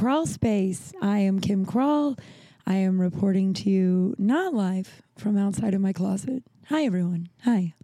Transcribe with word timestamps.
Crawl 0.00 0.26
space. 0.26 0.94
I 1.02 1.18
am 1.18 1.40
Kim 1.40 1.66
Crawl. 1.66 2.16
I 2.66 2.76
am 2.76 2.98
reporting 2.98 3.52
to 3.52 3.68
you 3.68 4.14
not 4.16 4.54
live 4.54 5.02
from 5.18 5.36
outside 5.36 5.74
of 5.74 5.82
my 5.82 5.92
closet. 5.92 6.42
Hi, 6.68 6.84
everyone. 6.84 7.28
Hi. 7.44 7.74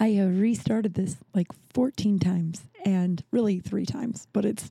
I 0.00 0.12
have 0.12 0.40
restarted 0.40 0.94
this 0.94 1.16
like 1.34 1.48
14 1.74 2.18
times 2.18 2.62
and 2.86 3.22
really 3.30 3.60
three 3.60 3.84
times, 3.84 4.26
but 4.32 4.46
it's 4.46 4.70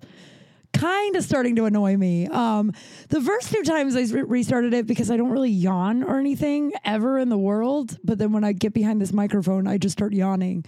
kind 0.73 1.15
of 1.15 1.23
starting 1.23 1.55
to 1.55 1.65
annoy 1.65 1.97
me. 1.97 2.27
Um, 2.27 2.73
the 3.09 3.21
first 3.21 3.51
two 3.51 3.61
times 3.61 3.95
I 3.95 4.01
re- 4.13 4.23
restarted 4.23 4.73
it 4.73 4.87
because 4.87 5.11
I 5.11 5.17
don't 5.17 5.29
really 5.29 5.51
yawn 5.51 6.03
or 6.03 6.19
anything 6.19 6.73
ever 6.83 7.19
in 7.19 7.29
the 7.29 7.37
world. 7.37 7.97
But 8.03 8.17
then 8.17 8.33
when 8.33 8.43
I 8.43 8.53
get 8.53 8.73
behind 8.73 8.99
this 8.99 9.13
microphone, 9.13 9.67
I 9.67 9.77
just 9.77 9.93
start 9.93 10.13
yawning. 10.13 10.65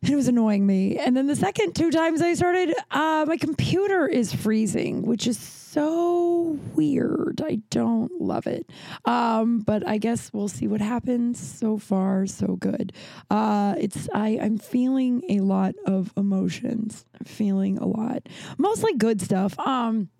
And 0.00 0.10
it 0.10 0.16
was 0.16 0.28
annoying 0.28 0.64
me. 0.64 0.98
And 0.98 1.16
then 1.16 1.26
the 1.26 1.36
second 1.36 1.74
two 1.74 1.90
times 1.90 2.22
I 2.22 2.34
started, 2.34 2.74
uh, 2.90 3.24
my 3.26 3.36
computer 3.36 4.06
is 4.06 4.32
freezing, 4.32 5.02
which 5.02 5.26
is 5.26 5.38
so 5.72 6.58
weird. 6.74 7.40
I 7.44 7.60
don't 7.70 8.20
love 8.20 8.46
it. 8.46 8.68
Um, 9.06 9.60
but 9.60 9.86
I 9.88 9.96
guess 9.96 10.30
we'll 10.32 10.48
see 10.48 10.66
what 10.66 10.80
happens. 10.80 11.40
So 11.40 11.78
far, 11.78 12.26
so 12.26 12.56
good. 12.56 12.92
Uh, 13.30 13.74
it's 13.78 14.08
I, 14.12 14.38
I'm 14.40 14.58
feeling 14.58 15.22
a 15.30 15.40
lot 15.40 15.74
of 15.86 16.12
emotions. 16.16 17.06
Feeling 17.24 17.78
a 17.78 17.86
lot. 17.86 18.28
Mostly 18.58 18.94
good 18.94 19.20
stuff. 19.22 19.58
Um, 19.58 20.10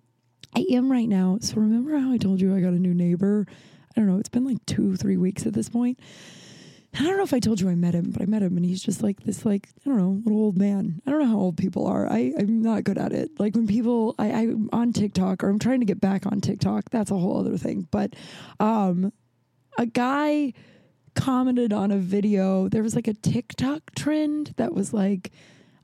I 0.55 0.65
am 0.71 0.91
right 0.91 1.07
now. 1.07 1.37
So 1.41 1.55
remember 1.55 1.97
how 1.97 2.11
I 2.11 2.17
told 2.17 2.41
you 2.41 2.55
I 2.55 2.59
got 2.59 2.73
a 2.73 2.79
new 2.79 2.93
neighbor? 2.93 3.45
I 3.95 3.99
don't 3.99 4.07
know. 4.07 4.17
It's 4.17 4.29
been 4.29 4.45
like 4.45 4.65
two, 4.65 4.95
three 4.95 5.17
weeks 5.17 5.45
at 5.45 5.53
this 5.53 5.69
point. 5.69 5.99
I 6.95 7.03
don't 7.03 7.17
know 7.17 7.23
if 7.23 7.33
I 7.33 7.39
told 7.39 7.59
you 7.59 7.69
I 7.69 7.75
met 7.75 7.95
him, 7.95 8.11
but 8.11 8.21
I 8.21 8.25
met 8.25 8.43
him 8.43 8.55
and 8.55 8.65
he's 8.65 8.83
just 8.83 9.01
like 9.01 9.23
this, 9.23 9.45
like, 9.45 9.67
I 9.83 9.89
don't 9.89 9.97
know, 9.97 10.21
little 10.23 10.41
old 10.41 10.57
man. 10.57 11.01
I 11.07 11.11
don't 11.11 11.21
know 11.21 11.27
how 11.27 11.39
old 11.39 11.57
people 11.57 11.87
are. 11.87 12.07
I, 12.07 12.33
I'm 12.37 12.61
not 12.61 12.83
good 12.83 12.99
at 12.99 13.13
it. 13.13 13.31
Like 13.39 13.55
when 13.55 13.65
people, 13.65 14.13
I, 14.19 14.31
I'm 14.31 14.69
on 14.71 14.93
TikTok 14.93 15.43
or 15.43 15.49
I'm 15.49 15.57
trying 15.57 15.79
to 15.79 15.87
get 15.87 15.99
back 15.99 16.27
on 16.27 16.39
TikTok, 16.39 16.91
that's 16.91 17.09
a 17.09 17.17
whole 17.17 17.39
other 17.39 17.57
thing. 17.57 17.87
But 17.89 18.15
um, 18.59 19.11
a 19.77 19.87
guy 19.87 20.53
commented 21.15 21.73
on 21.73 21.91
a 21.91 21.97
video. 21.97 22.69
There 22.69 22.83
was 22.83 22.95
like 22.95 23.07
a 23.07 23.13
TikTok 23.13 23.95
trend 23.95 24.53
that 24.57 24.73
was 24.73 24.93
like, 24.93 25.31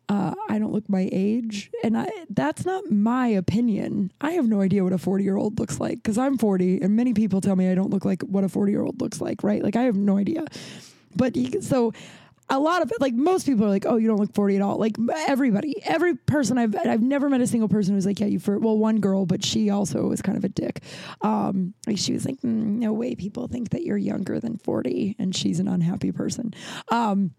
uh, 0.09 0.33
I 0.49 0.57
don't 0.57 0.73
look 0.73 0.89
my 0.89 1.07
age. 1.11 1.69
And 1.83 1.97
I, 1.97 2.09
that's 2.29 2.65
not 2.65 2.91
my 2.91 3.27
opinion. 3.27 4.11
I 4.21 4.31
have 4.31 4.47
no 4.47 4.61
idea 4.61 4.83
what 4.83 4.93
a 4.93 4.97
40 4.97 5.23
year 5.23 5.37
old 5.37 5.59
looks 5.59 5.79
like 5.79 5.97
because 5.97 6.17
I'm 6.17 6.37
40 6.37 6.81
and 6.81 6.95
many 6.95 7.13
people 7.13 7.41
tell 7.41 7.55
me 7.55 7.69
I 7.69 7.75
don't 7.75 7.91
look 7.91 8.05
like 8.05 8.23
what 8.23 8.43
a 8.43 8.49
40 8.49 8.71
year 8.71 8.81
old 8.81 8.99
looks 9.01 9.21
like, 9.21 9.43
right? 9.43 9.63
Like 9.63 9.75
I 9.75 9.83
have 9.83 9.95
no 9.95 10.17
idea. 10.17 10.45
But 11.15 11.35
he, 11.35 11.61
so 11.61 11.93
a 12.49 12.59
lot 12.59 12.81
of 12.81 12.91
it, 12.91 12.99
like 12.99 13.13
most 13.13 13.45
people 13.45 13.65
are 13.65 13.69
like, 13.69 13.85
oh, 13.85 13.97
you 13.97 14.07
don't 14.07 14.19
look 14.19 14.33
40 14.33 14.55
at 14.55 14.61
all. 14.61 14.77
Like 14.77 14.97
everybody, 15.27 15.81
every 15.85 16.15
person 16.15 16.57
I've, 16.57 16.75
I've 16.75 17.01
never 17.01 17.29
met 17.29 17.41
a 17.41 17.47
single 17.47 17.69
person 17.69 17.93
who's 17.93 18.05
like, 18.05 18.19
yeah, 18.19 18.27
you 18.27 18.39
for, 18.39 18.57
well, 18.57 18.77
one 18.77 18.99
girl, 18.99 19.25
but 19.25 19.45
she 19.45 19.69
also 19.69 20.07
was 20.07 20.21
kind 20.21 20.37
of 20.37 20.43
a 20.43 20.49
dick. 20.49 20.81
Um, 21.21 21.73
like 21.85 21.97
she 21.97 22.13
was 22.13 22.25
like, 22.25 22.41
mm, 22.41 22.79
no 22.79 22.91
way 22.91 23.15
people 23.15 23.47
think 23.47 23.69
that 23.69 23.83
you're 23.83 23.97
younger 23.97 24.39
than 24.39 24.57
40 24.57 25.15
and 25.19 25.35
she's 25.35 25.59
an 25.59 25.67
unhappy 25.67 26.11
person. 26.11 26.53
Um, 26.89 27.31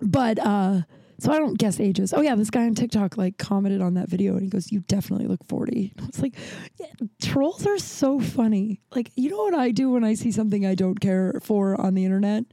but, 0.00 0.38
uh, 0.38 0.82
so 1.18 1.32
I 1.32 1.38
don't 1.38 1.58
guess 1.58 1.80
ages. 1.80 2.12
Oh 2.12 2.20
yeah, 2.20 2.34
this 2.34 2.50
guy 2.50 2.66
on 2.66 2.74
TikTok 2.74 3.16
like 3.16 3.38
commented 3.38 3.80
on 3.80 3.94
that 3.94 4.08
video 4.08 4.34
and 4.34 4.42
he 4.42 4.50
goes, 4.50 4.70
"You 4.70 4.80
definitely 4.80 5.26
look 5.26 5.42
40." 5.46 5.94
And 5.96 6.04
I 6.04 6.06
was 6.08 6.20
like, 6.20 6.34
yeah, 6.78 6.88
"Trolls 7.22 7.66
are 7.66 7.78
so 7.78 8.20
funny." 8.20 8.82
Like, 8.94 9.10
you 9.16 9.30
know 9.30 9.38
what 9.38 9.54
I 9.54 9.70
do 9.70 9.90
when 9.90 10.04
I 10.04 10.12
see 10.12 10.30
something 10.30 10.66
I 10.66 10.74
don't 10.74 11.00
care 11.00 11.40
for 11.42 11.80
on 11.80 11.94
the 11.94 12.04
internet? 12.04 12.44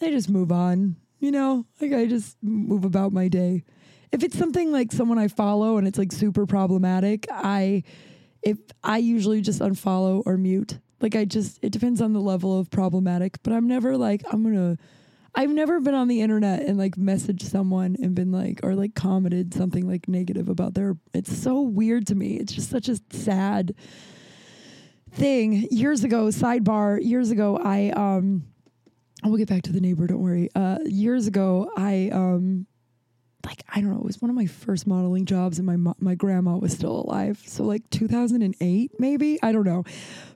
I 0.00 0.10
just 0.10 0.30
move 0.30 0.52
on. 0.52 0.96
You 1.18 1.30
know, 1.30 1.66
like 1.80 1.92
I 1.92 2.06
just 2.06 2.36
move 2.42 2.84
about 2.84 3.12
my 3.12 3.28
day. 3.28 3.64
If 4.10 4.24
it's 4.24 4.38
something 4.38 4.72
like 4.72 4.90
someone 4.90 5.18
I 5.18 5.28
follow 5.28 5.76
and 5.76 5.86
it's 5.86 5.98
like 5.98 6.12
super 6.12 6.46
problematic, 6.46 7.26
I 7.30 7.82
if 8.42 8.58
I 8.82 8.98
usually 8.98 9.40
just 9.40 9.60
unfollow 9.60 10.22
or 10.24 10.36
mute. 10.36 10.78
Like 11.00 11.14
I 11.14 11.24
just 11.24 11.58
it 11.62 11.70
depends 11.70 12.00
on 12.00 12.12
the 12.12 12.20
level 12.20 12.58
of 12.58 12.70
problematic, 12.70 13.42
but 13.42 13.52
I'm 13.52 13.68
never 13.68 13.96
like 13.96 14.22
I'm 14.30 14.42
going 14.42 14.54
to 14.54 14.82
I've 15.34 15.50
never 15.50 15.78
been 15.80 15.94
on 15.94 16.08
the 16.08 16.22
internet 16.22 16.62
and 16.62 16.76
like 16.76 16.96
messaged 16.96 17.42
someone 17.42 17.96
and 18.02 18.14
been 18.14 18.32
like 18.32 18.60
or 18.62 18.74
like 18.74 18.94
commented 18.94 19.54
something 19.54 19.88
like 19.88 20.08
negative 20.08 20.48
about 20.48 20.74
their 20.74 20.96
it's 21.14 21.36
so 21.36 21.60
weird 21.60 22.06
to 22.08 22.14
me. 22.14 22.36
It's 22.36 22.52
just 22.52 22.70
such 22.70 22.88
a 22.88 22.96
sad 23.10 23.74
thing. 25.12 25.68
Years 25.70 26.04
ago, 26.04 26.26
sidebar, 26.26 27.02
years 27.02 27.30
ago 27.30 27.58
I 27.62 27.90
um 27.90 28.44
we'll 29.24 29.36
get 29.38 29.48
back 29.48 29.62
to 29.62 29.72
the 29.72 29.80
neighbor, 29.80 30.06
don't 30.06 30.22
worry. 30.22 30.48
Uh 30.54 30.78
years 30.84 31.26
ago 31.26 31.70
I 31.76 32.10
um 32.12 32.66
like 33.44 33.62
I 33.74 33.80
don't 33.80 33.90
know, 33.90 33.98
it 33.98 34.04
was 34.04 34.20
one 34.20 34.30
of 34.30 34.36
my 34.36 34.46
first 34.46 34.86
modeling 34.86 35.24
jobs, 35.24 35.58
and 35.58 35.66
my 35.66 35.76
mo- 35.76 35.96
my 35.98 36.14
grandma 36.14 36.56
was 36.56 36.72
still 36.72 37.00
alive. 37.00 37.42
So 37.46 37.64
like 37.64 37.88
2008, 37.90 38.92
maybe 38.98 39.38
I 39.42 39.52
don't 39.52 39.64
know, 39.64 39.84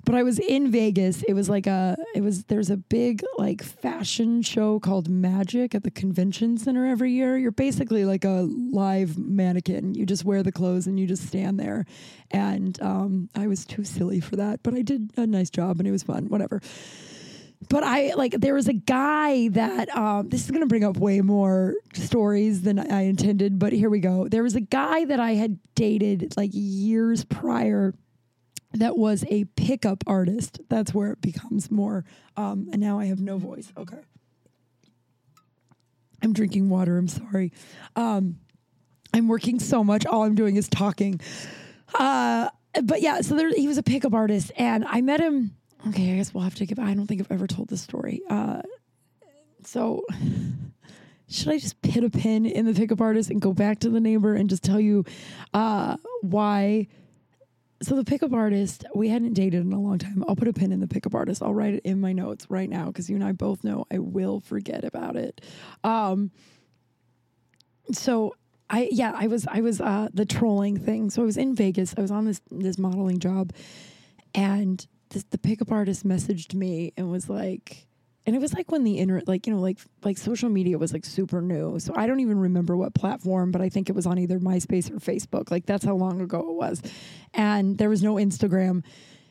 but 0.05 0.15
I 0.15 0.23
was 0.23 0.39
in 0.39 0.71
Vegas. 0.71 1.23
It 1.25 1.35
was 1.35 1.49
like 1.51 1.67
a 1.67 1.97
it 2.15 2.23
was 2.23 2.45
there's 2.45 2.71
a 2.71 2.77
big 2.77 3.23
like 3.37 3.63
fashion 3.63 4.43
show 4.43 4.81
called 4.81 5.09
Magic 5.09 5.75
at 5.75 5.83
the 5.83 5.91
convention 5.91 6.57
center 6.57 6.87
every 6.87 7.13
year. 7.13 7.37
You're 7.37 7.51
basically 7.51 8.05
like 8.05 8.25
a 8.25 8.49
live 8.49 9.19
mannequin. 9.19 9.95
You 9.95 10.07
just 10.07 10.25
wear 10.25 10.43
the 10.43 10.53
clothes 10.53 10.87
and 10.87 10.99
you 10.99 11.07
just 11.07 11.27
stand 11.27 11.61
there. 11.61 11.85
And 12.31 12.81
um, 12.81 13.29
I 13.35 13.47
was 13.47 13.65
too 13.67 13.85
silly 13.85 14.21
for 14.21 14.37
that, 14.37 14.63
but 14.63 14.75
I 14.75 14.83
did 14.83 15.11
a 15.17 15.27
nice 15.27 15.51
job 15.51 15.79
and 15.79 15.87
it 15.87 15.93
was 15.93 16.03
fun. 16.03 16.29
Whatever 16.29 16.63
but 17.69 17.83
I 17.83 18.15
like 18.15 18.33
there 18.33 18.55
was 18.55 18.69
a 18.69 18.73
guy 18.75 19.49
that 19.49 19.95
um, 19.97 20.29
this 20.29 20.45
is 20.45 20.51
to 20.51 20.67
bring 20.67 20.85
up 20.85 20.97
way 20.97 21.21
more 21.21 21.75
stories 21.95 22.63
than 22.63 22.79
I 22.79 23.03
intended, 23.03 23.59
but 23.59 23.73
here 23.73 23.91
we 23.91 24.01
go. 24.01 24.29
There 24.29 24.43
was 24.43 24.55
a 24.55 24.61
guy 24.61 25.05
that 25.07 25.21
I 25.21 25.33
had 25.33 25.59
dated 25.75 26.35
like 26.37 26.51
years 26.53 27.25
prior 27.25 27.95
that 28.75 28.97
was 28.97 29.25
a 29.29 29.45
pickup 29.45 30.05
artist. 30.07 30.61
That's 30.69 30.93
where 30.93 31.13
it 31.13 31.21
becomes 31.21 31.71
more. 31.71 32.05
Um, 32.37 32.69
and 32.73 32.81
now 32.81 32.99
I 32.99 33.07
have 33.07 33.21
no 33.21 33.39
voice. 33.39 33.73
Okay. 33.77 34.01
I'm 36.23 36.33
drinking 36.33 36.69
water. 36.69 36.99
I'm 36.99 37.09
sorry. 37.09 37.53
Um, 37.97 38.39
I'm 39.13 39.29
working 39.29 39.61
so 39.61 39.85
much. 39.85 40.07
All 40.07 40.25
I'm 40.25 40.35
doing 40.35 40.57
is 40.57 40.69
talking. 40.69 41.21
Uh, 41.95 42.49
but 42.83 43.01
yeah, 43.01 43.21
so 43.21 43.37
there, 43.37 43.51
he 43.51 43.69
was 43.69 43.79
a 43.79 43.83
pickup 43.83 44.15
artist, 44.15 44.51
and 44.57 44.85
I 44.85 45.01
met 45.01 45.21
him. 45.21 45.55
Okay, 45.89 46.13
I 46.13 46.17
guess 46.17 46.33
we'll 46.33 46.45
have 46.45 46.55
to 46.57 46.67
give. 46.67 46.79
I 46.79 46.95
don't 46.95 47.07
think 47.07 47.21
I've 47.21 47.31
ever 47.31 47.47
told 47.47 47.69
this 47.69 47.83
story. 47.83 48.23
Uh, 48.29 48.63
so, 49.65 50.03
should 51.29 51.49
I 51.49 51.59
just 51.59 51.81
put 51.83 52.05
a 52.05 52.11
pin 52.11 52.47
in 52.47 52.65
the 52.65 52.73
pickup 52.73 53.01
artist 53.01 53.31
and 53.31 53.41
go 53.41 53.53
back 53.53 53.81
to 53.81 53.91
the 53.91 54.01
neighbor 54.01 54.35
and 54.35 54.49
just 54.49 54.63
tell 54.63 54.81
you 54.81 55.05
uh, 55.53 55.97
why? 56.23 56.89
So 57.83 57.97
the 57.97 58.05
pickup 58.05 58.33
artist, 58.33 58.85
we 58.95 59.09
hadn't 59.09 59.35
dated 59.35 59.67
in 59.67 59.73
a 59.73 59.81
long 59.81 59.99
time. 59.99 60.25
I'll 60.27 60.37
put 60.37 60.49
a 60.49 60.55
pin 60.55 60.73
in 60.73 60.81
the 60.81 60.87
pickup 60.87 61.15
artist. 61.15 61.43
I'll 61.43 61.53
write 61.53 61.75
it 61.75 61.83
in 61.85 62.01
my 62.01 62.13
notes 62.13 62.47
right 62.49 62.71
now 62.71 62.87
because 62.87 63.11
you 63.11 63.17
and 63.17 63.25
I 63.25 63.33
both 63.33 63.63
know 63.63 63.85
I 63.93 63.99
will 63.99 64.41
forget 64.41 64.85
about 64.85 65.17
it. 65.17 65.43
Um, 65.83 66.31
so 67.93 68.37
I 68.71 68.89
yeah, 68.91 69.13
I 69.15 69.27
was 69.27 69.47
I 69.47 69.61
was 69.61 69.83
uh 69.83 70.09
the 70.15 70.25
trolling 70.25 70.79
thing. 70.79 71.11
So 71.11 71.21
I 71.21 71.25
was 71.27 71.37
in 71.37 71.55
Vegas. 71.55 71.95
I 71.99 72.01
was 72.01 72.11
on 72.11 72.25
this 72.25 72.41
this 72.51 72.79
modeling 72.79 73.19
job 73.19 73.53
and 74.35 74.87
this, 75.15 75.25
the 75.31 75.39
pickup 75.39 75.73
artist 75.73 76.07
messaged 76.07 76.55
me 76.55 76.93
and 76.97 77.11
was 77.11 77.29
like 77.29 77.87
and 78.27 78.35
it 78.35 78.39
was 78.39 78.55
like 78.55 78.73
when 78.73 78.85
the 78.85 78.99
internet 78.99 79.29
like 79.29 79.47
you 79.47 79.55
know 79.55 79.61
like 79.61 79.79
like 80.03 80.19
social 80.19 80.49
media 80.49 80.79
was 80.79 80.93
like 80.93 81.05
super 81.05 81.41
new. 81.41 81.79
So 81.79 81.93
I 81.97 82.07
don't 82.07 82.21
even 82.21 82.39
remember 82.39 82.77
what 82.77 82.95
platform, 82.95 83.51
but 83.51 83.61
I 83.61 83.69
think 83.69 83.89
it 83.89 83.95
was 83.95 84.07
on 84.07 84.19
either 84.19 84.39
MySpace 84.39 84.91
or 84.91 84.97
Facebook. 84.97 85.51
Like 85.51 85.67
that's 85.67 85.85
how 85.85 85.95
long 85.95 86.21
ago 86.21 86.41
it 86.41 86.55
was. 86.55 86.83
And 87.33 87.79
there 87.79 87.89
was 87.89 88.03
no 88.03 88.15
Instagram 88.15 88.83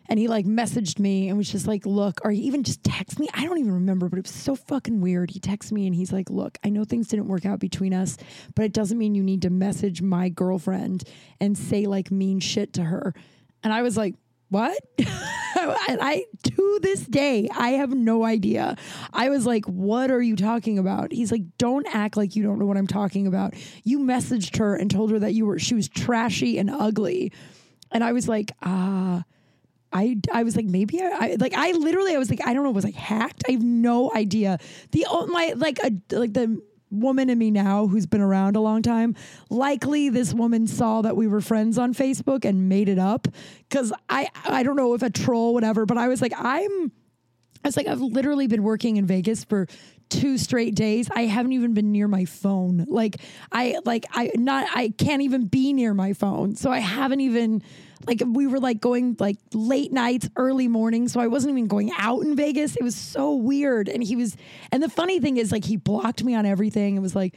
and 0.09 0.19
he 0.19 0.27
like 0.27 0.45
messaged 0.45 0.99
me 0.99 1.29
and 1.29 1.37
was 1.37 1.51
just 1.51 1.65
like, 1.65 1.85
look, 1.85 2.19
or 2.23 2.31
he 2.31 2.41
even 2.41 2.63
just 2.63 2.83
texted 2.83 3.19
me. 3.19 3.29
I 3.33 3.45
don't 3.45 3.57
even 3.57 3.73
remember, 3.73 4.09
but 4.09 4.19
it 4.19 4.25
was 4.25 4.35
so 4.35 4.55
fucking 4.55 5.01
weird. 5.01 5.31
He 5.31 5.39
texted 5.39 5.71
me 5.71 5.87
and 5.87 5.95
he's 5.95 6.11
like, 6.11 6.29
look, 6.29 6.57
I 6.63 6.69
know 6.69 6.83
things 6.83 7.07
didn't 7.07 7.27
work 7.27 7.45
out 7.45 7.59
between 7.59 7.93
us, 7.93 8.17
but 8.55 8.65
it 8.65 8.73
doesn't 8.73 8.97
mean 8.97 9.15
you 9.15 9.23
need 9.23 9.41
to 9.43 9.49
message 9.49 10.01
my 10.01 10.29
girlfriend 10.29 11.03
and 11.39 11.57
say 11.57 11.85
like 11.85 12.11
mean 12.11 12.39
shit 12.39 12.73
to 12.73 12.83
her. 12.83 13.13
And 13.63 13.71
I 13.71 13.81
was 13.81 13.95
like, 13.95 14.15
what? 14.53 14.77
and 14.99 15.99
I, 15.99 16.25
to 16.43 16.79
this 16.83 17.05
day, 17.07 17.49
I 17.55 17.71
have 17.71 17.91
no 17.91 18.23
idea. 18.23 18.77
I 19.11 19.29
was 19.29 19.47
like, 19.47 19.65
what 19.65 20.11
are 20.11 20.21
you 20.21 20.35
talking 20.35 20.77
about? 20.77 21.11
He's 21.11 21.31
like, 21.31 21.41
don't 21.57 21.87
act 21.91 22.15
like 22.17 22.35
you 22.35 22.43
don't 22.43 22.59
know 22.59 22.65
what 22.67 22.77
I'm 22.77 22.87
talking 22.87 23.25
about. 23.25 23.55
You 23.83 23.99
messaged 23.99 24.57
her 24.57 24.75
and 24.75 24.91
told 24.91 25.09
her 25.09 25.19
that 25.19 25.33
you 25.33 25.47
were, 25.47 25.57
she 25.57 25.73
was 25.73 25.89
trashy 25.89 26.59
and 26.59 26.69
ugly. 26.69 27.33
And 27.91 28.03
I 28.03 28.11
was 28.11 28.27
like, 28.27 28.51
ah. 28.61 29.23
I, 29.95 30.17
I 30.31 30.41
was 30.41 30.55
like 30.55 30.65
maybe 30.65 30.99
I, 30.99 31.05
I 31.05 31.35
like 31.39 31.53
I 31.53 31.71
literally 31.73 32.15
I 32.15 32.17
was 32.17 32.27
like 32.27 32.41
I 32.43 32.55
don't 32.55 32.63
know 32.63 32.71
was 32.71 32.83
like 32.83 32.95
hacked 32.95 33.43
I 33.47 33.51
have 33.51 33.61
no 33.61 34.11
idea 34.11 34.57
the 34.89 35.05
oh, 35.07 35.27
my 35.27 35.53
like 35.55 35.77
a 35.83 35.91
like 36.17 36.33
the 36.33 36.59
woman 36.93 37.29
in 37.29 37.37
me 37.37 37.51
now 37.51 37.87
who's 37.87 38.05
been 38.05 38.21
around 38.21 38.55
a 38.55 38.61
long 38.61 38.81
time. 38.81 39.15
Likely 39.49 40.09
this 40.09 40.33
woman 40.33 40.67
saw 40.67 41.01
that 41.01 41.15
we 41.15 41.27
were 41.27 41.41
friends 41.41 41.77
on 41.77 41.93
Facebook 41.93 42.45
and 42.45 42.69
made 42.69 42.89
it 42.89 42.99
up 42.99 43.27
cuz 43.69 43.91
I 44.09 44.29
I 44.45 44.63
don't 44.63 44.75
know 44.75 44.93
if 44.93 45.01
a 45.01 45.09
troll 45.09 45.53
whatever, 45.53 45.85
but 45.85 45.97
I 45.97 46.07
was 46.07 46.21
like 46.21 46.33
I'm 46.37 46.91
I 47.63 47.67
was 47.67 47.77
like 47.77 47.87
I've 47.87 48.01
literally 48.01 48.47
been 48.47 48.63
working 48.63 48.97
in 48.97 49.05
Vegas 49.05 49.43
for 49.43 49.67
two 50.09 50.37
straight 50.37 50.75
days. 50.75 51.09
I 51.13 51.23
haven't 51.23 51.53
even 51.53 51.73
been 51.73 51.91
near 51.91 52.07
my 52.07 52.25
phone. 52.25 52.85
Like 52.87 53.17
I 53.51 53.77
like 53.85 54.05
I 54.11 54.31
not 54.35 54.67
I 54.73 54.89
can't 54.89 55.21
even 55.21 55.47
be 55.47 55.73
near 55.73 55.93
my 55.93 56.13
phone. 56.13 56.55
So 56.55 56.71
I 56.71 56.79
haven't 56.79 57.21
even 57.21 57.63
like 58.05 58.21
we 58.25 58.47
were 58.47 58.59
like 58.59 58.79
going 58.79 59.15
like 59.19 59.37
late 59.53 59.91
nights, 59.91 60.29
early 60.35 60.67
mornings. 60.67 61.13
So 61.13 61.19
I 61.19 61.27
wasn't 61.27 61.51
even 61.51 61.67
going 61.67 61.91
out 61.97 62.21
in 62.21 62.35
Vegas. 62.35 62.75
It 62.75 62.83
was 62.83 62.95
so 62.95 63.35
weird. 63.35 63.89
And 63.89 64.03
he 64.03 64.15
was 64.15 64.35
and 64.71 64.81
the 64.81 64.89
funny 64.89 65.19
thing 65.19 65.37
is 65.37 65.51
like 65.51 65.65
he 65.65 65.77
blocked 65.77 66.23
me 66.23 66.35
on 66.35 66.45
everything. 66.45 66.95
It 66.95 67.01
was 67.01 67.15
like 67.15 67.35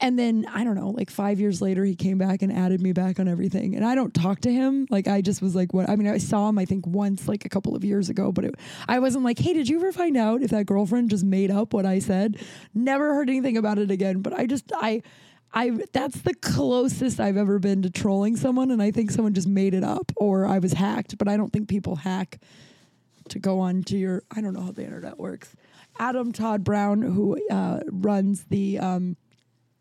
and 0.00 0.18
then 0.18 0.46
I 0.52 0.64
don't 0.64 0.74
know, 0.74 0.90
like 0.90 1.08
five 1.08 1.38
years 1.40 1.62
later, 1.62 1.84
he 1.84 1.94
came 1.94 2.18
back 2.18 2.42
and 2.42 2.52
added 2.52 2.80
me 2.80 2.92
back 2.92 3.20
on 3.20 3.28
everything. 3.28 3.76
And 3.76 3.84
I 3.84 3.94
don't 3.94 4.12
talk 4.12 4.40
to 4.40 4.52
him. 4.52 4.86
Like 4.90 5.06
I 5.06 5.20
just 5.20 5.40
was 5.40 5.54
like, 5.54 5.72
what? 5.72 5.88
I 5.88 5.96
mean, 5.96 6.08
I 6.08 6.18
saw 6.18 6.48
him 6.48 6.58
I 6.58 6.64
think 6.64 6.86
once, 6.86 7.28
like 7.28 7.44
a 7.44 7.48
couple 7.48 7.76
of 7.76 7.84
years 7.84 8.08
ago, 8.08 8.32
but 8.32 8.44
it, 8.44 8.54
I 8.88 8.98
wasn't 8.98 9.24
like, 9.24 9.38
hey, 9.38 9.52
did 9.54 9.68
you 9.68 9.78
ever 9.78 9.92
find 9.92 10.16
out 10.16 10.42
if 10.42 10.50
that 10.50 10.66
girlfriend 10.66 11.10
just 11.10 11.24
made 11.24 11.50
up 11.50 11.72
what 11.72 11.86
I 11.86 12.00
said? 12.00 12.44
Never 12.74 13.14
heard 13.14 13.30
anything 13.30 13.56
about 13.56 13.78
it 13.78 13.90
again. 13.90 14.20
But 14.20 14.34
I 14.34 14.46
just 14.46 14.70
I. 14.74 15.02
I 15.54 15.70
that's 15.92 16.20
the 16.22 16.34
closest 16.34 17.20
I've 17.20 17.36
ever 17.36 17.58
been 17.58 17.82
to 17.82 17.90
trolling 17.90 18.36
someone, 18.36 18.70
and 18.70 18.82
I 18.82 18.90
think 18.90 19.10
someone 19.12 19.34
just 19.34 19.46
made 19.46 19.72
it 19.72 19.84
up 19.84 20.12
or 20.16 20.46
I 20.46 20.58
was 20.58 20.72
hacked. 20.72 21.16
But 21.16 21.28
I 21.28 21.36
don't 21.36 21.52
think 21.52 21.68
people 21.68 21.96
hack 21.96 22.40
to 23.28 23.38
go 23.38 23.60
on 23.60 23.84
to 23.84 23.96
your. 23.96 24.24
I 24.30 24.40
don't 24.40 24.52
know 24.52 24.62
how 24.62 24.72
the 24.72 24.84
internet 24.84 25.18
works. 25.18 25.54
Adam 25.98 26.32
Todd 26.32 26.64
Brown, 26.64 27.02
who 27.02 27.38
uh, 27.48 27.80
runs 27.86 28.44
the 28.44 28.80
um, 28.80 29.16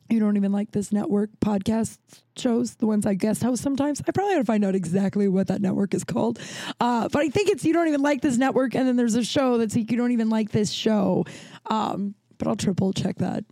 you 0.09 0.19
don't 0.19 0.37
even 0.37 0.51
like 0.51 0.71
this 0.71 0.91
network 0.91 1.31
podcast 1.41 1.97
shows, 2.37 2.75
the 2.75 2.85
ones 2.85 3.07
I 3.07 3.15
guest 3.15 3.41
host 3.41 3.63
sometimes. 3.63 3.99
I 4.07 4.11
probably 4.11 4.35
ought 4.35 4.39
to 4.39 4.45
find 4.45 4.63
out 4.63 4.75
exactly 4.75 5.27
what 5.27 5.47
that 5.47 5.59
network 5.59 5.95
is 5.95 6.03
called. 6.03 6.39
Uh, 6.79 7.09
but 7.09 7.23
I 7.23 7.29
think 7.29 7.49
it's 7.49 7.65
you 7.65 7.73
don't 7.73 7.87
even 7.87 8.01
like 8.01 8.21
this 8.21 8.37
network, 8.37 8.75
and 8.75 8.87
then 8.87 8.95
there's 8.95 9.15
a 9.15 9.23
show 9.23 9.57
that's 9.57 9.75
like 9.75 9.89
you 9.89 9.97
don't 9.97 10.11
even 10.11 10.29
like 10.29 10.51
this 10.51 10.71
show. 10.71 11.25
Um, 11.65 12.13
but 12.37 12.47
I'll 12.47 12.55
triple 12.55 12.93
check 12.93 13.17
that 13.17 13.43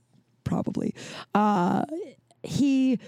probably. 0.44 0.96
Uh, 1.34 1.84
he 2.44 3.00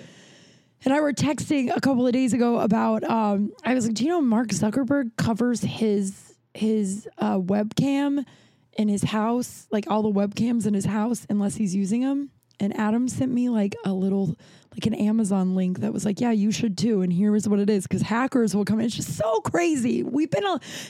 and 0.86 0.94
I 0.94 1.00
were 1.00 1.14
texting 1.14 1.76
a 1.76 1.80
couple 1.80 2.06
of 2.06 2.14
days 2.14 2.34
ago 2.34 2.60
about. 2.60 3.04
Um, 3.04 3.54
I 3.64 3.74
was 3.74 3.86
like, 3.86 3.96
do 3.96 4.04
you 4.04 4.10
know 4.10 4.22
Mark 4.22 4.50
Zuckerberg 4.50 5.12
covers 5.18 5.62
his 5.62 6.36
his 6.54 7.08
uh, 7.18 7.38
webcam 7.38 8.26
in 8.74 8.88
his 8.88 9.04
house, 9.04 9.68
like 9.72 9.86
all 9.90 10.02
the 10.02 10.12
webcams 10.12 10.66
in 10.66 10.74
his 10.74 10.86
house, 10.86 11.26
unless 11.30 11.56
he's 11.56 11.76
using 11.76 12.02
them. 12.02 12.30
And 12.60 12.78
Adam 12.78 13.08
sent 13.08 13.32
me 13.32 13.50
like 13.50 13.76
a 13.84 13.92
little, 13.92 14.36
like 14.72 14.86
an 14.86 14.94
Amazon 14.94 15.56
link 15.56 15.80
that 15.80 15.92
was 15.92 16.06
like, 16.06 16.22
yeah, 16.22 16.32
you 16.32 16.52
should 16.52 16.78
too. 16.78 17.02
And 17.02 17.12
here 17.12 17.36
is 17.36 17.50
what 17.50 17.60
it 17.60 17.70
is, 17.70 17.88
because 17.88 18.04
hackers 18.04 18.56
will 18.56 18.64
come. 18.64 18.80
It's 18.80 18.96
just 18.96 19.18
so 19.18 19.42
crazy. 19.42 20.04
We've 20.04 20.30
been 20.30 20.44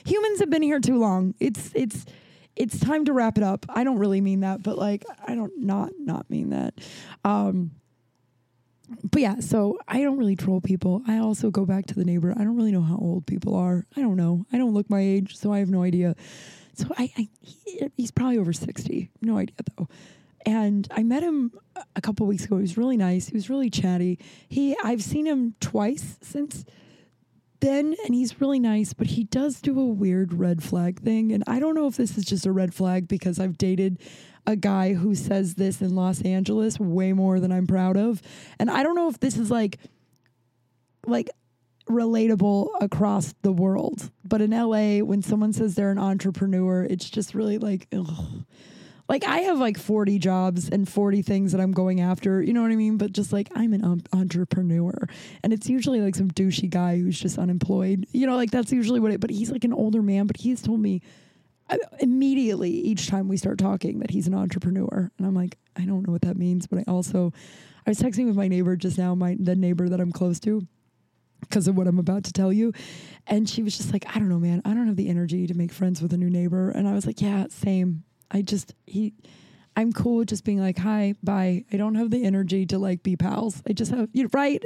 humans 0.06 0.40
have 0.40 0.50
been 0.50 0.62
here 0.62 0.80
too 0.80 1.00
long. 1.00 1.34
It's 1.40 1.72
it's 1.74 2.06
it's 2.56 2.80
time 2.80 3.06
to 3.06 3.14
wrap 3.14 3.38
it 3.38 3.44
up. 3.44 3.66
I 3.70 3.84
don't 3.84 3.98
really 3.98 4.22
mean 4.22 4.42
that, 4.42 4.64
but 4.64 4.78
like 4.78 5.06
I 5.26 5.36
don't 5.36 5.58
not 5.58 5.92
not 5.98 6.30
mean 6.30 6.50
that. 6.52 6.76
Um, 7.24 7.72
but 9.12 9.22
yeah, 9.22 9.40
so 9.40 9.80
I 9.88 10.02
don't 10.02 10.18
really 10.18 10.36
troll 10.36 10.62
people. 10.62 11.02
I 11.08 11.18
also 11.18 11.50
go 11.50 11.66
back 11.66 11.86
to 11.88 11.96
the 11.96 12.06
neighbor. 12.06 12.34
I 12.36 12.44
don't 12.44 12.56
really 12.56 12.72
know 12.72 12.82
how 12.82 12.98
old 12.98 13.26
people 13.26 13.56
are. 13.56 13.86
I 13.96 14.02
don't 14.02 14.18
know. 14.18 14.46
I 14.52 14.58
don't 14.58 14.74
look 14.74 14.90
my 14.90 15.00
age, 15.00 15.36
so 15.38 15.52
I 15.52 15.60
have 15.60 15.70
no 15.70 15.84
idea. 15.84 16.16
So 16.76 16.88
I, 16.98 17.12
I 17.18 17.30
he, 17.42 17.90
he's 17.98 18.12
probably 18.12 18.38
over 18.38 18.54
sixty. 18.54 19.10
No 19.22 19.38
idea 19.38 19.56
though. 19.78 19.88
And 20.46 20.88
I 20.92 21.04
met 21.04 21.24
him 21.24 21.54
a 21.96 22.02
couple 22.02 22.28
weeks 22.28 22.44
ago. 22.46 22.58
He 22.58 22.62
was 22.62 22.78
really 22.78 22.98
nice. 22.98 23.28
He 23.28 23.34
was 23.34 23.50
really 23.50 23.70
chatty. 23.70 24.20
He 24.50 24.76
I've 24.84 25.02
seen 25.02 25.26
him 25.26 25.56
twice 25.60 26.18
since 26.22 26.66
then 27.64 27.96
and 28.04 28.14
he's 28.14 28.42
really 28.42 28.60
nice, 28.60 28.94
but 28.94 29.08
he 29.08 29.24
does 29.24 29.62
do 29.62 29.80
a 29.80 29.86
weird 29.86 30.34
red 30.34 30.62
flag 30.62 31.02
thing. 31.02 31.32
And 31.32 31.44
I 31.48 31.60
don't 31.60 31.76
know 31.76 31.88
if 31.88 31.96
this 31.96 32.18
is 32.18 32.26
just 32.26 32.46
a 32.46 32.52
red 32.52 32.74
flag 32.74 33.08
because 33.08 33.40
I've 33.40 33.58
dated 33.58 34.02
a 34.46 34.58
guy 34.58 34.94
who 34.94 35.16
says 35.16 35.56
this 35.56 35.82
in 35.82 35.96
Los 35.96 36.22
Angeles 36.24 36.78
way 36.78 37.14
more 37.14 37.40
than 37.40 37.54
I'm 37.54 37.66
proud 37.66 37.96
of. 37.96 38.22
And 38.60 38.70
I 38.70 38.84
don't 38.84 38.96
know 38.96 39.08
if 39.08 39.20
this 39.20 39.38
is 39.38 39.50
like 39.50 39.80
like 41.08 41.30
relatable 41.90 42.70
across 42.82 43.34
the 43.44 43.54
world. 43.54 44.12
But 44.26 44.42
in 44.42 44.52
LA, 44.52 45.00
when 45.00 45.22
someone 45.22 45.54
says 45.54 45.76
they're 45.76 45.92
an 45.92 45.98
entrepreneur, 45.98 46.84
it's 46.84 47.10
just 47.10 47.34
really 47.34 47.58
like 47.58 47.88
ugh. 47.94 48.44
Like 49.10 49.26
I 49.26 49.40
have 49.40 49.60
like 49.60 49.78
40 49.78 50.18
jobs 50.20 50.70
and 50.70 50.88
40 50.88 51.22
things 51.22 51.52
that 51.52 51.60
I'm 51.60 51.74
going 51.74 52.00
after, 52.00 52.42
you 52.42 52.54
know 52.54 52.62
what 52.62 52.72
I 52.72 52.76
mean? 52.76 52.98
But 52.98 53.12
just 53.12 53.34
like 53.34 53.50
I'm 53.54 53.74
an 53.74 53.84
um, 53.84 54.02
entrepreneur 54.14 54.94
and 55.44 55.52
it's 55.52 55.70
usually 55.70 56.00
like 56.00 56.16
some 56.16 56.32
douchey 56.32 56.70
guy 56.70 56.98
who's 56.98 57.20
just 57.20 57.38
unemployed. 57.38 58.08
You 58.12 58.28
know, 58.28 58.36
like 58.36 58.52
that's 58.52 58.72
usually 58.72 59.00
what 59.00 59.12
it, 59.12 59.20
but 59.20 59.30
he's 59.30 59.52
like 59.52 59.66
an 59.66 59.74
older 59.74 60.02
man, 60.02 60.26
but 60.26 60.38
he's 60.38 60.62
told 60.62 60.80
me 60.80 61.02
uh, 61.70 61.78
immediately 62.00 62.72
each 62.72 63.08
time 63.08 63.28
we 63.28 63.38
start 63.38 63.58
talking 63.58 64.00
that 64.00 64.12
he's 64.12 64.28
an 64.28 64.34
entrepreneur. 64.34 65.12
And 65.18 65.28
I'm 65.28 65.36
like, 65.36 65.58
I 65.76 65.86
don't 65.86 66.06
know 66.06 66.14
what 66.14 66.22
that 66.22 66.38
means, 66.38 66.68
but 66.68 66.80
I 66.80 66.84
also, 66.88 67.34
I 67.86 67.90
was 67.90 68.00
texting 68.00 68.26
with 68.26 68.36
my 68.36 68.48
neighbor 68.48 68.76
just 68.76 68.98
now, 68.98 69.16
my, 69.16 69.36
the 69.40 69.56
neighbor 69.56 69.90
that 69.90 70.00
I'm 70.00 70.12
close 70.12 70.40
to 70.42 70.66
because 71.42 71.68
of 71.68 71.76
what 71.76 71.88
I'm 71.88 72.00
about 72.00 72.24
to 72.26 72.34
tell 72.34 72.54
you. 72.54 72.74
And 73.28 73.50
she 73.50 73.64
was 73.64 73.78
just 73.78 73.92
like, 73.92 74.06
I 74.16 74.20
don't 74.20 74.30
know, 74.30 74.40
man. 74.40 74.62
I 74.66 74.74
don't 74.74 74.88
have 74.88 74.96
the 74.96 75.10
energy 75.10 75.48
to 75.48 75.54
make 75.54 75.72
friends 75.72 76.02
with 76.02 76.14
a 76.14 76.18
new 76.18 76.30
neighbor. 76.30 76.70
And 76.70 76.88
I 76.88 76.94
was 76.94 77.06
like, 77.06 77.22
yeah, 77.22 77.48
same. 77.50 78.04
I 78.34 78.42
just 78.42 78.74
he 78.86 79.14
I'm 79.76 79.94
cool 79.94 80.18
with 80.18 80.30
just 80.30 80.44
being 80.44 80.60
like, 80.60 80.78
hi, 80.78 81.16
bye. 81.24 81.66
I 81.72 81.78
don't 81.78 81.96
have 81.96 82.12
the 82.12 82.24
energy 82.26 82.66
to 82.68 82.78
like 82.78 83.02
be 83.04 83.16
pals. 83.16 83.62
I 83.68 83.74
just 83.74 83.92
have 83.92 84.10
you 84.14 84.24
know, 84.24 84.30
right. 84.34 84.64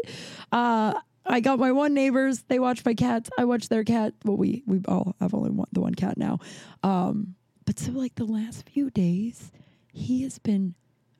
Uh 0.52 0.94
I 1.30 1.42
got 1.42 1.60
my 1.60 1.72
one 1.74 1.94
neighbors. 1.94 2.44
They 2.48 2.58
watch 2.60 2.86
my 2.86 2.94
cats. 2.94 3.30
I 3.38 3.46
watch 3.46 3.68
their 3.69 3.84
cat. 3.84 4.14
Well, 4.24 4.38
we 4.38 4.64
we 4.66 4.81
all 4.88 5.16
have 5.19 5.34
only 5.34 5.50
one, 5.50 5.68
the 5.74 5.81
one 5.81 5.94
cat 5.94 6.18
now. 6.18 6.40
Um, 6.84 7.36
but 7.66 7.78
so 7.80 7.92
like 7.92 8.16
the 8.16 8.25
last 8.25 8.69
few 8.69 8.90
days, 8.90 9.52
he 9.92 10.24
has 10.24 10.40
been 10.40 10.74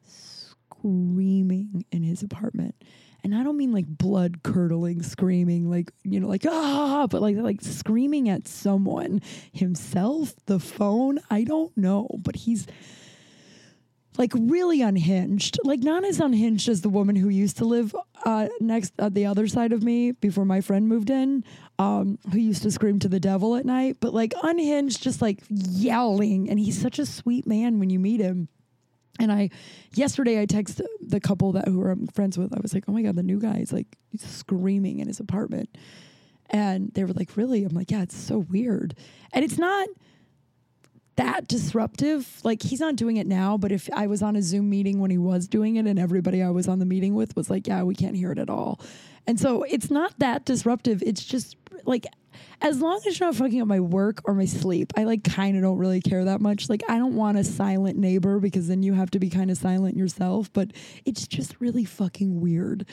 screaming 0.06 1.86
in 1.92 2.04
his 2.04 2.24
apartment. 2.24 2.76
And 3.28 3.36
I 3.36 3.44
don't 3.44 3.58
mean 3.58 3.74
like 3.74 3.86
blood 3.86 4.42
curdling 4.42 5.04
screaming, 5.04 5.70
like, 5.70 5.92
you 6.04 6.22
know, 6.22 6.30
like, 6.30 6.46
ah, 6.48 7.08
but 7.12 7.22
like, 7.22 7.36
like 7.36 7.62
screaming 7.62 8.30
at 8.30 8.48
someone, 8.48 9.22
himself, 9.52 10.34
the 10.46 10.60
phone. 10.60 11.20
I 11.30 11.44
don't 11.44 11.76
know, 11.76 12.08
but 12.20 12.38
he's 12.38 12.68
like 14.18 14.32
really 14.34 14.82
unhinged, 14.82 15.60
like 15.66 15.82
not 15.82 16.06
as 16.06 16.22
unhinged 16.22 16.70
as 16.70 16.80
the 16.80 16.88
woman 16.88 17.18
who 17.18 17.28
used 17.28 17.58
to 17.58 17.66
live 17.66 17.94
uh, 18.24 18.48
next 18.62 18.94
at 18.98 19.14
the 19.14 19.26
other 19.26 19.46
side 19.46 19.74
of 19.74 19.84
me 19.84 20.14
before 20.14 20.46
my 20.46 20.62
friend 20.62 20.88
moved 20.88 21.10
in, 21.10 21.44
um, 21.80 22.18
who 22.32 22.40
used 22.40 22.64
to 22.64 22.72
scream 22.72 22.98
to 22.98 23.10
the 23.10 23.20
devil 23.20 23.58
at 23.58 23.66
night, 23.66 23.98
but 24.00 24.14
like 24.14 24.34
unhinged, 24.42 25.04
just 25.04 25.22
like 25.22 25.44
yelling. 25.50 26.50
And 26.50 26.62
he's 26.62 26.82
such 26.82 26.98
a 26.98 27.06
sweet 27.06 27.46
man 27.46 27.78
when 27.78 27.90
you 27.90 28.00
meet 28.00 28.22
him. 28.22 28.48
And 29.20 29.32
I, 29.32 29.50
yesterday, 29.94 30.42
I 30.42 30.46
texted 30.46 30.86
the 31.02 31.20
couple 31.20 31.52
that 31.54 31.68
who 31.68 31.84
I'm 31.86 32.08
friends 32.08 32.38
with. 32.38 32.54
I 32.54 32.60
was 32.62 32.74
like, 32.74 32.86
"Oh 32.88 32.92
my 32.92 33.02
god, 33.02 33.16
the 33.16 33.24
new 33.24 33.40
guy 33.40 33.58
is 33.58 33.74
like 33.74 33.98
screaming 34.18 35.00
in 35.00 35.08
his 35.08 35.20
apartment," 35.20 35.76
and 36.50 36.92
they 36.94 37.04
were 37.04 37.14
like, 37.14 37.36
"Really?" 37.36 37.64
I'm 37.64 37.74
like, 37.74 37.92
"Yeah, 37.92 38.04
it's 38.04 38.16
so 38.16 38.40
weird," 38.40 38.96
and 39.34 39.44
it's 39.44 39.58
not 39.58 39.88
that 41.16 41.48
disruptive. 41.48 42.40
Like 42.44 42.62
he's 42.62 42.80
not 42.80 42.96
doing 42.96 43.18
it 43.18 43.28
now, 43.28 43.58
but 43.58 43.72
if 43.72 43.90
I 43.94 44.08
was 44.08 44.22
on 44.22 44.36
a 44.36 44.42
Zoom 44.42 44.70
meeting 44.70 45.00
when 45.00 45.12
he 45.12 45.18
was 45.18 45.48
doing 45.48 45.76
it, 45.78 45.88
and 45.88 45.98
everybody 45.98 46.44
I 46.44 46.52
was 46.52 46.68
on 46.68 46.80
the 46.80 46.86
meeting 46.86 47.16
with 47.16 47.36
was 47.36 47.50
like, 47.50 47.68
"Yeah, 47.68 47.84
we 47.84 47.96
can't 47.96 48.16
hear 48.16 48.32
it 48.32 48.38
at 48.38 48.50
all," 48.50 48.80
and 49.26 49.40
so 49.40 49.64
it's 49.64 49.90
not 49.90 50.18
that 50.20 50.46
disruptive. 50.46 51.02
It's 51.04 51.24
just 51.24 51.58
like 51.86 52.06
as 52.62 52.82
long 52.82 53.00
as 53.06 53.20
you're 53.20 53.28
not 53.28 53.36
fucking 53.36 53.62
up 53.62 53.68
my 53.68 53.80
work 53.80 54.22
or 54.26 54.34
my 54.34 54.46
sleep, 54.46 54.92
I 54.96 55.04
like 55.04 55.24
kind 55.24 55.56
of 55.56 55.64
don't 55.64 55.78
really 55.78 56.02
care 56.02 56.26
that 56.26 56.42
much. 56.42 56.70
Like 56.70 56.82
I 56.90 56.98
don't 56.98 57.16
want 57.16 57.38
a 57.38 57.44
silent 57.44 57.98
neighbor 57.98 58.40
because 58.40 58.68
then 58.68 58.84
you 58.84 58.94
have 58.94 59.12
to 59.12 59.20
be 59.20 59.30
kind 59.30 59.52
of 59.52 59.58
silent 59.58 59.96
yourself, 59.96 60.52
but 60.54 60.72
it's 61.06 61.28
just 61.28 61.60
really 61.60 61.86
fucking 61.86 62.42
weird. 62.42 62.86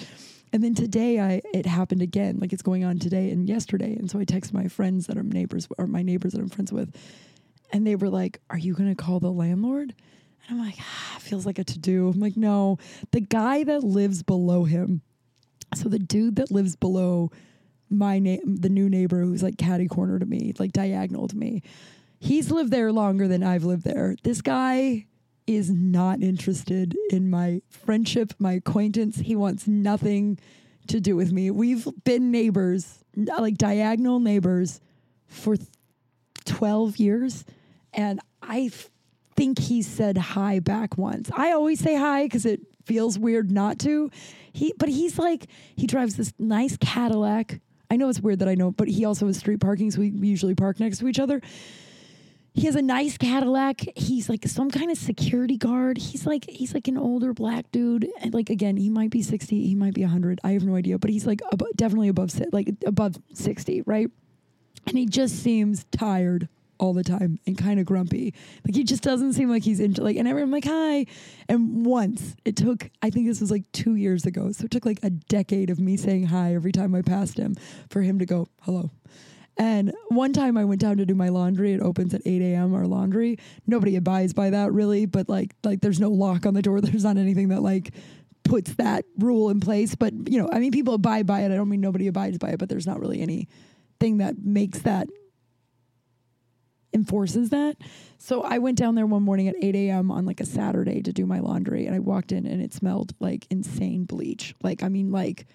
And 0.53 0.63
then 0.63 0.75
today 0.75 1.19
I 1.19 1.41
it 1.53 1.67
happened 1.67 2.03
again, 2.03 2.39
like 2.41 2.53
it's 2.53 2.63
going 2.63 2.85
on 2.85 2.99
today 2.99 3.31
and 3.31 3.49
yesterday. 3.49 3.95
And 3.95 4.11
so 4.11 4.19
I 4.19 4.25
text 4.25 4.53
my 4.53 4.69
friends 4.69 5.07
that 5.07 5.17
are 5.17 5.23
neighbors 5.23 5.67
or 5.79 5.87
my 5.87 6.03
neighbors 6.03 6.33
that 6.33 6.41
I'm 6.41 6.49
friends 6.49 6.73
with. 6.73 6.95
And 7.73 7.87
they 7.87 7.97
were 7.97 8.11
like, 8.11 8.41
Are 8.51 8.59
you 8.59 8.75
gonna 8.75 8.95
call 8.95 9.19
the 9.19 9.33
landlord? 9.33 9.95
And 10.49 10.61
I'm 10.61 10.67
like, 10.67 10.77
ah, 10.79 11.17
feels 11.21 11.47
like 11.47 11.59
a 11.59 11.65
to 11.65 11.79
do. 11.79 12.09
I'm 12.09 12.21
like, 12.21 12.37
no, 12.37 12.79
the 13.13 13.21
guy 13.21 13.65
that 13.65 13.83
lives 13.83 14.23
below 14.23 14.65
him. 14.65 15.03
So 15.75 15.89
the 15.89 15.99
dude 15.99 16.37
that 16.37 16.51
lives 16.51 16.77
below 16.77 17.31
my 17.99 18.19
name, 18.19 18.57
the 18.57 18.69
new 18.69 18.89
neighbor 18.89 19.21
who's 19.21 19.43
like 19.43 19.59
catty 19.59 19.89
corner 19.89 20.19
to 20.19 20.27
me, 20.27 20.53
like 20.59 20.73
diagonal 20.73 21.29
to 21.29 21.37
me. 21.37 21.63
He's 22.19 22.51
lived 22.51 22.71
there 22.71 22.93
longer 22.93 23.29
than 23.29 23.43
I've 23.43 23.65
lived 23.65 23.85
there. 23.85 24.17
This 24.23 24.41
guy 24.41 25.07
is 25.47 25.71
not 25.71 26.23
interested 26.23 26.97
in 27.11 27.29
my 27.29 27.61
friendship, 27.69 28.33
my 28.39 28.53
acquaintance. 28.53 29.19
He 29.19 29.37
wants 29.37 29.67
nothing 29.67 30.39
to 30.87 31.01
do 31.01 31.17
with 31.17 31.33
me. 31.33 31.51
We've 31.51 31.87
been 32.05 32.31
neighbors, 32.31 33.05
uh, 33.19 33.41
like 33.41 33.59
diagonal 33.59 34.21
neighbors, 34.21 34.81
for 35.27 35.57
12 36.45 36.97
years. 36.99 37.45
And 37.93 38.21
I 38.43 38.71
think 39.37 39.59
he 39.59 39.83
said 39.83 40.17
hi 40.17 40.61
back 40.61 40.97
once. 40.97 41.31
I 41.35 41.53
always 41.53 41.81
say 41.81 41.97
hi 41.97 42.25
because 42.25 42.47
it 42.47 42.61
feels 42.85 43.19
weird 43.19 43.51
not 43.51 43.79
to. 43.81 44.11
He, 44.53 44.73
but 44.79 44.89
he's 44.89 45.19
like, 45.19 45.47
he 45.77 45.87
drives 45.87 46.17
this 46.17 46.33
nice 46.39 46.77
Cadillac. 46.77 47.61
I 47.91 47.97
know 47.97 48.09
it's 48.09 48.21
weird 48.21 48.41
that 48.41 48.49
I 48.49 48.55
know, 48.55 48.71
but 48.71 48.89
he 48.89 49.05
also 49.05 49.27
has 49.27 49.39
street 49.39 49.61
parking, 49.61 49.91
so 49.91 50.01
we 50.01 50.09
usually 50.11 50.55
park 50.55 50.81
next 50.81 50.99
to 50.99 51.09
each 51.09 51.19
other. 51.21 51.41
He 52.55 52.67
has 52.67 52.77
a 52.77 52.83
nice 52.83 53.19
Cadillac. 53.19 53.83
He's 53.97 54.29
like 54.29 54.47
some 54.47 54.71
kind 54.71 54.91
of 54.91 54.97
security 54.97 55.57
guard. 55.57 55.99
He's 55.99 56.25
like 56.25 56.49
he's 56.49 56.73
like 56.73 56.87
an 56.87 56.97
older 56.97 57.33
black 57.33 57.71
dude. 57.73 58.09
And 58.21 58.33
like 58.33 58.49
again, 58.49 58.77
he 58.77 58.89
might 58.91 59.11
be 59.11 59.23
sixty, 59.23 59.67
he 59.67 59.75
might 59.75 59.93
be 59.93 60.03
hundred. 60.03 60.41
I 60.45 60.53
have 60.53 60.65
no 60.65 60.77
idea, 60.77 60.99
but 60.99 61.11
he's 61.11 61.27
like 61.27 61.41
abo- 61.53 61.75
definitely 61.75 62.09
above 62.09 62.31
like 62.53 62.73
above 62.87 63.17
sixty, 63.33 63.83
right? 63.83 64.09
And 64.87 64.97
he 64.97 65.07
just 65.07 65.43
seems 65.43 65.85
tired 65.91 66.49
all 66.79 66.93
the 66.93 67.05
time 67.05 67.39
and 67.47 67.57
kind 67.57 67.81
of 67.81 67.87
grumpy. 67.87 68.35
Like 68.67 68.75
he 68.75 68.85
just 68.85 69.03
doesn't 69.03 69.35
seem 69.35 69.51
like 69.51 69.63
he's 69.63 69.81
into 69.81 70.03
like. 70.03 70.17
And 70.17 70.29
everyone 70.29 70.51
like 70.51 70.65
hi. 70.65 71.07
And 71.49 71.85
once 71.85 72.37
it 72.45 72.57
took, 72.57 72.91
I 73.03 73.11
think 73.11 73.27
this 73.27 73.41
was 73.41 73.51
like 73.51 73.71
two 73.73 73.97
years 73.97 74.27
ago, 74.27 74.53
so 74.53 74.65
it 74.65 74.71
took 74.71 74.87
like 74.87 75.01
a 75.03 75.11
decade 75.11 75.71
of 75.71 75.79
me 75.81 75.97
saying 75.97 76.27
hi 76.27 76.55
every 76.55 76.73
time 76.73 76.95
I 76.95 77.03
passed 77.03 77.39
him 77.39 77.57
for 77.91 78.03
him 78.03 78.19
to 78.19 78.27
go 78.27 78.49
hello. 78.63 78.91
And 79.57 79.93
one 80.09 80.33
time 80.33 80.57
I 80.57 80.65
went 80.65 80.81
down 80.81 80.97
to 80.97 81.07
do 81.07 81.15
my 81.15 81.29
laundry. 81.29 81.73
It 81.73 81.81
opens 81.81 82.13
at 82.13 82.23
8 82.25 82.43
a.m. 82.43 82.75
Our 82.75 82.87
laundry. 82.87 83.39
Nobody 83.67 83.97
abides 83.97 84.33
by 84.33 84.51
that 84.51 84.73
really, 84.73 85.07
but 85.07 85.29
like 85.29 85.55
like 85.63 85.81
there's 85.81 86.01
no 86.01 86.11
lock 86.11 86.47
on 86.47 86.55
the 86.55 86.63
door. 86.63 86.81
There's 86.85 87.05
not 87.05 87.17
anything 87.17 87.49
that 87.49 87.63
like 87.63 87.93
puts 88.45 88.75
that 88.75 89.05
rule 89.19 89.51
in 89.51 89.61
place. 89.61 89.95
But 89.95 90.13
you 90.29 90.41
know, 90.43 90.49
I 90.53 90.59
mean, 90.59 90.73
people 90.73 90.95
abide 90.95 91.27
by 91.27 91.41
it. 91.41 91.53
I 91.53 91.57
don't 91.57 91.69
mean 91.69 91.81
nobody 91.81 92.07
abides 92.07 92.39
by 92.39 92.51
it, 92.51 92.59
but 92.59 92.69
there's 92.69 92.87
not 92.87 93.01
really 93.01 93.21
any 93.21 93.49
thing 94.01 94.19
that 94.19 94.39
makes 94.39 94.81
that 94.81 95.09
enforces 96.95 97.51
that. 97.51 97.77
So 98.19 98.43
I 98.43 98.59
went 98.59 98.79
down 98.79 98.95
there 98.95 99.07
one 99.07 99.23
morning 99.23 99.49
at 99.49 99.57
8 99.61 99.75
a.m. 99.75 100.11
on 100.11 100.25
like 100.25 100.41
a 100.41 100.47
Saturday 100.47 101.03
to 101.03 101.13
do 101.13 101.27
my 101.27 101.41
laundry, 101.41 101.87
and 101.87 101.95
I 101.95 101.99
walked 101.99 102.33
in 102.33 102.47
and 102.47 102.63
it 102.63 102.73
smelled 102.73 103.13
like 103.21 103.47
insane 103.51 104.05
bleach. 104.05 104.55
Like 104.63 104.83
I 104.83 104.89
mean, 104.89 105.11
like 105.11 105.47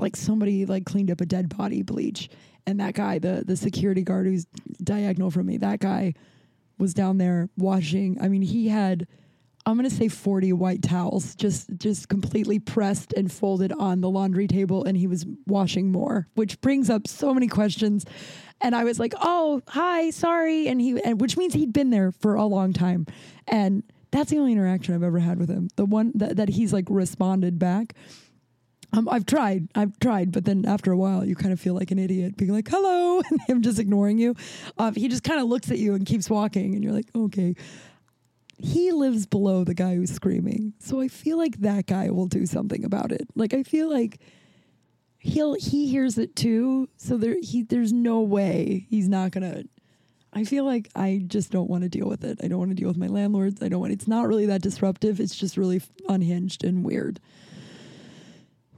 like 0.00 0.16
somebody 0.16 0.66
like 0.66 0.84
cleaned 0.84 1.10
up 1.10 1.20
a 1.20 1.26
dead 1.26 1.56
body 1.56 1.82
bleach. 1.82 2.28
And 2.66 2.80
that 2.80 2.94
guy, 2.94 3.18
the 3.18 3.44
the 3.46 3.56
security 3.56 4.02
guard 4.02 4.26
who's 4.26 4.46
diagonal 4.82 5.30
from 5.30 5.46
me, 5.46 5.56
that 5.58 5.78
guy 5.78 6.14
was 6.78 6.92
down 6.92 7.18
there 7.18 7.48
washing. 7.56 8.18
I 8.20 8.28
mean, 8.28 8.42
he 8.42 8.68
had 8.68 9.06
I'm 9.66 9.74
gonna 9.74 9.90
say 9.90 10.06
40 10.06 10.52
white 10.52 10.80
towels 10.80 11.34
just 11.34 11.68
just 11.76 12.08
completely 12.08 12.60
pressed 12.60 13.12
and 13.14 13.30
folded 13.30 13.72
on 13.72 14.00
the 14.00 14.08
laundry 14.08 14.46
table, 14.46 14.84
and 14.84 14.96
he 14.96 15.08
was 15.08 15.26
washing 15.46 15.90
more, 15.90 16.28
which 16.34 16.60
brings 16.60 16.88
up 16.88 17.08
so 17.08 17.34
many 17.34 17.48
questions. 17.48 18.06
And 18.60 18.76
I 18.76 18.84
was 18.84 19.00
like, 19.00 19.12
"Oh, 19.20 19.60
hi, 19.66 20.10
sorry," 20.10 20.68
and 20.68 20.80
he, 20.80 21.02
and 21.02 21.20
which 21.20 21.36
means 21.36 21.52
he'd 21.52 21.72
been 21.72 21.90
there 21.90 22.12
for 22.12 22.36
a 22.36 22.46
long 22.46 22.72
time, 22.72 23.06
and 23.48 23.82
that's 24.12 24.30
the 24.30 24.38
only 24.38 24.52
interaction 24.52 24.94
I've 24.94 25.02
ever 25.02 25.18
had 25.18 25.38
with 25.38 25.50
him. 25.50 25.68
The 25.74 25.84
one 25.84 26.12
that, 26.14 26.36
that 26.36 26.48
he's 26.48 26.72
like 26.72 26.86
responded 26.88 27.58
back. 27.58 27.94
Um, 28.92 29.08
I've 29.10 29.26
tried, 29.26 29.68
I've 29.74 29.98
tried, 29.98 30.30
but 30.30 30.44
then 30.44 30.64
after 30.64 30.92
a 30.92 30.96
while, 30.96 31.24
you 31.24 31.34
kind 31.34 31.52
of 31.52 31.60
feel 31.60 31.74
like 31.74 31.90
an 31.90 31.98
idiot, 31.98 32.36
being 32.36 32.52
like 32.52 32.68
"hello" 32.68 33.20
and 33.30 33.40
him 33.48 33.62
just 33.62 33.80
ignoring 33.80 34.18
you. 34.18 34.36
Um, 34.78 34.94
he 34.94 35.08
just 35.08 35.24
kind 35.24 35.40
of 35.40 35.48
looks 35.48 35.72
at 35.72 35.78
you 35.78 35.94
and 35.94 36.06
keeps 36.06 36.30
walking, 36.30 36.76
and 36.76 36.84
you're 36.84 36.92
like, 36.92 37.08
"Okay." 37.16 37.56
He 38.58 38.92
lives 38.92 39.26
below 39.26 39.64
the 39.64 39.74
guy 39.74 39.94
who's 39.94 40.10
screaming, 40.10 40.72
so 40.78 41.00
I 41.00 41.08
feel 41.08 41.36
like 41.36 41.58
that 41.60 41.86
guy 41.86 42.10
will 42.10 42.26
do 42.26 42.46
something 42.46 42.84
about 42.84 43.12
it. 43.12 43.28
Like 43.34 43.52
I 43.52 43.62
feel 43.62 43.90
like 43.90 44.20
he'll 45.18 45.54
he 45.54 45.88
hears 45.88 46.16
it 46.16 46.34
too, 46.34 46.88
so 46.96 47.16
there 47.16 47.36
he 47.42 47.62
there's 47.62 47.92
no 47.92 48.20
way 48.20 48.86
he's 48.88 49.08
not 49.08 49.32
gonna. 49.32 49.64
I 50.32 50.44
feel 50.44 50.64
like 50.64 50.90
I 50.94 51.22
just 51.26 51.50
don't 51.50 51.70
want 51.70 51.82
to 51.84 51.88
deal 51.88 52.08
with 52.08 52.24
it. 52.24 52.40
I 52.42 52.48
don't 52.48 52.58
want 52.58 52.70
to 52.70 52.74
deal 52.74 52.88
with 52.88 52.96
my 52.96 53.06
landlords. 53.06 53.62
I 53.62 53.68
don't 53.68 53.80
want. 53.80 53.92
It's 53.92 54.08
not 54.08 54.28
really 54.28 54.46
that 54.46 54.62
disruptive. 54.62 55.20
It's 55.20 55.34
just 55.34 55.56
really 55.56 55.82
unhinged 56.08 56.64
and 56.64 56.84
weird 56.84 57.20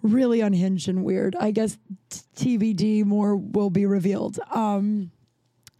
really 0.03 0.41
unhinged 0.41 0.89
and 0.89 1.05
weird. 1.05 1.37
I 1.37 1.51
guess 1.51 1.79
TBD 2.37 3.05
more 3.05 3.37
will 3.37 3.71
be 3.71 3.87
revealed. 3.87 4.39
Um, 4.51 5.11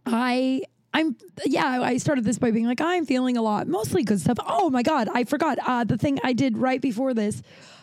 I 0.05 0.63
I'm 0.93 1.15
yeah. 1.45 1.81
I 1.81 1.97
started 1.97 2.23
this 2.25 2.39
by 2.39 2.51
being 2.51 2.65
like 2.65 2.81
I'm 2.81 3.05
feeling 3.05 3.37
a 3.37 3.41
lot, 3.41 3.67
mostly 3.67 4.03
good 4.03 4.19
stuff. 4.19 4.37
Oh 4.45 4.69
my 4.69 4.83
god, 4.83 5.09
I 5.13 5.23
forgot 5.23 5.57
uh, 5.65 5.83
the 5.83 5.97
thing 5.97 6.19
I 6.23 6.33
did 6.33 6.57
right 6.57 6.81
before 6.81 7.13
this. 7.13 7.41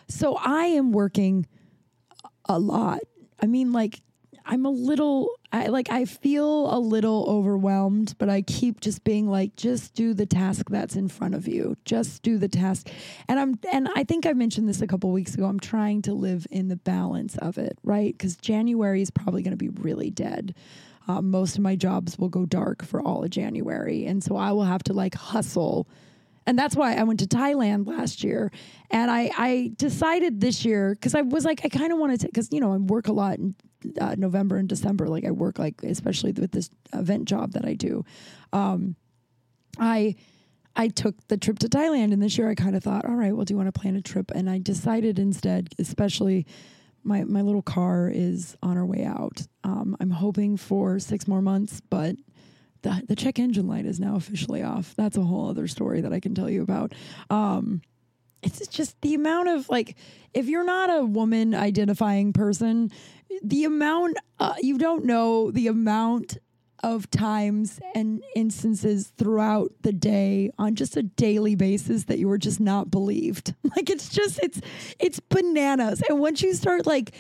So 0.09 0.37
I 0.37 0.67
am 0.67 0.93
working 0.93 1.47
a 2.49 2.59
lot. 2.59 3.01
I 3.41 3.47
mean, 3.47 3.73
like 3.73 4.01
I'm 4.45 4.65
a 4.65 4.71
little. 4.71 5.29
I 5.53 5.67
like 5.67 5.91
I 5.91 6.05
feel 6.05 6.73
a 6.75 6.79
little 6.79 7.25
overwhelmed, 7.29 8.15
but 8.19 8.29
I 8.29 8.43
keep 8.43 8.81
just 8.81 9.03
being 9.05 9.29
like, 9.29 9.57
just 9.57 9.95
do 9.95 10.15
the 10.15 10.27
task 10.27 10.71
that's 10.71 10.95
in 10.95 11.09
front 11.09 11.35
of 11.35 11.49
you. 11.49 11.77
Just 11.85 12.23
do 12.23 12.39
the 12.39 12.49
task. 12.49 12.89
And 13.29 13.41
I'm 13.41 13.59
and 13.73 13.89
I 13.95 14.05
think 14.05 14.27
I 14.27 14.33
mentioned 14.33 14.69
this 14.69 14.83
a 14.83 14.87
couple 14.87 15.11
weeks 15.11 15.35
ago. 15.35 15.47
I'm 15.47 15.61
trying 15.61 16.03
to 16.03 16.15
live 16.15 16.47
in 16.51 16.69
the 16.69 16.77
balance 16.77 17.37
of 17.39 17.59
it, 17.59 17.79
right? 17.83 18.13
Because 18.13 18.37
January 18.37 19.03
is 19.03 19.11
probably 19.11 19.43
going 19.43 19.53
to 19.53 19.57
be 19.57 19.69
really 19.69 20.11
dead. 20.11 20.55
Uh, 21.09 21.23
most 21.23 21.57
of 21.57 21.63
my 21.63 21.77
jobs 21.77 22.19
will 22.19 22.29
go 22.29 22.47
dark 22.47 22.85
for 22.85 23.01
all 23.01 23.23
of 23.23 23.31
January, 23.31 24.07
and 24.07 24.23
so 24.23 24.37
I 24.37 24.53
will 24.53 24.65
have 24.65 24.83
to 24.85 24.93
like 24.93 25.15
hustle. 25.15 25.87
And 26.49 26.57
that's 26.57 26.77
why 26.77 26.95
I 26.95 27.03
went 27.03 27.19
to 27.21 27.27
Thailand 27.27 27.89
last 27.89 28.23
year. 28.23 28.53
And 28.93 29.11
I, 29.11 29.31
I 29.37 29.73
decided 29.77 30.41
this 30.41 30.65
year, 30.65 30.95
because 30.95 31.17
I 31.17 31.23
was 31.23 31.45
like, 31.45 31.65
I 31.65 31.69
kind 31.69 31.93
of 31.93 31.99
wanted 31.99 32.21
to, 32.21 32.27
because, 32.29 32.53
you 32.53 32.61
know, 32.61 32.73
I 32.73 32.77
work 32.77 33.09
a 33.09 33.13
lot 33.13 33.39
in 33.39 33.57
uh, 34.01 34.15
November 34.17 34.57
and 34.57 34.69
December. 34.69 35.09
Like 35.09 35.25
I 35.25 35.33
work, 35.33 35.59
like, 35.59 35.83
especially 35.83 36.31
with 36.31 36.53
this 36.53 36.71
event 36.93 37.25
job 37.25 37.51
that 37.55 37.65
I 37.65 37.75
do. 37.75 38.05
Um, 38.53 38.95
I, 39.77 40.15
I 40.77 40.87
took 40.87 41.17
the 41.27 41.37
trip 41.37 41.59
to 41.61 41.69
Thailand. 41.69 42.13
And 42.13 42.23
this 42.23 42.39
year 42.39 42.49
I 42.49 42.55
kind 42.55 42.77
of 42.77 42.85
thought, 42.85 43.05
all 43.07 43.17
right, 43.17 43.35
well, 43.35 43.45
do 43.45 43.53
you 43.53 43.59
want 43.59 43.75
to 43.75 43.81
plan 43.81 43.97
a 43.97 44.01
trip? 44.01 44.31
And 44.33 44.49
I 44.49 44.59
decided 44.59 45.19
instead, 45.19 45.71
especially 45.81 46.47
my, 47.07 47.25
my 47.25 47.41
little 47.41 47.63
car 47.63 48.11
is 48.13 48.57
on 48.63 48.77
our 48.77 48.85
way 48.85 49.05
out. 49.05 49.43
Um, 49.65 49.97
I'm 50.01 50.11
hoping 50.11 50.57
for 50.57 50.99
six 50.99 51.27
more 51.29 51.41
months, 51.41 51.81
but 51.89 52.17
the, 52.83 53.03
the 53.09 53.17
check 53.17 53.39
engine 53.39 53.67
light 53.67 53.87
is 53.87 54.01
now 54.01 54.17
officially 54.17 54.63
off. 54.63 54.95
That's 54.97 55.17
a 55.17 55.23
whole 55.23 55.49
other 55.49 55.69
story 55.69 56.01
that 56.03 56.13
I 56.13 56.21
can 56.21 56.35
tell 56.35 56.51
you 56.51 56.63
about. 56.63 56.93
Um, 57.31 57.83
it's 58.43 58.67
just 58.69 59.01
the 59.01 59.15
amount 59.15 59.49
of 59.49 59.69
like, 59.69 59.97
if 60.35 60.47
you're 60.47 60.65
not 60.65 60.91
a 60.91 61.05
woman 61.05 61.55
identifying 61.55 62.33
person, 62.33 62.91
the 63.43 63.65
amount 63.65 64.19
uh, 64.39 64.55
you 64.61 64.79
don't 64.79 65.05
know 65.05 65.51
the 65.51 65.67
amount 65.67 66.39
of 66.83 67.11
times 67.11 67.81
and 67.95 68.23
instances 68.35 69.13
throughout 69.17 69.73
the 69.83 69.93
day 69.93 70.51
on 70.59 70.75
just 70.75 70.97
a 70.97 71.03
daily 71.03 71.55
basis 71.55 72.05
that 72.05 72.19
you 72.19 72.29
were 72.29 72.39
just 72.39 72.61
not 72.61 72.91
believed. 72.91 73.55
Like 73.77 73.91
it's 73.91 74.09
just 74.09 74.39
it's 74.43 74.59
it's 74.99 75.21
bananas. 75.21 76.03
And 76.09 76.19
once 76.19 76.41
you 76.41 76.55
start 76.55 76.87
like 76.87 77.15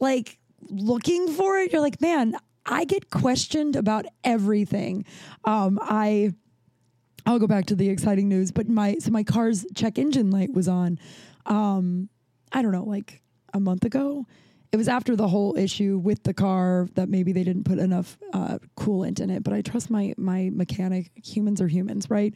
like 0.00 0.38
looking 0.68 1.28
for 1.28 1.58
it, 1.58 1.72
you're 1.72 1.80
like, 1.80 2.00
man, 2.00 2.34
I 2.66 2.84
get 2.84 3.10
questioned 3.10 3.76
about 3.76 4.06
everything. 4.24 5.04
Um, 5.44 5.78
I 5.80 6.32
I'll 7.26 7.38
go 7.38 7.46
back 7.46 7.66
to 7.66 7.76
the 7.76 7.88
exciting 7.88 8.28
news, 8.28 8.50
but 8.50 8.68
my 8.68 8.96
so 8.98 9.10
my 9.10 9.22
car's 9.22 9.64
check 9.74 9.98
engine 9.98 10.30
light 10.30 10.52
was 10.52 10.66
on. 10.66 10.98
Um, 11.46 12.08
I 12.52 12.62
don't 12.62 12.72
know, 12.72 12.84
like 12.84 13.22
a 13.54 13.60
month 13.60 13.84
ago. 13.84 14.26
It 14.72 14.76
was 14.76 14.88
after 14.88 15.16
the 15.16 15.26
whole 15.26 15.56
issue 15.56 15.98
with 15.98 16.22
the 16.22 16.32
car 16.32 16.88
that 16.94 17.08
maybe 17.08 17.32
they 17.32 17.42
didn't 17.42 17.64
put 17.64 17.78
enough 17.78 18.18
uh, 18.32 18.58
coolant 18.76 19.20
in 19.20 19.28
it. 19.30 19.42
But 19.42 19.52
I 19.52 19.62
trust 19.62 19.90
my 19.90 20.14
my 20.16 20.50
mechanic. 20.52 21.10
Humans 21.16 21.60
are 21.60 21.68
humans, 21.68 22.08
right? 22.08 22.34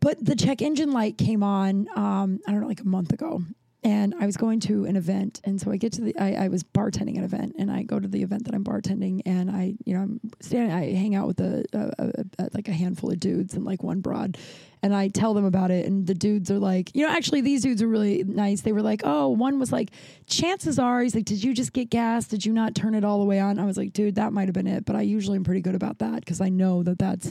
But 0.00 0.22
the 0.22 0.36
check 0.36 0.60
engine 0.60 0.92
light 0.92 1.16
came 1.16 1.42
on. 1.42 1.88
Um, 1.96 2.40
I 2.46 2.52
don't 2.52 2.60
know, 2.60 2.68
like 2.68 2.80
a 2.82 2.86
month 2.86 3.12
ago, 3.12 3.42
and 3.86 4.16
I 4.18 4.26
was 4.26 4.36
going 4.36 4.58
to 4.62 4.84
an 4.86 4.96
event, 4.96 5.40
and 5.44 5.60
so 5.60 5.70
I 5.70 5.76
get 5.76 5.92
to 5.92 6.00
the. 6.00 6.18
I, 6.18 6.46
I 6.46 6.48
was 6.48 6.64
bartending 6.64 7.18
an 7.18 7.22
event, 7.22 7.54
and 7.56 7.70
I 7.70 7.84
go 7.84 8.00
to 8.00 8.08
the 8.08 8.20
event 8.20 8.46
that 8.46 8.54
I'm 8.54 8.64
bartending, 8.64 9.22
and 9.24 9.48
I, 9.48 9.74
you 9.84 9.94
know, 9.94 10.00
I'm 10.00 10.20
standing. 10.40 10.72
I 10.72 10.92
hang 10.92 11.14
out 11.14 11.28
with 11.28 11.38
a, 11.38 11.64
a, 11.72 12.24
a, 12.42 12.48
like 12.52 12.66
a 12.66 12.72
handful 12.72 13.12
of 13.12 13.20
dudes 13.20 13.54
and 13.54 13.64
like 13.64 13.84
one 13.84 14.00
broad, 14.00 14.38
and 14.82 14.92
I 14.92 15.06
tell 15.06 15.34
them 15.34 15.44
about 15.44 15.70
it, 15.70 15.86
and 15.86 16.04
the 16.04 16.14
dudes 16.14 16.50
are 16.50 16.58
like, 16.58 16.90
you 16.96 17.06
know, 17.06 17.12
actually 17.12 17.42
these 17.42 17.62
dudes 17.62 17.80
are 17.80 17.86
really 17.86 18.24
nice. 18.24 18.62
They 18.62 18.72
were 18.72 18.82
like, 18.82 19.02
oh, 19.04 19.28
one 19.28 19.60
was 19.60 19.70
like, 19.70 19.92
chances 20.26 20.80
are, 20.80 21.00
he's 21.00 21.14
like, 21.14 21.24
did 21.24 21.44
you 21.44 21.54
just 21.54 21.72
get 21.72 21.88
gas? 21.88 22.26
Did 22.26 22.44
you 22.44 22.52
not 22.52 22.74
turn 22.74 22.96
it 22.96 23.04
all 23.04 23.20
the 23.20 23.24
way 23.24 23.38
on? 23.38 23.60
I 23.60 23.66
was 23.66 23.76
like, 23.76 23.92
dude, 23.92 24.16
that 24.16 24.32
might 24.32 24.48
have 24.48 24.54
been 24.54 24.66
it, 24.66 24.84
but 24.84 24.96
I 24.96 25.02
usually 25.02 25.36
am 25.36 25.44
pretty 25.44 25.60
good 25.60 25.76
about 25.76 26.00
that 26.00 26.16
because 26.16 26.40
I 26.40 26.48
know 26.48 26.82
that 26.82 26.98
that's. 26.98 27.30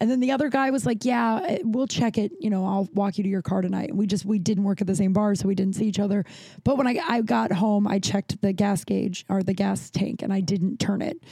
And 0.00 0.10
then 0.10 0.20
the 0.20 0.32
other 0.32 0.48
guy 0.48 0.70
was 0.70 0.84
like, 0.84 1.04
"Yeah, 1.04 1.40
eh, 1.46 1.58
we'll 1.62 1.86
check 1.86 2.18
it. 2.18 2.32
You 2.40 2.50
know, 2.50 2.64
I'll 2.64 2.88
walk 2.92 3.18
you 3.18 3.24
to 3.24 3.30
your 3.30 3.42
car 3.42 3.62
tonight." 3.62 3.90
And 3.90 3.98
we 3.98 4.06
just 4.06 4.24
we 4.24 4.38
didn't 4.38 4.64
work 4.64 4.80
at 4.80 4.86
the 4.86 4.96
same 4.96 5.12
bar, 5.12 5.34
so 5.34 5.48
we 5.48 5.54
didn't 5.54 5.74
see 5.74 5.86
each 5.86 6.00
other. 6.00 6.24
But 6.64 6.76
when 6.76 6.86
I 6.86 7.00
I 7.06 7.22
got 7.22 7.52
home, 7.52 7.86
I 7.86 7.98
checked 7.98 8.40
the 8.40 8.52
gas 8.52 8.84
gauge 8.84 9.24
or 9.28 9.42
the 9.42 9.54
gas 9.54 9.90
tank, 9.90 10.22
and 10.22 10.32
I 10.32 10.40
didn't 10.40 10.78
turn 10.78 11.02
it. 11.02 11.22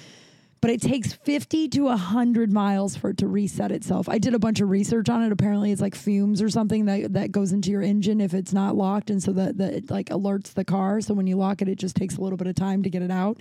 But 0.61 0.71
it 0.71 0.83
takes 0.83 1.15
50 1.15 1.69
to 1.71 1.85
100 1.85 2.53
miles 2.53 2.95
for 2.95 3.11
it 3.11 3.19
to 3.19 3.27
reset 3.27 3.73
itself. 3.73 4.11
I 4.11 4.19
did 4.19 4.35
a 4.35 4.39
bunch 4.39 4.61
of 4.61 4.69
research 4.69 5.09
on 5.09 5.23
it. 5.23 5.33
Apparently, 5.33 5.73
it's 5.73 5.81
like 5.81 5.95
fumes 5.95 6.43
or 6.43 6.51
something 6.51 6.85
that, 6.85 7.15
that 7.15 7.33
goes 7.33 7.53
into 7.53 7.71
your 7.71 7.81
engine 7.81 8.21
if 8.21 8.35
it's 8.35 8.53
not 8.53 8.77
locked. 8.77 9.09
And 9.09 9.23
so 9.23 9.33
that, 9.33 9.57
that 9.57 9.73
it 9.73 9.91
like 9.91 10.11
alerts 10.11 10.53
the 10.53 10.65
car. 10.65 11.01
So 11.01 11.15
when 11.15 11.27
you 11.27 11.37
lock 11.37 11.63
it, 11.63 11.69
it 11.69 11.79
just 11.79 11.97
takes 11.97 12.17
a 12.17 12.21
little 12.21 12.37
bit 12.37 12.47
of 12.47 12.57
time 12.57 12.83
to 12.83 12.91
get 12.91 13.01
it 13.01 13.11
out. 13.11 13.39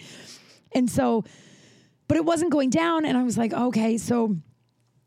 And 0.71 0.89
so, 0.89 1.25
but 2.07 2.15
it 2.15 2.23
wasn't 2.23 2.51
going 2.51 2.69
down. 2.69 3.03
And 3.03 3.17
I 3.17 3.23
was 3.23 3.38
like, 3.38 3.51
okay, 3.51 3.97
so 3.97 4.38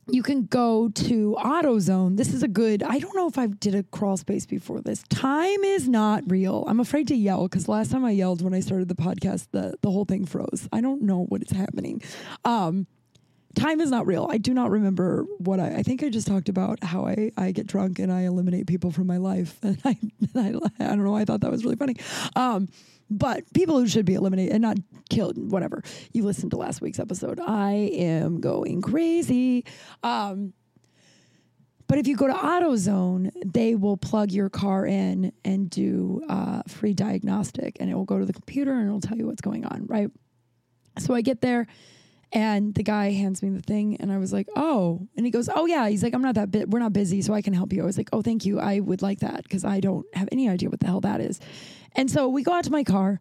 you 0.09 0.23
can 0.23 0.47
go 0.47 0.89
to 0.89 1.37
AutoZone. 1.39 2.17
This 2.17 2.35
is 2.35 2.43
a 2.43 2.49
good. 2.49 2.83
I 2.83 2.99
don't 2.99 3.15
know 3.15 3.29
if 3.29 3.39
I 3.39 3.47
did 3.47 3.75
a 3.75 3.83
crawl 3.85 4.17
space 4.17 4.47
before 4.47 4.81
this. 4.81 5.03
Time 5.09 5.63
is 5.63 5.89
not 5.89 6.25
real. 6.27 6.65
I'm 6.67 6.81
afraid 6.81 7.09
to 7.09 7.15
yell 7.15 7.45
because 7.45 7.69
last 7.69 7.91
time 7.93 8.05
I 8.05 8.11
yelled 8.11 8.43
when 8.43 8.55
I 8.55 8.61
started 8.61 8.89
the 8.89 8.95
podcast, 8.95 9.49
the 9.53 9.77
the 9.81 9.91
whole 9.91 10.05
thing 10.05 10.27
froze. 10.27 10.69
I 10.73 10.81
don't 10.81 11.03
know 11.03 11.25
what 11.29 11.43
is 11.43 11.51
happening. 11.51 12.03
Um, 12.45 12.87
time 13.55 13.81
is 13.81 13.91
not 13.91 14.07
real. 14.07 14.27
I 14.29 14.39
do 14.39 14.53
not 14.53 14.71
remember 14.71 15.25
what 15.39 15.61
I. 15.61 15.77
I 15.77 15.83
think 15.83 16.03
I 16.03 16.09
just 16.09 16.27
talked 16.27 16.49
about 16.49 16.83
how 16.83 17.07
I 17.07 17.31
I 17.37 17.53
get 17.53 17.69
drunk 17.69 18.01
and 18.01 18.13
I 18.13 18.23
eliminate 18.23 18.67
people 18.67 18.91
from 18.91 19.07
my 19.07 19.19
life, 19.19 19.59
and 19.63 19.79
I 19.85 19.97
I, 20.35 20.49
I 20.81 20.87
don't 20.89 21.05
know. 21.05 21.15
I 21.15 21.25
thought 21.25 21.43
that 21.43 21.51
was 21.51 21.65
really 21.65 21.77
funny. 21.77 21.95
Um, 22.35 22.69
but 23.11 23.45
people 23.53 23.79
who 23.79 23.87
should 23.87 24.07
be 24.07 24.15
eliminated 24.15 24.53
and 24.53 24.63
not 24.63 24.79
killed, 25.11 25.37
whatever. 25.51 25.83
You 26.13 26.25
listened 26.25 26.51
to 26.53 26.57
last 26.57 26.81
week's 26.81 26.99
episode. 26.99 27.41
I 27.41 27.73
am 27.73 28.41
going 28.41 28.83
crazy. 28.83 29.65
Um, 30.03 30.55
but 31.93 31.99
if 31.99 32.07
you 32.07 32.17
go 32.17 32.27
to 32.27 32.33
AutoZone, 32.33 33.33
they 33.45 33.75
will 33.75 33.99
plug 33.99 34.33
your 34.33 34.49
car 34.49 34.87
in 34.87 35.33
and 35.45 35.69
do 35.69 36.23
uh, 36.27 36.63
free 36.67 36.95
diagnostic, 36.95 37.77
and 37.81 37.91
it 37.91 37.95
will 37.95 38.07
go 38.07 38.19
to 38.19 38.25
the 38.25 38.33
computer 38.33 38.73
and 38.73 38.87
it'll 38.87 39.01
tell 39.01 39.19
you 39.19 39.27
what's 39.27 39.43
going 39.43 39.67
on, 39.67 39.85
right? 39.87 40.09
So 40.99 41.15
I 41.15 41.21
get 41.21 41.43
there, 41.43 41.67
and 42.33 42.75
the 42.75 42.83
guy 42.83 43.11
hands 43.11 43.43
me 43.43 43.51
the 43.51 43.61
thing, 43.61 43.97
and 43.97 44.11
I 44.11 44.17
was 44.17 44.33
like, 44.33 44.49
"Oh," 44.57 45.07
and 45.19 45.27
he 45.27 45.31
goes, 45.31 45.51
"Oh 45.55 45.67
yeah." 45.67 45.87
He's 45.89 46.03
like, 46.03 46.15
"I'm 46.15 46.23
not 46.23 46.37
that 46.37 46.51
bit. 46.51 46.71
We're 46.71 46.79
not 46.79 46.95
busy, 46.95 47.21
so 47.21 47.35
I 47.35 47.43
can 47.43 47.53
help 47.53 47.75
you." 47.75 47.83
I 47.83 47.85
was 47.85 47.99
like, 47.99 48.09
"Oh, 48.11 48.23
thank 48.23 48.47
you. 48.47 48.59
I 48.59 48.81
would 48.81 49.03
like 49.03 49.21
that 49.21 49.43
because 49.43 49.65
I 49.65 49.81
don't 49.81 50.07
have 50.15 50.31
any 50.33 50.49
idea 50.49 50.71
what 50.71 50.81
the 50.81 50.87
hell 50.87 51.03
that 51.03 51.21
is." 51.21 51.41
And 51.95 52.11
so 52.11 52.29
we 52.29 52.43
go 52.43 52.53
out 52.53 52.65
to 52.65 52.73
my 52.73 52.85
car. 52.85 53.21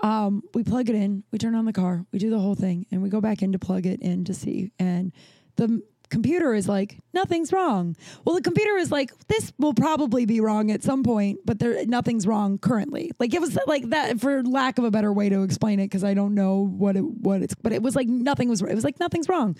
Um, 0.00 0.42
we 0.54 0.64
plug 0.64 0.88
it 0.88 0.96
in. 0.96 1.22
We 1.30 1.38
turn 1.38 1.54
on 1.54 1.64
the 1.64 1.72
car. 1.72 2.04
We 2.12 2.18
do 2.18 2.30
the 2.30 2.38
whole 2.40 2.54
thing, 2.56 2.86
and 2.90 3.02
we 3.02 3.08
go 3.08 3.20
back 3.20 3.42
in 3.42 3.52
to 3.52 3.58
plug 3.58 3.86
it 3.86 4.00
in 4.00 4.24
to 4.24 4.34
see. 4.34 4.72
And 4.78 5.12
the 5.56 5.80
computer 6.08 6.54
is 6.54 6.68
like, 6.68 6.98
"Nothing's 7.14 7.52
wrong." 7.52 7.96
Well, 8.24 8.34
the 8.34 8.42
computer 8.42 8.76
is 8.76 8.90
like, 8.90 9.12
"This 9.28 9.52
will 9.58 9.74
probably 9.74 10.26
be 10.26 10.40
wrong 10.40 10.70
at 10.72 10.82
some 10.82 11.04
point, 11.04 11.38
but 11.44 11.60
there 11.60 11.86
nothing's 11.86 12.26
wrong 12.26 12.58
currently." 12.58 13.12
Like 13.20 13.32
it 13.32 13.40
was 13.40 13.56
like 13.68 13.90
that, 13.90 14.20
for 14.20 14.42
lack 14.42 14.78
of 14.78 14.84
a 14.84 14.90
better 14.90 15.12
way 15.12 15.28
to 15.28 15.42
explain 15.42 15.78
it, 15.78 15.84
because 15.84 16.02
I 16.04 16.14
don't 16.14 16.34
know 16.34 16.66
what 16.66 16.96
it 16.96 17.04
what 17.04 17.42
it's. 17.42 17.54
But 17.54 17.72
it 17.72 17.82
was 17.82 17.94
like 17.94 18.08
nothing 18.08 18.48
was. 18.48 18.60
It 18.60 18.74
was 18.74 18.84
like 18.84 18.98
nothing's 18.98 19.28
wrong. 19.28 19.56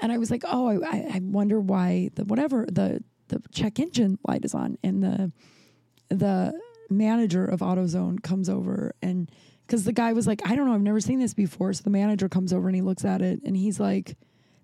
And 0.00 0.10
I 0.10 0.18
was 0.18 0.30
like, 0.32 0.42
"Oh, 0.44 0.68
I, 0.82 0.96
I- 1.14 1.20
wonder 1.22 1.60
why 1.60 2.10
the 2.16 2.24
whatever 2.24 2.66
the 2.66 3.02
the 3.28 3.40
check 3.52 3.78
engine 3.78 4.18
light 4.26 4.44
is 4.44 4.54
on 4.54 4.76
and 4.82 5.02
the 5.04 5.32
the 6.08 6.60
manager 6.92 7.44
of 7.44 7.60
AutoZone 7.60 8.22
comes 8.22 8.48
over 8.48 8.94
and 9.02 9.30
because 9.66 9.84
the 9.84 9.92
guy 9.92 10.12
was 10.12 10.26
like, 10.26 10.42
I 10.44 10.54
don't 10.54 10.66
know, 10.66 10.74
I've 10.74 10.82
never 10.82 11.00
seen 11.00 11.18
this 11.18 11.34
before. 11.34 11.72
So 11.72 11.82
the 11.82 11.90
manager 11.90 12.28
comes 12.28 12.52
over 12.52 12.68
and 12.68 12.76
he 12.76 12.82
looks 12.82 13.04
at 13.04 13.22
it 13.22 13.40
and 13.44 13.56
he's 13.56 13.80
like, 13.80 14.16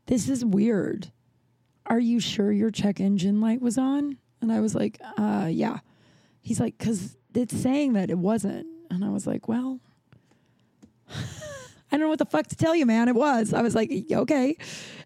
This 0.07 0.29
is 0.29 0.45
weird. 0.45 1.11
Are 1.87 2.01
you 2.01 2.21
sure 2.21 2.53
your 2.53 2.71
check 2.71 3.01
engine 3.01 3.41
light 3.41 3.63
was 3.63 3.79
on? 3.79 4.19
And 4.41 4.53
I 4.53 4.61
was 4.61 4.75
like, 4.75 5.01
uh, 5.17 5.49
yeah. 5.51 5.79
He's 6.41 6.61
like, 6.61 6.77
because 6.79 7.17
it's 7.35 7.57
saying 7.57 7.95
that 7.95 8.11
it 8.11 8.19
wasn't. 8.19 8.67
And 8.91 9.05
I 9.05 9.09
was 9.09 9.27
like, 9.27 9.49
well, 9.49 9.81
I 11.11 11.17
don't 11.93 12.01
know 12.01 12.09
what 12.09 12.19
the 12.19 12.27
fuck 12.27 12.47
to 12.49 12.57
tell 12.57 12.75
you, 12.75 12.87
man. 12.87 13.09
It 13.09 13.15
was. 13.15 13.55
I 13.55 13.63
was 13.63 13.75
like, 13.75 13.91
okay. 14.13 14.57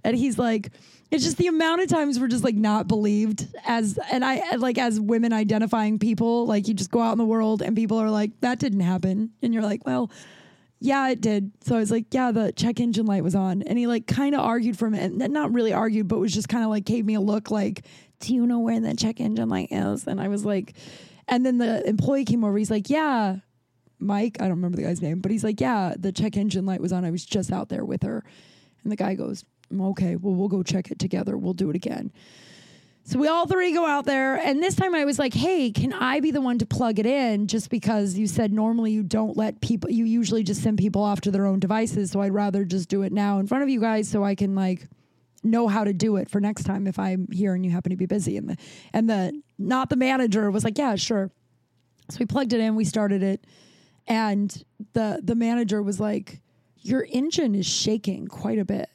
And 0.02 0.16
he's 0.16 0.38
like, 0.38 0.72
it's 1.12 1.24
just 1.24 1.36
the 1.36 1.46
amount 1.46 1.82
of 1.82 1.88
times 1.88 2.18
we're 2.18 2.26
just 2.26 2.42
like 2.42 2.54
not 2.54 2.88
believed 2.88 3.46
as, 3.66 3.98
and 4.10 4.24
I 4.24 4.56
like 4.56 4.78
as 4.78 4.98
women 4.98 5.32
identifying 5.34 5.98
people, 5.98 6.46
like 6.46 6.66
you 6.66 6.72
just 6.72 6.90
go 6.90 7.02
out 7.02 7.12
in 7.12 7.18
the 7.18 7.26
world 7.26 7.60
and 7.60 7.76
people 7.76 7.98
are 7.98 8.08
like, 8.08 8.30
that 8.40 8.58
didn't 8.58 8.80
happen. 8.80 9.30
And 9.42 9.52
you're 9.52 9.62
like, 9.62 9.84
well, 9.84 10.10
yeah, 10.80 11.10
it 11.10 11.20
did. 11.20 11.52
So 11.64 11.76
I 11.76 11.80
was 11.80 11.90
like, 11.90 12.06
yeah, 12.12 12.32
the 12.32 12.50
check 12.52 12.80
engine 12.80 13.04
light 13.04 13.22
was 13.22 13.34
on. 13.34 13.60
And 13.60 13.78
he 13.78 13.86
like 13.86 14.06
kind 14.06 14.34
of 14.34 14.40
argued 14.40 14.78
for 14.78 14.88
a 14.88 14.96
and 14.96 15.18
not 15.18 15.52
really 15.52 15.74
argued, 15.74 16.08
but 16.08 16.18
was 16.18 16.32
just 16.32 16.48
kind 16.48 16.64
of 16.64 16.70
like 16.70 16.86
gave 16.86 17.04
me 17.04 17.14
a 17.14 17.20
look 17.20 17.50
like, 17.50 17.84
do 18.20 18.34
you 18.34 18.46
know 18.46 18.60
where 18.60 18.80
the 18.80 18.94
check 18.94 19.20
engine 19.20 19.50
light 19.50 19.68
is? 19.70 20.06
And 20.06 20.18
I 20.18 20.28
was 20.28 20.46
like, 20.46 20.74
and 21.28 21.44
then 21.44 21.58
the 21.58 21.86
employee 21.86 22.24
came 22.24 22.42
over. 22.42 22.56
He's 22.56 22.70
like, 22.70 22.88
yeah, 22.88 23.36
Mike, 23.98 24.38
I 24.40 24.44
don't 24.44 24.56
remember 24.56 24.76
the 24.78 24.84
guy's 24.84 25.02
name, 25.02 25.20
but 25.20 25.30
he's 25.30 25.44
like, 25.44 25.60
yeah, 25.60 25.94
the 25.98 26.10
check 26.10 26.38
engine 26.38 26.64
light 26.64 26.80
was 26.80 26.92
on. 26.92 27.04
I 27.04 27.10
was 27.10 27.24
just 27.26 27.52
out 27.52 27.68
there 27.68 27.84
with 27.84 28.02
her. 28.02 28.24
And 28.82 28.90
the 28.90 28.96
guy 28.96 29.14
goes, 29.14 29.44
"Mm, 29.44 29.46
okay, 29.80 30.16
well, 30.16 30.34
we'll 30.34 30.48
go 30.48 30.62
check 30.62 30.90
it 30.90 30.98
together. 30.98 31.36
We'll 31.36 31.54
do 31.54 31.70
it 31.70 31.76
again. 31.76 32.12
So 33.04 33.18
we 33.18 33.26
all 33.26 33.46
three 33.46 33.72
go 33.72 33.84
out 33.84 34.04
there. 34.04 34.36
And 34.36 34.62
this 34.62 34.76
time 34.76 34.94
I 34.94 35.04
was 35.04 35.18
like, 35.18 35.34
hey, 35.34 35.72
can 35.72 35.92
I 35.92 36.20
be 36.20 36.30
the 36.30 36.40
one 36.40 36.58
to 36.58 36.66
plug 36.66 36.98
it 36.98 37.06
in? 37.06 37.48
Just 37.48 37.68
because 37.68 38.14
you 38.14 38.28
said 38.28 38.52
normally 38.52 38.92
you 38.92 39.02
don't 39.02 39.36
let 39.36 39.60
people, 39.60 39.90
you 39.90 40.04
usually 40.04 40.44
just 40.44 40.62
send 40.62 40.78
people 40.78 41.02
off 41.02 41.20
to 41.22 41.32
their 41.32 41.46
own 41.46 41.58
devices. 41.58 42.12
So 42.12 42.20
I'd 42.20 42.32
rather 42.32 42.64
just 42.64 42.88
do 42.88 43.02
it 43.02 43.12
now 43.12 43.40
in 43.40 43.48
front 43.48 43.64
of 43.64 43.68
you 43.68 43.80
guys 43.80 44.08
so 44.08 44.22
I 44.22 44.36
can 44.36 44.54
like 44.54 44.86
know 45.42 45.66
how 45.66 45.82
to 45.82 45.92
do 45.92 46.16
it 46.16 46.30
for 46.30 46.40
next 46.40 46.62
time 46.62 46.86
if 46.86 46.96
I'm 46.98 47.26
here 47.32 47.54
and 47.54 47.64
you 47.64 47.72
happen 47.72 47.90
to 47.90 47.96
be 47.96 48.06
busy. 48.06 48.36
And 48.36 48.50
the, 48.50 48.56
and 48.92 49.10
the, 49.10 49.42
not 49.58 49.90
the 49.90 49.96
manager 49.96 50.48
was 50.52 50.62
like, 50.62 50.78
yeah, 50.78 50.94
sure. 50.94 51.32
So 52.12 52.18
we 52.20 52.26
plugged 52.26 52.52
it 52.52 52.60
in, 52.60 52.76
we 52.76 52.84
started 52.84 53.22
it, 53.22 53.46
and 54.06 54.64
the 54.92 55.20
the 55.22 55.34
manager 55.34 55.82
was 55.82 56.00
like, 56.00 56.40
"Your 56.78 57.06
engine 57.10 57.54
is 57.54 57.66
shaking 57.66 58.26
quite 58.26 58.58
a 58.58 58.64
bit," 58.64 58.90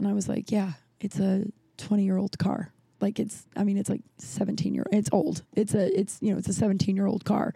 and 0.00 0.08
I 0.08 0.12
was 0.12 0.28
like, 0.28 0.50
"Yeah, 0.50 0.72
it's 1.00 1.20
a 1.20 1.44
twenty 1.76 2.04
year 2.04 2.16
old 2.16 2.38
car. 2.38 2.72
Like 3.00 3.18
it's, 3.18 3.46
I 3.56 3.64
mean, 3.64 3.78
it's 3.78 3.88
like 3.88 4.02
seventeen 4.18 4.74
year. 4.74 4.86
It's 4.90 5.08
old. 5.12 5.42
It's 5.54 5.74
a, 5.74 5.98
it's 5.98 6.18
you 6.20 6.32
know, 6.32 6.38
it's 6.38 6.48
a 6.48 6.52
seventeen 6.52 6.96
year 6.96 7.06
old 7.06 7.24
car." 7.24 7.54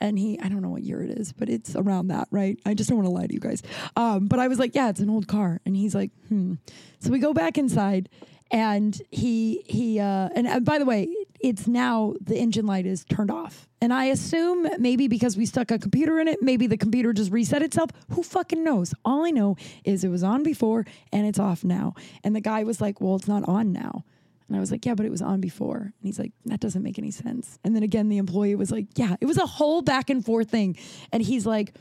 And 0.00 0.18
he, 0.18 0.38
I 0.40 0.48
don't 0.48 0.60
know 0.60 0.68
what 0.70 0.82
year 0.82 1.02
it 1.02 1.10
is, 1.10 1.32
but 1.32 1.48
it's 1.48 1.76
around 1.76 2.08
that, 2.08 2.28
right? 2.30 2.58
I 2.66 2.74
just 2.74 2.90
don't 2.90 2.98
want 2.98 3.06
to 3.06 3.14
lie 3.14 3.26
to 3.26 3.32
you 3.32 3.40
guys. 3.40 3.62
Um, 3.96 4.26
but 4.26 4.38
I 4.38 4.48
was 4.48 4.58
like, 4.58 4.74
yeah, 4.74 4.90
it's 4.90 5.00
an 5.00 5.08
old 5.08 5.28
car. 5.28 5.60
And 5.64 5.76
he's 5.76 5.94
like, 5.94 6.10
hmm. 6.28 6.54
So 6.98 7.10
we 7.10 7.20
go 7.20 7.32
back 7.32 7.56
inside 7.56 8.10
and 8.50 9.00
he 9.10 9.62
he 9.66 10.00
uh 10.00 10.28
and 10.34 10.46
uh, 10.46 10.60
by 10.60 10.78
the 10.78 10.84
way 10.84 11.08
it's 11.44 11.68
now 11.68 12.14
the 12.22 12.38
engine 12.38 12.64
light 12.64 12.86
is 12.86 13.04
turned 13.04 13.30
off 13.30 13.68
and 13.82 13.92
i 13.92 14.06
assume 14.06 14.66
maybe 14.78 15.08
because 15.08 15.36
we 15.36 15.44
stuck 15.44 15.70
a 15.70 15.78
computer 15.78 16.18
in 16.18 16.26
it 16.26 16.40
maybe 16.40 16.66
the 16.66 16.76
computer 16.76 17.12
just 17.12 17.30
reset 17.30 17.60
itself 17.60 17.90
who 18.10 18.22
fucking 18.22 18.64
knows 18.64 18.94
all 19.04 19.26
i 19.26 19.30
know 19.30 19.54
is 19.84 20.04
it 20.04 20.08
was 20.08 20.22
on 20.22 20.42
before 20.42 20.86
and 21.12 21.26
it's 21.26 21.38
off 21.38 21.62
now 21.62 21.94
and 22.24 22.34
the 22.34 22.40
guy 22.40 22.64
was 22.64 22.80
like 22.80 22.98
well 23.00 23.16
it's 23.16 23.28
not 23.28 23.46
on 23.46 23.72
now 23.72 24.02
and 24.46 24.58
I 24.58 24.60
was 24.60 24.70
like, 24.70 24.84
yeah, 24.84 24.94
but 24.94 25.06
it 25.06 25.10
was 25.10 25.22
on 25.22 25.40
before. 25.40 25.78
And 25.78 25.92
he's 26.02 26.18
like, 26.18 26.32
that 26.44 26.60
doesn't 26.60 26.82
make 26.82 26.98
any 26.98 27.10
sense. 27.10 27.58
And 27.64 27.74
then 27.74 27.82
again, 27.82 28.10
the 28.10 28.18
employee 28.18 28.54
was 28.54 28.70
like, 28.70 28.86
yeah, 28.94 29.16
it 29.20 29.24
was 29.24 29.38
a 29.38 29.46
whole 29.46 29.80
back 29.80 30.10
and 30.10 30.22
forth 30.22 30.50
thing. 30.50 30.76
And 31.12 31.22
he's 31.22 31.46
like, 31.46 31.74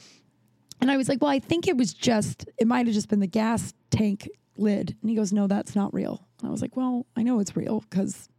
and 0.80 0.90
I 0.90 0.96
was 0.96 1.10
like, 1.10 1.22
well, 1.22 1.30
I 1.30 1.40
think 1.40 1.68
it 1.68 1.76
was 1.76 1.94
just, 1.94 2.46
it 2.58 2.66
might 2.66 2.88
have 2.88 2.94
just 2.94 3.10
been 3.10 3.20
the 3.20 3.28
gas 3.28 3.74
tank 3.90 4.30
lid. 4.58 4.96
And 5.02 5.10
he 5.10 5.16
goes, 5.16 5.34
no, 5.34 5.48
that's 5.48 5.76
not 5.76 5.94
real. 5.94 6.26
And 6.40 6.48
I 6.48 6.52
was 6.52 6.62
like, 6.62 6.78
well, 6.78 7.06
I 7.18 7.24
know 7.24 7.40
it's 7.40 7.56
real 7.56 7.82
because 7.82 8.30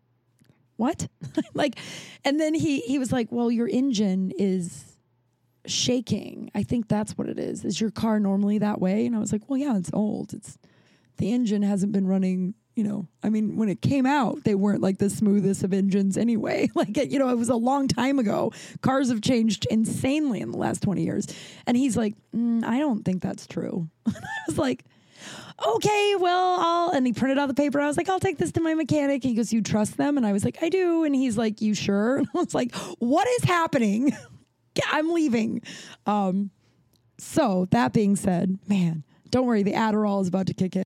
what? 0.76 1.08
like, 1.54 1.78
and 2.24 2.40
then 2.40 2.54
he, 2.54 2.80
he 2.80 2.98
was 2.98 3.12
like, 3.12 3.28
well, 3.30 3.50
your 3.50 3.68
engine 3.68 4.32
is 4.38 4.94
shaking. 5.66 6.50
I 6.54 6.62
think 6.62 6.88
that's 6.88 7.16
what 7.16 7.28
it 7.28 7.38
is. 7.38 7.64
Is 7.64 7.80
your 7.80 7.90
car 7.90 8.20
normally 8.20 8.58
that 8.58 8.80
way? 8.80 9.06
And 9.06 9.16
I 9.16 9.18
was 9.18 9.32
like, 9.32 9.48
well, 9.48 9.58
yeah, 9.58 9.76
it's 9.76 9.90
old. 9.92 10.32
It's 10.32 10.58
the 11.16 11.32
engine 11.32 11.62
hasn't 11.62 11.92
been 11.92 12.06
running. 12.06 12.54
You 12.74 12.82
know, 12.82 13.06
I 13.22 13.30
mean, 13.30 13.56
when 13.56 13.68
it 13.68 13.80
came 13.82 14.04
out, 14.04 14.42
they 14.42 14.56
weren't 14.56 14.82
like 14.82 14.98
the 14.98 15.08
smoothest 15.08 15.62
of 15.62 15.72
engines 15.72 16.16
anyway. 16.16 16.68
Like, 16.74 16.96
you 16.96 17.20
know, 17.20 17.28
it 17.28 17.38
was 17.38 17.48
a 17.48 17.56
long 17.56 17.86
time 17.86 18.18
ago. 18.18 18.52
Cars 18.82 19.10
have 19.10 19.20
changed 19.20 19.66
insanely 19.70 20.40
in 20.40 20.50
the 20.50 20.58
last 20.58 20.82
20 20.82 21.04
years. 21.04 21.28
And 21.68 21.76
he's 21.76 21.96
like, 21.96 22.14
mm, 22.34 22.64
I 22.64 22.80
don't 22.80 23.04
think 23.04 23.22
that's 23.22 23.46
true. 23.46 23.88
I 24.06 24.12
was 24.48 24.58
like, 24.58 24.84
okay, 25.66 26.14
well, 26.18 26.56
I'll, 26.58 26.90
and 26.90 27.06
he 27.06 27.12
printed 27.12 27.38
out 27.38 27.48
the 27.48 27.54
paper. 27.54 27.80
I 27.80 27.86
was 27.86 27.96
like, 27.96 28.08
I'll 28.08 28.20
take 28.20 28.38
this 28.38 28.52
to 28.52 28.60
my 28.60 28.74
mechanic. 28.74 29.22
He 29.22 29.34
goes, 29.34 29.52
You 29.52 29.62
trust 29.62 29.96
them? 29.96 30.16
And 30.16 30.26
I 30.26 30.32
was 30.32 30.44
like, 30.44 30.58
I 30.62 30.68
do. 30.68 31.04
And 31.04 31.14
he's 31.14 31.36
like, 31.36 31.60
You 31.60 31.74
sure? 31.74 32.18
And 32.18 32.28
I 32.34 32.38
was 32.38 32.54
like, 32.54 32.74
What 32.98 33.28
is 33.38 33.44
happening? 33.44 34.16
I'm 34.90 35.12
leaving. 35.12 35.62
Um, 36.06 36.50
so 37.18 37.68
that 37.70 37.92
being 37.92 38.16
said, 38.16 38.58
man, 38.66 39.04
don't 39.30 39.46
worry, 39.46 39.62
the 39.62 39.72
Adderall 39.72 40.20
is 40.20 40.28
about 40.28 40.46
to 40.46 40.54
kick 40.54 40.76
in. 40.76 40.82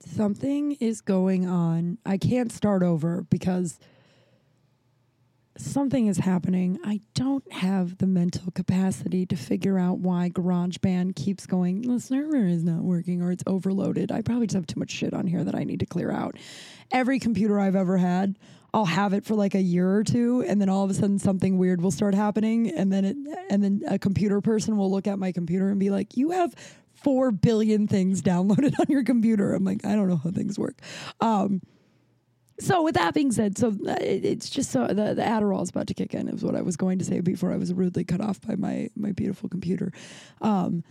Something 0.00 0.72
is 0.72 1.00
going 1.00 1.46
on. 1.46 1.98
I 2.04 2.18
can't 2.18 2.52
start 2.52 2.82
over 2.82 3.22
because 3.30 3.78
something 5.56 6.06
is 6.08 6.18
happening. 6.18 6.78
I 6.84 7.00
don't 7.14 7.50
have 7.52 7.98
the 7.98 8.06
mental 8.06 8.50
capacity 8.50 9.26
to 9.26 9.36
figure 9.36 9.78
out 9.78 9.98
why 9.98 10.30
GarageBand 10.30 11.14
keeps 11.16 11.46
going, 11.46 11.82
the 11.82 12.00
server 12.00 12.46
is 12.46 12.64
not 12.64 12.82
working 12.82 13.22
or 13.22 13.30
it's 13.30 13.44
overloaded. 13.46 14.10
I 14.10 14.22
probably 14.22 14.46
just 14.46 14.56
have 14.56 14.66
too 14.66 14.80
much 14.80 14.90
shit 14.90 15.14
on 15.14 15.26
here 15.26 15.44
that 15.44 15.54
I 15.54 15.64
need 15.64 15.80
to 15.80 15.86
clear 15.86 16.10
out. 16.10 16.36
Every 16.90 17.18
computer 17.18 17.58
I've 17.60 17.76
ever 17.76 17.96
had, 17.96 18.36
I'll 18.72 18.84
have 18.84 19.12
it 19.12 19.24
for 19.24 19.34
like 19.34 19.54
a 19.54 19.60
year 19.60 19.88
or 19.88 20.02
two 20.02 20.44
and 20.46 20.60
then 20.60 20.68
all 20.68 20.82
of 20.82 20.90
a 20.90 20.94
sudden 20.94 21.20
something 21.20 21.58
weird 21.58 21.80
will 21.80 21.92
start 21.92 22.14
happening 22.14 22.70
and 22.70 22.92
then 22.92 23.04
it 23.04 23.16
and 23.48 23.62
then 23.62 23.82
a 23.88 24.00
computer 24.00 24.40
person 24.40 24.76
will 24.76 24.90
look 24.90 25.06
at 25.06 25.16
my 25.18 25.30
computer 25.30 25.68
and 25.68 25.78
be 25.78 25.90
like, 25.90 26.16
"You 26.16 26.32
have 26.32 26.54
4 26.94 27.30
billion 27.30 27.86
things 27.86 28.20
downloaded 28.20 28.74
on 28.80 28.86
your 28.88 29.04
computer." 29.04 29.54
I'm 29.54 29.64
like, 29.64 29.84
"I 29.84 29.94
don't 29.94 30.08
know 30.08 30.16
how 30.16 30.32
things 30.32 30.58
work." 30.58 30.80
Um 31.20 31.60
so 32.60 32.82
with 32.82 32.94
that 32.94 33.14
being 33.14 33.32
said, 33.32 33.58
so 33.58 33.68
uh, 33.68 33.96
it's 34.00 34.48
just 34.48 34.70
so 34.70 34.86
the, 34.86 35.14
the 35.14 35.22
Adderall 35.22 35.62
is 35.62 35.70
about 35.70 35.88
to 35.88 35.94
kick 35.94 36.14
in 36.14 36.28
is 36.28 36.44
what 36.44 36.54
I 36.54 36.62
was 36.62 36.76
going 36.76 36.98
to 36.98 37.04
say 37.04 37.20
before 37.20 37.52
I 37.52 37.56
was 37.56 37.72
rudely 37.72 38.04
cut 38.04 38.20
off 38.20 38.40
by 38.40 38.54
my 38.56 38.88
my 38.94 39.12
beautiful 39.12 39.48
computer. 39.48 39.92
Um, 40.40 40.84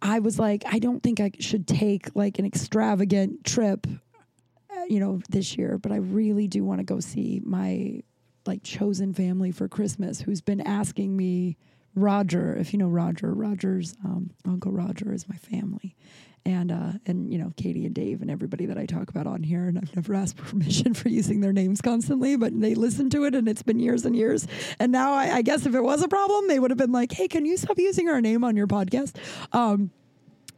I 0.00 0.18
was 0.18 0.38
like, 0.38 0.64
I 0.66 0.78
don't 0.78 1.02
think 1.02 1.20
I 1.20 1.30
should 1.38 1.68
take 1.68 2.14
like 2.16 2.38
an 2.38 2.44
extravagant 2.44 3.44
trip, 3.44 3.86
uh, 3.86 4.84
you 4.88 4.98
know, 4.98 5.20
this 5.28 5.56
year, 5.56 5.78
but 5.78 5.92
I 5.92 5.96
really 5.96 6.48
do 6.48 6.64
want 6.64 6.80
to 6.80 6.84
go 6.84 6.98
see 6.98 7.40
my 7.44 8.02
like 8.46 8.62
chosen 8.64 9.14
family 9.14 9.52
for 9.52 9.68
Christmas 9.68 10.20
who's 10.20 10.40
been 10.40 10.60
asking 10.60 11.16
me 11.16 11.56
Roger, 11.94 12.56
if 12.56 12.72
you 12.72 12.78
know 12.78 12.88
Roger, 12.88 13.32
Roger's 13.32 13.94
um, 14.04 14.30
Uncle 14.46 14.72
Roger 14.72 15.12
is 15.12 15.28
my 15.28 15.36
family. 15.36 15.94
And 16.44 16.72
uh, 16.72 16.92
and 17.06 17.32
you 17.32 17.38
know 17.38 17.52
Katie 17.56 17.86
and 17.86 17.94
Dave 17.94 18.20
and 18.20 18.30
everybody 18.30 18.66
that 18.66 18.76
I 18.76 18.84
talk 18.84 19.10
about 19.10 19.28
on 19.28 19.44
here, 19.44 19.66
and 19.66 19.78
I've 19.78 19.94
never 19.94 20.12
asked 20.14 20.36
permission 20.38 20.92
for 20.92 21.08
using 21.08 21.40
their 21.40 21.52
names 21.52 21.80
constantly, 21.80 22.34
but 22.34 22.58
they 22.58 22.74
listen 22.74 23.10
to 23.10 23.24
it, 23.24 23.34
and 23.36 23.48
it's 23.48 23.62
been 23.62 23.78
years 23.78 24.04
and 24.04 24.16
years. 24.16 24.48
And 24.80 24.90
now 24.90 25.12
I, 25.12 25.36
I 25.36 25.42
guess 25.42 25.66
if 25.66 25.74
it 25.74 25.82
was 25.82 26.02
a 26.02 26.08
problem, 26.08 26.48
they 26.48 26.58
would 26.58 26.70
have 26.72 26.78
been 26.78 26.90
like, 26.90 27.12
"Hey, 27.12 27.28
can 27.28 27.44
you 27.44 27.56
stop 27.56 27.78
using 27.78 28.08
our 28.08 28.20
name 28.20 28.42
on 28.42 28.56
your 28.56 28.66
podcast?" 28.66 29.14
Um, 29.52 29.92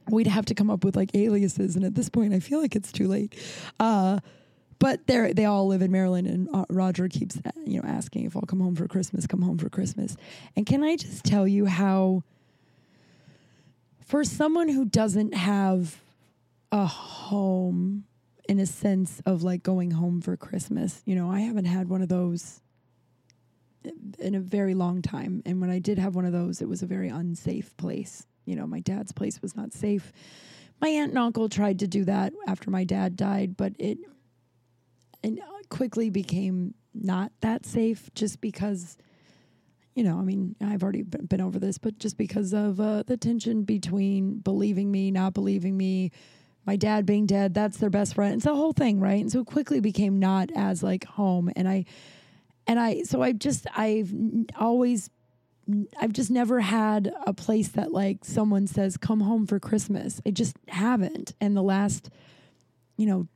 we'd 0.09 0.27
have 0.27 0.47
to 0.47 0.55
come 0.55 0.71
up 0.71 0.85
with 0.85 0.97
like 0.97 1.15
aliases, 1.15 1.77
and 1.77 1.85
at 1.85 1.95
this 1.95 2.09
point, 2.09 2.33
I 2.33 2.41
feel 2.41 2.61
like 2.61 2.75
it's 2.75 2.93
too 2.93 3.09
late. 3.09 3.35
Uh, 3.79 4.21
but 4.79 5.07
they 5.07 5.33
they 5.33 5.45
all 5.45 5.67
live 5.67 5.83
in 5.83 5.91
Maryland, 5.91 6.27
and 6.27 6.49
uh, 6.53 6.65
Roger 6.69 7.09
keeps 7.09 7.39
you 7.65 7.81
know 7.81 7.89
asking 7.89 8.27
if 8.27 8.37
I'll 8.37 8.43
come 8.43 8.61
home 8.61 8.77
for 8.77 8.87
Christmas, 8.87 9.27
come 9.27 9.43
home 9.43 9.59
for 9.59 9.69
Christmas. 9.69 10.17
And 10.57 10.67
can 10.67 10.83
I 10.83 10.97
just 10.97 11.25
tell 11.25 11.47
you 11.49 11.67
how, 11.67 12.23
for 14.05 14.25
someone 14.25 14.69
who 14.69 14.85
doesn't 14.85 15.35
have 15.35 16.01
a 16.71 16.87
home 16.87 18.05
in 18.49 18.59
a 18.59 18.67
sense 18.67 19.23
of 19.25 19.43
like 19.43 19.63
going 19.63 19.91
home 19.93 20.21
for 20.21 20.37
Christmas, 20.37 21.03
you 21.07 21.15
know, 21.15 21.31
I 21.31 21.41
haven't 21.41 21.65
had 21.65 21.89
one 21.89 22.03
of 22.03 22.09
those 22.09 22.61
in 24.19 24.35
a 24.35 24.41
very 24.41 24.75
long 24.75 25.03
time. 25.03 25.43
And 25.47 25.61
when 25.61 25.71
I 25.71 25.79
did 25.79 25.99
have 25.99 26.15
one 26.15 26.25
of 26.25 26.33
those, 26.33 26.61
it 26.61 26.69
was 26.69 26.83
a 26.83 26.87
very 26.87 27.09
unsafe 27.09 27.77
place. 27.77 28.27
You 28.45 28.57
know, 28.57 28.67
my 28.67 28.81
dad's 28.81 29.13
place 29.13 29.41
was 29.41 29.57
not 29.57 29.73
safe. 29.73 30.13
My 30.81 30.89
aunt 30.89 31.11
and 31.11 31.19
uncle 31.19 31.49
tried 31.49 31.79
to 31.79 31.87
do 31.87 32.05
that 32.05 32.33
after 32.47 32.71
my 32.71 32.85
dad 32.85 33.17
died, 33.17 33.57
but 33.57 33.73
it 33.79 33.99
and 35.23 35.41
uh, 35.41 35.45
quickly 35.71 36.11
became 36.11 36.75
not 36.93 37.33
that 37.41 37.65
safe 37.65 38.11
just 38.15 38.41
because 38.41 38.99
you 39.95 40.03
know, 40.03 40.19
I 40.19 40.23
mean, 40.23 40.57
I've 40.61 40.83
already 40.83 41.03
been, 41.03 41.41
over 41.41 41.59
this, 41.59 41.79
but 41.79 41.99
just 41.99 42.17
because 42.17 42.53
of 42.53 42.81
uh, 42.81 43.05
the 43.05 43.17
tension 43.17 43.63
between 43.63 44.39
believing 44.39 44.91
me, 44.91 45.11
not 45.11 45.35
believing 45.35 45.77
me, 45.77 46.11
my 46.67 46.77
dad 46.77 47.07
being 47.07 47.27
dead, 47.27 47.55
that's 47.55 47.77
their 47.77 47.91
best 47.91 48.15
friend. 48.15 48.35
It's 48.35 48.45
the 48.45 48.55
whole 48.55 48.73
thing, 48.73 48.99
right? 48.99 49.21
And 49.21 49.31
so 49.31 49.41
it 49.41 49.47
quickly 49.47 49.81
became 49.81 50.19
not 50.19 50.51
as 50.57 50.83
like 50.83 51.05
home. 51.05 51.51
And 51.55 51.69
I, 51.69 51.85
and 52.67 52.81
I, 52.81 53.03
so 53.03 53.23
I 53.23 53.33
just, 53.33 53.67
I've 53.77 54.13
always, 54.59 55.11
I've 56.01 56.13
just 56.13 56.31
never 56.31 56.61
had 56.61 57.13
a 57.27 57.33
place 57.33 57.69
that 57.69 57.93
like 57.93 58.25
someone 58.25 58.67
says, 58.67 58.97
come 58.97 59.21
home 59.21 59.47
for 59.47 59.61
Christmas. 59.61 60.21
I 60.27 60.31
just 60.31 60.57
haven't. 60.69 61.35
And 61.41 61.57
the 61.57 61.63
last, 61.63 62.11
you 62.97 63.07
know, 63.07 63.29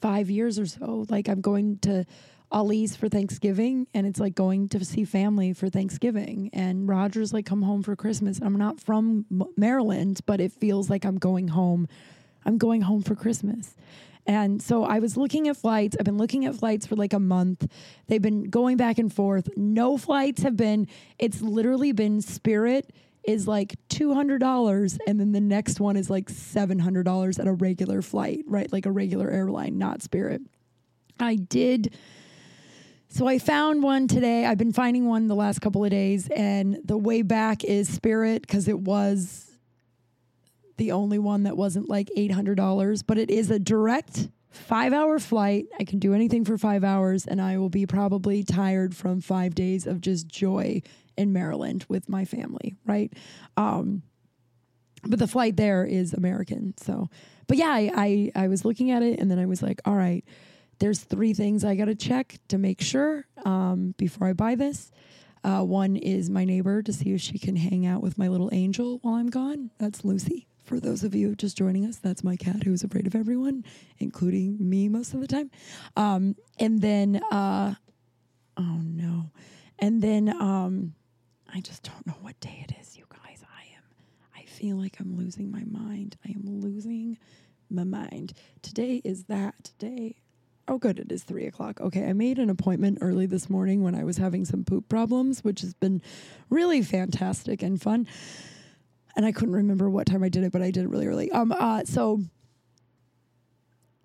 five 0.00 0.30
years 0.30 0.58
or 0.58 0.66
so, 0.66 1.06
like 1.08 1.28
I'm 1.28 1.40
going 1.40 1.78
to 1.80 2.04
Ollie's 2.50 2.96
for 2.96 3.08
Thanksgiving 3.08 3.86
and 3.92 4.06
it's 4.06 4.20
like 4.20 4.34
going 4.34 4.68
to 4.70 4.84
see 4.84 5.04
family 5.04 5.52
for 5.52 5.68
Thanksgiving. 5.68 6.50
And 6.52 6.88
Roger's 6.88 7.32
like, 7.32 7.46
come 7.46 7.62
home 7.62 7.82
for 7.82 7.94
Christmas. 7.94 8.40
I'm 8.40 8.56
not 8.56 8.80
from 8.80 9.26
Maryland, 9.56 10.20
but 10.26 10.40
it 10.40 10.52
feels 10.52 10.88
like 10.88 11.04
I'm 11.04 11.18
going 11.18 11.48
home. 11.48 11.88
I'm 12.44 12.56
going 12.56 12.82
home 12.82 13.02
for 13.02 13.14
Christmas. 13.14 13.74
And 14.26 14.62
so 14.62 14.84
I 14.84 14.98
was 14.98 15.16
looking 15.16 15.48
at 15.48 15.56
flights. 15.56 15.96
I've 15.98 16.04
been 16.04 16.18
looking 16.18 16.44
at 16.44 16.54
flights 16.54 16.86
for 16.86 16.96
like 16.96 17.12
a 17.12 17.18
month. 17.18 17.66
They've 18.06 18.20
been 18.20 18.44
going 18.44 18.76
back 18.76 18.98
and 18.98 19.12
forth. 19.12 19.48
No 19.56 19.96
flights 19.96 20.42
have 20.42 20.56
been, 20.56 20.86
it's 21.18 21.40
literally 21.40 21.92
been 21.92 22.20
Spirit 22.20 22.92
is 23.24 23.46
like 23.46 23.76
$200 23.90 24.98
and 25.06 25.20
then 25.20 25.32
the 25.32 25.40
next 25.40 25.80
one 25.80 25.96
is 25.96 26.08
like 26.08 26.30
$700 26.30 27.38
at 27.38 27.46
a 27.46 27.52
regular 27.52 28.00
flight, 28.00 28.44
right? 28.46 28.72
Like 28.72 28.86
a 28.86 28.90
regular 28.90 29.30
airline, 29.30 29.76
not 29.76 30.02
Spirit. 30.02 30.40
I 31.20 31.36
did 31.36 31.94
so 33.10 33.26
I 33.26 33.38
found 33.38 33.82
one 33.82 34.06
today. 34.06 34.44
I've 34.44 34.58
been 34.58 34.72
finding 34.72 35.06
one 35.06 35.28
the 35.28 35.34
last 35.34 35.60
couple 35.60 35.82
of 35.84 35.90
days, 35.90 36.28
and 36.28 36.78
the 36.84 36.98
way 36.98 37.22
back 37.22 37.64
is 37.64 37.88
Spirit 37.88 38.42
because 38.42 38.68
it 38.68 38.78
was 38.78 39.50
the 40.76 40.92
only 40.92 41.18
one 41.18 41.44
that 41.44 41.56
wasn't 41.56 41.88
like 41.88 42.10
eight 42.16 42.30
hundred 42.30 42.56
dollars. 42.56 43.02
But 43.02 43.16
it 43.16 43.30
is 43.30 43.50
a 43.50 43.58
direct 43.58 44.28
five 44.50 44.92
hour 44.92 45.18
flight. 45.18 45.66
I 45.80 45.84
can 45.84 45.98
do 45.98 46.12
anything 46.12 46.44
for 46.44 46.58
five 46.58 46.84
hours, 46.84 47.26
and 47.26 47.40
I 47.40 47.56
will 47.56 47.70
be 47.70 47.86
probably 47.86 48.44
tired 48.44 48.94
from 48.94 49.22
five 49.22 49.54
days 49.54 49.86
of 49.86 50.02
just 50.02 50.28
joy 50.28 50.82
in 51.16 51.32
Maryland 51.32 51.86
with 51.88 52.10
my 52.10 52.26
family. 52.26 52.76
Right. 52.86 53.12
Um, 53.56 54.02
but 55.04 55.18
the 55.18 55.28
flight 55.28 55.56
there 55.56 55.84
is 55.84 56.12
American. 56.12 56.74
So, 56.76 57.08
but 57.46 57.56
yeah, 57.56 57.70
I, 57.70 57.90
I 58.36 58.44
I 58.44 58.48
was 58.48 58.66
looking 58.66 58.90
at 58.90 59.02
it, 59.02 59.18
and 59.18 59.30
then 59.30 59.38
I 59.38 59.46
was 59.46 59.62
like, 59.62 59.80
all 59.86 59.96
right 59.96 60.26
there's 60.78 61.00
three 61.00 61.34
things 61.34 61.64
I 61.64 61.74
got 61.74 61.86
to 61.86 61.94
check 61.94 62.38
to 62.48 62.58
make 62.58 62.80
sure 62.80 63.26
um, 63.44 63.94
before 63.96 64.28
I 64.28 64.32
buy 64.32 64.54
this. 64.54 64.90
Uh, 65.44 65.62
one 65.62 65.96
is 65.96 66.30
my 66.30 66.44
neighbor 66.44 66.82
to 66.82 66.92
see 66.92 67.12
if 67.12 67.20
she 67.20 67.38
can 67.38 67.56
hang 67.56 67.86
out 67.86 68.02
with 68.02 68.18
my 68.18 68.28
little 68.28 68.50
angel 68.52 68.98
while 69.02 69.14
I'm 69.14 69.30
gone. 69.30 69.70
That's 69.78 70.04
Lucy. 70.04 70.46
For 70.64 70.80
those 70.80 71.02
of 71.02 71.14
you 71.14 71.34
just 71.34 71.56
joining 71.56 71.86
us, 71.86 71.96
that's 71.96 72.22
my 72.22 72.36
cat 72.36 72.64
who's 72.64 72.84
afraid 72.84 73.06
of 73.06 73.14
everyone, 73.14 73.64
including 73.98 74.56
me 74.60 74.88
most 74.88 75.14
of 75.14 75.20
the 75.20 75.26
time. 75.26 75.50
Um, 75.96 76.36
and 76.58 76.82
then, 76.82 77.22
uh, 77.30 77.74
oh 78.56 78.80
no. 78.82 79.30
And 79.78 80.02
then 80.02 80.28
um, 80.28 80.94
I 81.52 81.60
just 81.60 81.84
don't 81.84 82.06
know 82.06 82.16
what 82.20 82.38
day 82.40 82.66
it 82.68 82.74
is, 82.80 82.98
you 82.98 83.04
guys. 83.08 83.42
I 83.42 83.62
am, 83.76 83.82
I 84.36 84.44
feel 84.44 84.76
like 84.76 85.00
I'm 85.00 85.16
losing 85.16 85.50
my 85.50 85.64
mind. 85.64 86.16
I 86.26 86.30
am 86.30 86.42
losing 86.44 87.16
my 87.70 87.84
mind. 87.84 88.34
Today 88.60 89.00
is 89.04 89.24
that 89.24 89.70
day 89.78 90.16
oh 90.68 90.78
good 90.78 90.98
it 90.98 91.10
is 91.10 91.24
three 91.24 91.46
o'clock. 91.46 91.80
Okay 91.80 92.04
i 92.04 92.12
made 92.12 92.38
an 92.38 92.50
appointment 92.50 92.98
early 93.00 93.26
this 93.26 93.48
morning 93.50 93.82
when 93.82 93.94
i 93.94 94.04
was 94.04 94.18
having 94.18 94.44
some 94.44 94.64
poop 94.64 94.88
problems 94.88 95.42
which 95.42 95.60
has 95.62 95.74
been 95.74 96.00
really 96.50 96.82
fantastic 96.82 97.62
and 97.62 97.80
fun. 97.80 98.06
And 99.16 99.26
i 99.26 99.32
couldn't 99.32 99.54
remember 99.54 99.90
what 99.90 100.06
time 100.06 100.22
i 100.22 100.28
did 100.28 100.44
it 100.44 100.52
but 100.52 100.62
i 100.62 100.70
did 100.70 100.84
it 100.84 100.88
really 100.88 101.06
early. 101.06 101.30
Um 101.32 101.52
uh 101.52 101.84
so 101.84 102.20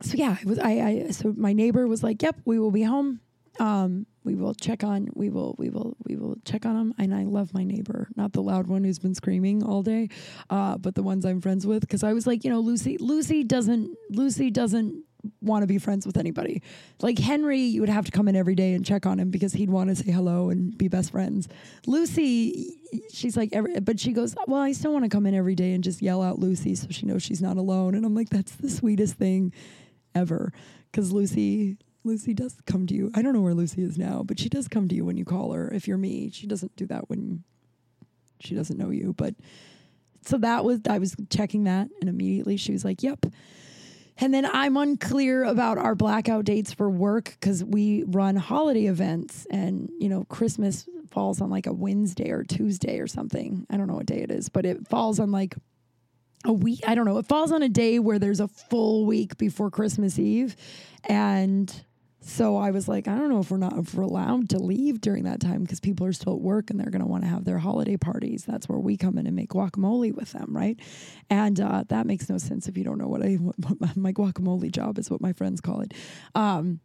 so 0.01 0.15
yeah 0.15 0.37
it 0.41 0.45
was 0.45 0.59
i 0.59 0.71
i 0.71 1.07
so 1.11 1.33
my 1.35 1.53
neighbor 1.53 1.87
was 1.87 2.03
like 2.03 2.21
yep 2.21 2.37
we 2.45 2.59
will 2.59 2.71
be 2.71 2.83
home. 2.83 3.19
Um 3.59 4.07
we 4.23 4.35
will 4.35 4.53
check 4.53 4.83
on 4.83 5.09
we 5.13 5.29
will 5.29 5.53
we 5.57 5.69
will 5.69 5.95
we 6.05 6.15
will 6.15 6.37
check 6.45 6.65
on 6.65 6.75
them." 6.75 6.93
and 6.97 7.13
i 7.13 7.23
love 7.23 7.53
my 7.53 7.63
neighbor 7.63 8.07
not 8.15 8.31
the 8.31 8.41
loud 8.41 8.67
one 8.67 8.83
who's 8.83 8.99
been 8.99 9.13
screaming 9.13 9.61
all 9.63 9.83
day 9.83 10.07
uh 10.49 10.77
but 10.77 10.95
the 10.95 11.03
ones 11.03 11.25
i'm 11.25 11.41
friends 11.41 11.67
with. 11.67 11.81
Because 11.81 12.03
i 12.03 12.13
was 12.13 12.25
like 12.25 12.43
you 12.43 12.49
know 12.49 12.59
lucy 12.59 12.97
lucy 12.99 13.43
doesn't 13.43 13.95
lucy 14.09 14.49
doesn't 14.49 15.03
want 15.41 15.63
to 15.63 15.67
be 15.67 15.77
friends 15.77 16.05
with 16.05 16.17
anybody. 16.17 16.61
Like 17.01 17.17
Henry, 17.17 17.61
you 17.61 17.81
would 17.81 17.89
have 17.89 18.05
to 18.05 18.11
come 18.11 18.27
in 18.27 18.35
every 18.35 18.55
day 18.55 18.73
and 18.73 18.85
check 18.85 19.05
on 19.05 19.19
him 19.19 19.29
because 19.29 19.53
he'd 19.53 19.69
want 19.69 19.89
to 19.89 19.95
say 19.95 20.11
hello 20.11 20.49
and 20.49 20.77
be 20.77 20.87
best 20.87 21.11
friends. 21.11 21.47
Lucy, 21.87 22.77
she's 23.11 23.37
like, 23.37 23.49
every, 23.53 23.79
but 23.79 23.99
she 23.99 24.11
goes, 24.11 24.35
well, 24.47 24.61
I 24.61 24.73
still 24.73 24.91
want 24.91 25.05
to 25.05 25.09
come 25.09 25.25
in 25.25 25.33
every 25.33 25.55
day 25.55 25.73
and 25.73 25.83
just 25.83 26.01
yell 26.01 26.21
out 26.21 26.39
Lucy 26.39 26.75
so 26.75 26.87
she 26.89 27.05
knows 27.05 27.23
she's 27.23 27.41
not 27.41 27.57
alone. 27.57 27.95
And 27.95 28.05
I'm 28.05 28.15
like, 28.15 28.29
that's 28.29 28.55
the 28.55 28.69
sweetest 28.69 29.15
thing 29.15 29.53
ever 30.15 30.51
because 30.91 31.11
Lucy. 31.11 31.77
Lucy 32.05 32.33
does 32.33 32.57
come 32.65 32.85
to 32.87 32.93
you. 32.93 33.09
I 33.15 33.21
don't 33.21 33.31
know 33.31 33.39
where 33.39 33.53
Lucy 33.53 33.81
is 33.81 33.97
now, 33.97 34.23
but 34.25 34.37
she 34.37 34.49
does 34.49 34.67
come 34.67 34.89
to 34.89 34.95
you 34.95 35.05
when 35.05 35.15
you 35.15 35.23
call 35.23 35.53
her. 35.53 35.71
If 35.73 35.87
you're 35.87 35.97
me, 35.97 36.29
she 36.31 36.47
doesn't 36.47 36.75
do 36.75 36.85
that 36.87 37.09
when 37.09 37.45
she 38.41 38.55
doesn't 38.55 38.77
know 38.77 38.89
you. 38.89 39.13
But 39.13 39.35
so 40.25 40.37
that 40.39 40.65
was, 40.65 40.81
I 40.89 40.99
was 40.99 41.15
checking 41.29 41.63
that, 41.63 41.87
and 42.01 42.09
immediately 42.09 42.57
she 42.57 42.73
was 42.73 42.83
like, 42.83 43.03
yep. 43.03 43.25
And 44.17 44.33
then 44.33 44.45
I'm 44.45 44.77
unclear 44.77 45.43
about 45.43 45.77
our 45.77 45.95
blackout 45.95 46.45
dates 46.45 46.73
for 46.73 46.89
work 46.89 47.35
because 47.39 47.63
we 47.63 48.03
run 48.03 48.35
holiday 48.35 48.85
events 48.85 49.47
and, 49.49 49.89
you 49.99 50.07
know, 50.07 50.25
Christmas 50.25 50.87
falls 51.09 51.41
on 51.41 51.49
like 51.49 51.67
a 51.67 51.73
Wednesday 51.73 52.29
or 52.29 52.43
Tuesday 52.43 52.99
or 52.99 53.07
something. 53.07 53.65
I 53.69 53.77
don't 53.77 53.87
know 53.87 53.95
what 53.95 54.05
day 54.05 54.21
it 54.21 54.31
is, 54.31 54.49
but 54.49 54.65
it 54.65 54.87
falls 54.87 55.19
on 55.19 55.31
like 55.31 55.55
a 56.45 56.53
week. 56.53 56.81
I 56.87 56.95
don't 56.95 57.05
know. 57.05 57.17
It 57.17 57.25
falls 57.25 57.51
on 57.51 57.63
a 57.63 57.69
day 57.69 57.99
where 57.99 58.19
there's 58.19 58.39
a 58.39 58.47
full 58.47 59.05
week 59.05 59.37
before 59.37 59.71
Christmas 59.71 60.19
Eve. 60.19 60.55
And 61.05 61.73
so 62.25 62.55
I 62.55 62.71
was 62.71 62.87
like, 62.87 63.07
I 63.07 63.17
don't 63.17 63.29
know 63.29 63.39
if 63.39 63.51
we're 63.51 63.57
not 63.57 63.77
if 63.77 63.93
we're 63.93 64.03
allowed 64.03 64.49
to 64.49 64.59
leave 64.59 65.01
during 65.01 65.25
that 65.25 65.41
time 65.41 65.63
because 65.63 65.79
people 65.79 66.05
are 66.07 66.13
still 66.13 66.33
at 66.33 66.39
work 66.39 66.69
and 66.69 66.79
they're 66.79 66.89
going 66.89 67.01
to 67.01 67.07
want 67.07 67.23
to 67.23 67.29
have 67.29 67.43
their 67.43 67.57
holiday 67.57 67.97
parties. 67.97 68.45
That's 68.45 68.69
where 68.69 68.79
we 68.79 68.95
come 68.95 69.17
in 69.17 69.27
and 69.27 69.35
make 69.35 69.49
guacamole 69.49 70.13
with 70.13 70.31
them, 70.31 70.55
right? 70.55 70.79
And 71.29 71.59
uh, 71.59 71.83
that 71.89 72.07
makes 72.07 72.29
no 72.29 72.37
sense 72.37 72.67
if 72.67 72.77
you 72.77 72.83
don't 72.85 72.97
know 72.97 73.07
what 73.07 73.23
I 73.23 73.33
what 73.33 73.97
my, 73.97 74.13
guacamole 74.13 74.71
job 74.71 74.97
is, 74.97 75.11
what 75.11 75.21
my 75.21 75.33
friends 75.33 75.59
call 75.59 75.81
it. 75.81 75.93
Um, 76.33 76.79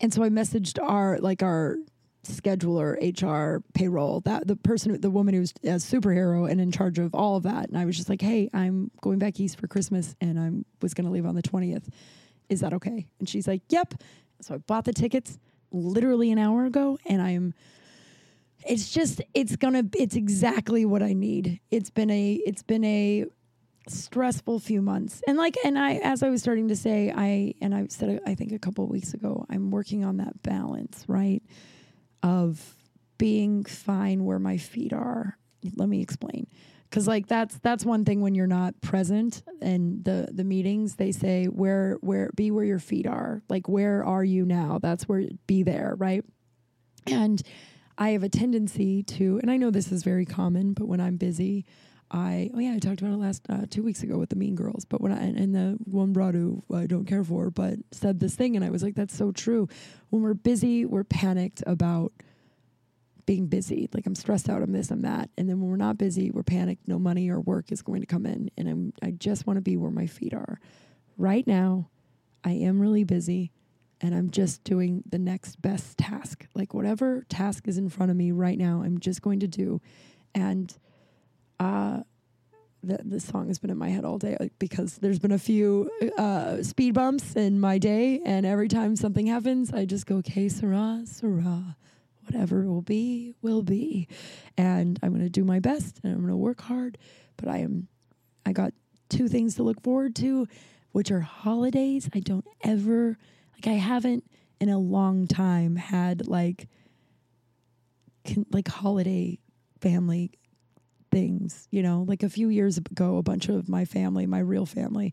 and 0.00 0.14
so 0.14 0.22
I 0.22 0.28
messaged 0.28 0.80
our 0.80 1.18
like 1.18 1.42
our 1.42 1.76
scheduler, 2.24 2.96
HR, 3.00 3.62
payroll, 3.74 4.20
that 4.20 4.46
the 4.46 4.56
person, 4.56 5.00
the 5.00 5.10
woman 5.10 5.34
who's 5.34 5.52
a 5.62 5.76
superhero 5.76 6.48
and 6.50 6.60
in 6.60 6.70
charge 6.70 6.98
of 6.98 7.14
all 7.14 7.36
of 7.36 7.44
that. 7.44 7.68
And 7.68 7.78
I 7.78 7.84
was 7.84 7.96
just 7.96 8.08
like, 8.08 8.20
hey, 8.20 8.50
I'm 8.52 8.90
going 9.00 9.18
back 9.18 9.40
east 9.40 9.58
for 9.58 9.66
Christmas 9.66 10.14
and 10.20 10.38
I 10.38 10.50
was 10.82 10.94
going 10.94 11.06
to 11.06 11.10
leave 11.10 11.26
on 11.26 11.34
the 11.34 11.42
20th 11.42 11.88
is 12.48 12.60
that 12.60 12.72
okay? 12.74 13.06
And 13.18 13.28
she's 13.28 13.46
like, 13.46 13.62
yep. 13.68 13.94
So 14.40 14.54
I 14.54 14.58
bought 14.58 14.84
the 14.84 14.92
tickets 14.92 15.38
literally 15.72 16.30
an 16.30 16.38
hour 16.38 16.64
ago 16.64 16.98
and 17.06 17.20
I'm 17.20 17.54
it's 18.66 18.90
just 18.90 19.20
it's 19.34 19.56
gonna 19.56 19.84
it's 19.96 20.16
exactly 20.16 20.84
what 20.84 21.02
I 21.02 21.12
need. 21.12 21.60
It's 21.70 21.90
been 21.90 22.10
a 22.10 22.32
it's 22.44 22.62
been 22.62 22.84
a 22.84 23.26
stressful 23.88 24.58
few 24.58 24.82
months. 24.82 25.22
And 25.26 25.38
like 25.38 25.56
and 25.64 25.78
I 25.78 25.94
as 26.02 26.22
I 26.22 26.30
was 26.30 26.42
starting 26.42 26.68
to 26.68 26.76
say, 26.76 27.12
I 27.14 27.54
and 27.60 27.74
I 27.74 27.86
said 27.88 28.20
I 28.26 28.34
think 28.34 28.52
a 28.52 28.58
couple 28.58 28.84
of 28.84 28.90
weeks 28.90 29.14
ago, 29.14 29.46
I'm 29.48 29.70
working 29.70 30.04
on 30.04 30.16
that 30.18 30.42
balance, 30.42 31.04
right? 31.06 31.42
Of 32.22 32.76
being 33.18 33.64
fine 33.64 34.24
where 34.24 34.38
my 34.38 34.56
feet 34.56 34.92
are. 34.92 35.38
Let 35.76 35.88
me 35.88 36.00
explain. 36.00 36.46
Cause 36.90 37.08
like 37.08 37.26
that's 37.26 37.58
that's 37.58 37.84
one 37.84 38.04
thing 38.04 38.20
when 38.20 38.34
you're 38.34 38.46
not 38.46 38.80
present 38.80 39.42
and 39.60 40.04
the 40.04 40.28
the 40.32 40.44
meetings 40.44 40.94
they 40.94 41.12
say 41.12 41.46
where 41.46 41.98
where 42.00 42.30
be 42.36 42.50
where 42.50 42.64
your 42.64 42.78
feet 42.78 43.06
are. 43.06 43.42
Like 43.48 43.68
where 43.68 44.04
are 44.04 44.24
you 44.24 44.44
now? 44.44 44.78
That's 44.80 45.08
where 45.08 45.24
be 45.46 45.62
there 45.62 45.94
right? 45.98 46.24
And 47.06 47.42
I 47.98 48.10
have 48.10 48.22
a 48.22 48.28
tendency 48.28 49.02
to 49.04 49.38
and 49.42 49.50
I 49.50 49.56
know 49.56 49.70
this 49.70 49.90
is 49.90 50.04
very 50.04 50.24
common 50.24 50.74
but 50.74 50.86
when 50.86 51.00
I'm 51.00 51.16
busy 51.16 51.64
I 52.10 52.50
oh 52.54 52.60
yeah 52.60 52.72
I 52.74 52.78
talked 52.78 53.00
about 53.00 53.14
it 53.14 53.18
last 53.18 53.42
uh, 53.48 53.66
two 53.68 53.82
weeks 53.82 54.02
ago 54.02 54.16
with 54.16 54.30
the 54.30 54.36
Mean 54.36 54.54
Girls 54.54 54.84
but 54.84 55.00
when 55.00 55.12
I 55.12 55.16
and, 55.16 55.36
and 55.36 55.54
the 55.54 55.76
one 55.84 56.12
broad 56.12 56.34
who 56.34 56.62
I 56.72 56.86
don't 56.86 57.04
care 57.04 57.24
for 57.24 57.50
but 57.50 57.78
said 57.90 58.20
this 58.20 58.36
thing 58.36 58.54
and 58.54 58.64
I 58.64 58.70
was 58.70 58.82
like 58.82 58.94
that's 58.94 59.16
so 59.16 59.32
true. 59.32 59.68
When 60.10 60.22
we're 60.22 60.34
busy 60.34 60.84
we're 60.84 61.04
panicked 61.04 61.64
about 61.66 62.12
being 63.26 63.46
busy. 63.46 63.88
Like 63.92 64.06
I'm 64.06 64.14
stressed 64.14 64.48
out, 64.48 64.62
I'm 64.62 64.72
this, 64.72 64.90
I'm 64.90 65.02
that. 65.02 65.30
And 65.36 65.48
then 65.48 65.60
when 65.60 65.68
we're 65.68 65.76
not 65.76 65.98
busy, 65.98 66.30
we're 66.30 66.44
panicked, 66.44 66.88
no 66.88 66.98
money 66.98 67.28
or 67.28 67.40
work 67.40 67.72
is 67.72 67.82
going 67.82 68.00
to 68.00 68.06
come 68.06 68.24
in. 68.24 68.50
And 68.56 68.68
I'm 68.68 68.92
I 69.02 69.10
just 69.10 69.46
want 69.46 69.56
to 69.56 69.60
be 69.60 69.76
where 69.76 69.90
my 69.90 70.06
feet 70.06 70.32
are. 70.32 70.60
Right 71.18 71.46
now, 71.46 71.90
I 72.44 72.52
am 72.52 72.80
really 72.80 73.04
busy 73.04 73.52
and 74.00 74.14
I'm 74.14 74.30
just 74.30 74.62
doing 74.64 75.02
the 75.08 75.18
next 75.18 75.60
best 75.60 75.98
task. 75.98 76.46
Like 76.54 76.72
whatever 76.72 77.24
task 77.28 77.66
is 77.66 77.78
in 77.78 77.88
front 77.88 78.10
of 78.10 78.16
me 78.16 78.30
right 78.30 78.58
now, 78.58 78.82
I'm 78.82 79.00
just 79.00 79.22
going 79.22 79.40
to 79.40 79.48
do. 79.48 79.80
And 80.34 80.72
uh 81.58 82.00
the, 82.82 83.00
the 83.04 83.20
song 83.20 83.48
has 83.48 83.58
been 83.58 83.70
in 83.70 83.78
my 83.78 83.88
head 83.88 84.04
all 84.04 84.18
day 84.18 84.36
because 84.60 84.98
there's 84.98 85.18
been 85.18 85.32
a 85.32 85.38
few 85.38 85.90
uh, 86.16 86.62
speed 86.62 86.94
bumps 86.94 87.34
in 87.34 87.58
my 87.58 87.78
day, 87.78 88.20
and 88.24 88.46
every 88.46 88.68
time 88.68 88.94
something 88.94 89.26
happens, 89.26 89.72
I 89.72 89.86
just 89.86 90.06
go, 90.06 90.22
"Que 90.22 90.48
sera, 90.48 91.02
sera, 91.04 91.76
whatever 92.26 92.66
will 92.66 92.82
be, 92.82 93.34
will 93.42 93.62
be. 93.62 94.08
And 94.56 94.98
I'm 95.02 95.10
going 95.10 95.22
to 95.24 95.30
do 95.30 95.44
my 95.44 95.60
best 95.60 96.00
and 96.02 96.12
I'm 96.12 96.20
going 96.20 96.30
to 96.30 96.36
work 96.36 96.60
hard. 96.60 96.98
But 97.36 97.48
I 97.48 97.58
am, 97.58 97.88
I 98.44 98.52
got 98.52 98.72
two 99.08 99.28
things 99.28 99.54
to 99.56 99.62
look 99.62 99.82
forward 99.82 100.14
to, 100.16 100.46
which 100.92 101.10
are 101.10 101.20
holidays. 101.20 102.08
I 102.14 102.20
don't 102.20 102.46
ever, 102.62 103.18
like, 103.54 103.66
I 103.66 103.78
haven't 103.78 104.24
in 104.60 104.68
a 104.68 104.78
long 104.78 105.26
time 105.26 105.76
had 105.76 106.26
like, 106.26 106.68
con- 108.26 108.46
like 108.50 108.68
holiday 108.68 109.38
family 109.80 110.32
things, 111.10 111.68
you 111.70 111.82
know, 111.82 112.04
like 112.06 112.22
a 112.22 112.28
few 112.28 112.48
years 112.48 112.78
ago, 112.78 113.16
a 113.16 113.22
bunch 113.22 113.48
of 113.48 113.68
my 113.68 113.84
family, 113.84 114.26
my 114.26 114.38
real 114.40 114.66
family, 114.66 115.12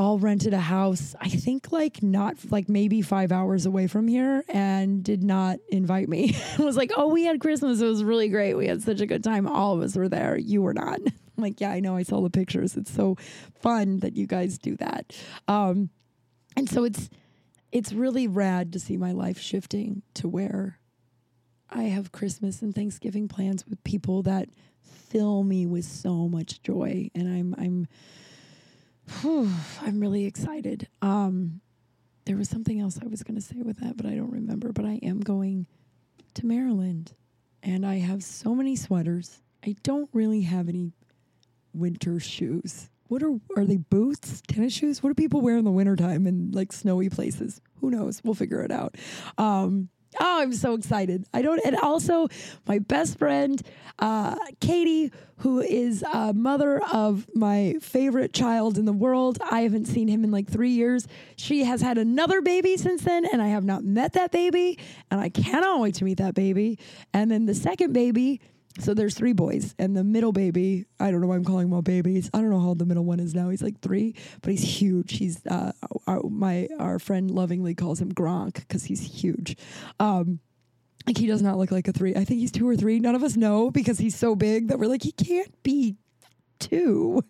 all 0.00 0.18
rented 0.18 0.54
a 0.54 0.58
house, 0.58 1.14
I 1.20 1.28
think 1.28 1.72
like 1.72 2.02
not 2.02 2.36
like 2.50 2.70
maybe 2.70 3.02
five 3.02 3.30
hours 3.32 3.66
away 3.66 3.86
from 3.86 4.08
here 4.08 4.42
and 4.48 5.04
did 5.04 5.22
not 5.22 5.58
invite 5.68 6.08
me. 6.08 6.34
I 6.58 6.62
was 6.62 6.74
like, 6.74 6.90
oh, 6.96 7.08
we 7.08 7.24
had 7.24 7.38
Christmas. 7.38 7.82
It 7.82 7.86
was 7.86 8.02
really 8.02 8.30
great. 8.30 8.54
We 8.54 8.66
had 8.66 8.82
such 8.82 9.02
a 9.02 9.06
good 9.06 9.22
time. 9.22 9.46
All 9.46 9.76
of 9.76 9.82
us 9.82 9.96
were 9.96 10.08
there. 10.08 10.38
You 10.38 10.62
were 10.62 10.72
not. 10.72 11.00
I'm 11.06 11.12
like, 11.36 11.60
yeah, 11.60 11.70
I 11.70 11.80
know. 11.80 11.96
I 11.96 12.02
saw 12.02 12.22
the 12.22 12.30
pictures. 12.30 12.78
It's 12.78 12.90
so 12.90 13.18
fun 13.60 13.98
that 13.98 14.16
you 14.16 14.26
guys 14.26 14.56
do 14.56 14.74
that. 14.76 15.14
Um, 15.48 15.90
and 16.56 16.66
so 16.66 16.84
it's 16.84 17.10
it's 17.70 17.92
really 17.92 18.26
rad 18.26 18.72
to 18.72 18.80
see 18.80 18.96
my 18.96 19.12
life 19.12 19.38
shifting 19.38 20.00
to 20.14 20.28
where 20.28 20.78
I 21.68 21.84
have 21.84 22.10
Christmas 22.10 22.62
and 22.62 22.74
Thanksgiving 22.74 23.28
plans 23.28 23.66
with 23.66 23.84
people 23.84 24.22
that 24.22 24.48
fill 24.80 25.44
me 25.44 25.66
with 25.66 25.84
so 25.84 26.26
much 26.26 26.62
joy. 26.62 27.10
And 27.14 27.28
I'm 27.28 27.54
I'm 27.58 27.86
Whew, 29.20 29.50
I'm 29.82 30.00
really 30.00 30.24
excited. 30.24 30.88
Um, 31.02 31.60
there 32.24 32.36
was 32.36 32.48
something 32.48 32.80
else 32.80 32.98
I 33.02 33.06
was 33.06 33.22
going 33.22 33.34
to 33.34 33.40
say 33.40 33.56
with 33.62 33.78
that, 33.80 33.96
but 33.96 34.06
I 34.06 34.14
don't 34.14 34.30
remember. 34.32 34.72
But 34.72 34.84
I 34.84 35.00
am 35.02 35.20
going 35.20 35.66
to 36.34 36.46
Maryland, 36.46 37.14
and 37.62 37.84
I 37.84 37.98
have 37.98 38.22
so 38.22 38.54
many 38.54 38.76
sweaters. 38.76 39.42
I 39.64 39.74
don't 39.82 40.08
really 40.12 40.42
have 40.42 40.68
any 40.68 40.92
winter 41.74 42.20
shoes. 42.20 42.88
What 43.08 43.22
are 43.22 43.38
are 43.56 43.64
they 43.64 43.78
boots, 43.78 44.42
tennis 44.46 44.72
shoes? 44.72 45.02
What 45.02 45.10
do 45.10 45.14
people 45.14 45.40
wear 45.40 45.56
in 45.56 45.64
the 45.64 45.70
wintertime 45.70 46.26
in 46.26 46.52
like 46.52 46.72
snowy 46.72 47.08
places? 47.10 47.60
Who 47.80 47.90
knows? 47.90 48.22
We'll 48.22 48.34
figure 48.34 48.62
it 48.62 48.70
out. 48.70 48.96
Um, 49.36 49.88
Oh, 50.20 50.42
I'm 50.42 50.52
so 50.52 50.74
excited. 50.74 51.24
I 51.32 51.40
don't, 51.42 51.60
and 51.64 51.76
also 51.76 52.28
my 52.66 52.78
best 52.78 53.16
friend, 53.16 53.60
uh, 53.98 54.34
Katie, 54.60 55.12
who 55.38 55.60
is 55.60 56.02
a 56.02 56.34
mother 56.34 56.82
of 56.92 57.26
my 57.34 57.76
favorite 57.80 58.32
child 58.32 58.76
in 58.76 58.84
the 58.84 58.92
world. 58.92 59.38
I 59.50 59.60
haven't 59.60 59.86
seen 59.86 60.08
him 60.08 60.24
in 60.24 60.30
like 60.30 60.48
three 60.48 60.70
years. 60.70 61.06
She 61.36 61.64
has 61.64 61.80
had 61.80 61.96
another 61.96 62.40
baby 62.42 62.76
since 62.76 63.02
then, 63.02 63.24
and 63.24 63.40
I 63.40 63.48
have 63.48 63.64
not 63.64 63.84
met 63.84 64.14
that 64.14 64.32
baby, 64.32 64.78
and 65.10 65.20
I 65.20 65.28
cannot 65.28 65.80
wait 65.80 65.94
to 65.96 66.04
meet 66.04 66.18
that 66.18 66.34
baby. 66.34 66.78
And 67.14 67.30
then 67.30 67.46
the 67.46 67.54
second 67.54 67.92
baby, 67.92 68.40
so 68.78 68.94
there's 68.94 69.14
three 69.14 69.32
boys, 69.32 69.74
and 69.78 69.96
the 69.96 70.04
middle 70.04 70.32
baby, 70.32 70.86
I 71.00 71.10
don't 71.10 71.20
know 71.20 71.26
why 71.26 71.34
I'm 71.34 71.44
calling 71.44 71.68
them 71.68 71.78
a 71.78 71.82
baby. 71.82 72.22
I 72.32 72.38
don't 72.38 72.50
know 72.50 72.60
how 72.60 72.68
old 72.68 72.78
the 72.78 72.86
middle 72.86 73.04
one 73.04 73.18
is 73.18 73.34
now. 73.34 73.48
He's 73.50 73.62
like 73.62 73.80
three, 73.80 74.14
but 74.42 74.52
he's 74.52 74.62
huge. 74.62 75.18
He's 75.18 75.44
uh, 75.46 75.72
our, 76.06 76.22
my 76.22 76.68
our 76.78 76.98
friend 76.98 77.30
lovingly 77.30 77.74
calls 77.74 78.00
him 78.00 78.12
Gronk 78.12 78.54
because 78.54 78.84
he's 78.84 79.00
huge. 79.00 79.56
Um, 79.98 80.38
like 81.06 81.18
he 81.18 81.26
does 81.26 81.42
not 81.42 81.58
look 81.58 81.72
like 81.72 81.88
a 81.88 81.92
three. 81.92 82.14
I 82.14 82.24
think 82.24 82.40
he's 82.40 82.52
two 82.52 82.68
or 82.68 82.76
three. 82.76 83.00
None 83.00 83.14
of 83.14 83.24
us 83.24 83.36
know 83.36 83.70
because 83.70 83.98
he's 83.98 84.14
so 84.14 84.36
big 84.36 84.68
that 84.68 84.78
we're 84.78 84.88
like 84.88 85.02
he 85.02 85.12
can't 85.12 85.62
be 85.62 85.96
two. 86.60 87.24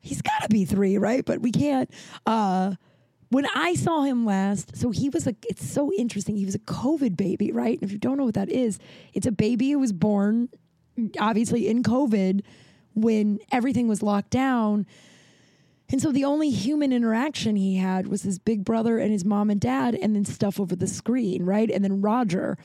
He's 0.00 0.20
got 0.20 0.42
to 0.42 0.48
be 0.48 0.64
three, 0.64 0.98
right? 0.98 1.24
But 1.24 1.40
we 1.40 1.52
can't. 1.52 1.88
Uh, 2.26 2.74
when 3.30 3.46
I 3.54 3.74
saw 3.74 4.02
him 4.02 4.26
last, 4.26 4.76
so 4.76 4.90
he 4.90 5.08
was 5.08 5.26
a, 5.26 5.34
it's 5.48 5.66
so 5.66 5.90
interesting. 5.92 6.36
He 6.36 6.44
was 6.44 6.54
a 6.54 6.58
COVID 6.58 7.16
baby, 7.16 7.50
right? 7.50 7.80
And 7.80 7.84
if 7.84 7.92
you 7.92 7.98
don't 7.98 8.18
know 8.18 8.24
what 8.24 8.34
that 8.34 8.50
is, 8.50 8.78
it's 9.14 9.26
a 9.26 9.32
baby 9.32 9.70
who 9.70 9.78
was 9.78 9.92
born 9.92 10.50
obviously 11.18 11.68
in 11.68 11.82
COVID 11.82 12.42
when 12.94 13.38
everything 13.50 13.88
was 13.88 14.02
locked 14.02 14.30
down. 14.30 14.86
And 15.90 16.00
so 16.00 16.10
the 16.10 16.24
only 16.24 16.50
human 16.50 16.92
interaction 16.92 17.56
he 17.56 17.76
had 17.76 18.08
was 18.08 18.22
his 18.22 18.38
big 18.38 18.64
brother 18.64 18.98
and 18.98 19.12
his 19.12 19.24
mom 19.24 19.50
and 19.50 19.60
dad, 19.60 19.94
and 19.94 20.14
then 20.14 20.24
stuff 20.24 20.58
over 20.58 20.74
the 20.74 20.86
screen, 20.86 21.44
right? 21.44 21.70
And 21.70 21.84
then 21.84 22.00
Roger. 22.00 22.56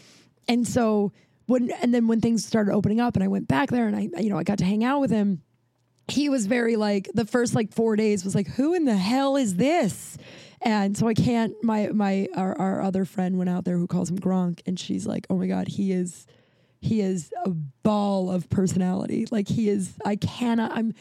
And 0.47 0.65
so 0.65 1.11
when, 1.45 1.71
and 1.81 1.93
then 1.93 2.07
when 2.07 2.21
things 2.21 2.45
started 2.45 2.73
opening 2.73 3.01
up 3.01 3.15
and 3.15 3.23
I 3.23 3.27
went 3.27 3.47
back 3.47 3.69
there 3.69 3.87
and 3.87 3.95
I, 3.95 4.21
you 4.21 4.29
know, 4.29 4.37
I 4.37 4.43
got 4.43 4.59
to 4.59 4.65
hang 4.65 4.83
out 4.83 5.01
with 5.01 5.11
him, 5.11 5.41
he 6.07 6.29
was 6.29 6.45
very 6.45 6.77
like, 6.77 7.09
the 7.13 7.25
first 7.25 7.53
like 7.53 7.73
four 7.73 7.97
days 7.97 8.23
was 8.23 8.33
like, 8.33 8.47
who 8.47 8.73
in 8.73 8.85
the 8.85 8.95
hell 8.95 9.35
is 9.35 9.55
this? 9.55 10.17
And 10.61 10.97
so 10.97 11.07
I 11.07 11.13
can't, 11.13 11.53
my, 11.61 11.87
my, 11.87 12.27
our, 12.33 12.57
our 12.57 12.81
other 12.81 13.03
friend 13.03 13.37
went 13.37 13.49
out 13.49 13.65
there 13.65 13.77
who 13.77 13.87
calls 13.87 14.09
him 14.09 14.17
Gronk 14.17 14.61
and 14.65 14.79
she's 14.79 15.05
like, 15.05 15.27
oh 15.29 15.35
my 15.35 15.47
God, 15.47 15.67
he 15.67 15.91
is, 15.91 16.25
he 16.87 17.01
is 17.01 17.31
a 17.45 17.49
ball 17.49 18.31
of 18.31 18.49
personality. 18.49 19.27
Like 19.29 19.47
he 19.47 19.69
is, 19.69 19.93
I 20.05 20.15
cannot, 20.15 20.71
I'm, 20.71 20.93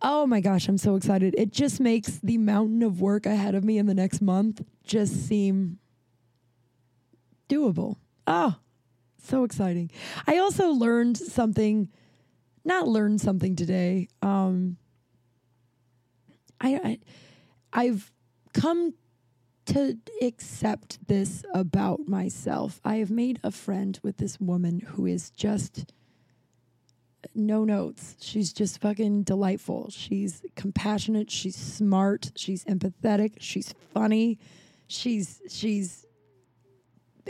oh 0.00 0.26
my 0.26 0.40
gosh, 0.40 0.68
I'm 0.68 0.78
so 0.78 0.96
excited. 0.96 1.34
It 1.36 1.52
just 1.52 1.80
makes 1.80 2.18
the 2.20 2.38
mountain 2.38 2.82
of 2.82 3.00
work 3.00 3.26
ahead 3.26 3.54
of 3.54 3.64
me 3.64 3.78
in 3.78 3.86
the 3.86 3.94
next 3.94 4.20
month 4.22 4.62
just 4.84 5.26
seem 5.26 5.78
doable. 7.48 7.96
Oh, 8.26 8.56
so 9.22 9.44
exciting. 9.44 9.90
I 10.26 10.38
also 10.38 10.70
learned 10.70 11.16
something, 11.16 11.88
not 12.64 12.88
learned 12.88 13.20
something 13.20 13.56
today. 13.56 14.08
Um, 14.22 14.76
I, 16.60 16.74
I 16.74 16.98
I've 17.72 18.12
come 18.52 18.94
to 19.66 19.98
accept 20.20 21.06
this 21.06 21.44
about 21.54 22.08
myself. 22.08 22.80
I 22.84 22.96
have 22.96 23.10
made 23.10 23.38
a 23.42 23.50
friend 23.50 23.98
with 24.02 24.16
this 24.16 24.40
woman 24.40 24.80
who 24.80 25.06
is 25.06 25.30
just 25.30 25.92
no 27.34 27.64
notes. 27.64 28.16
She's 28.20 28.52
just 28.52 28.80
fucking 28.80 29.22
delightful. 29.22 29.90
She's 29.90 30.42
compassionate, 30.56 31.30
she's 31.30 31.56
smart, 31.56 32.32
she's 32.36 32.64
empathetic, 32.64 33.34
she's 33.38 33.72
funny. 33.94 34.38
She's 34.88 35.40
she's 35.48 36.04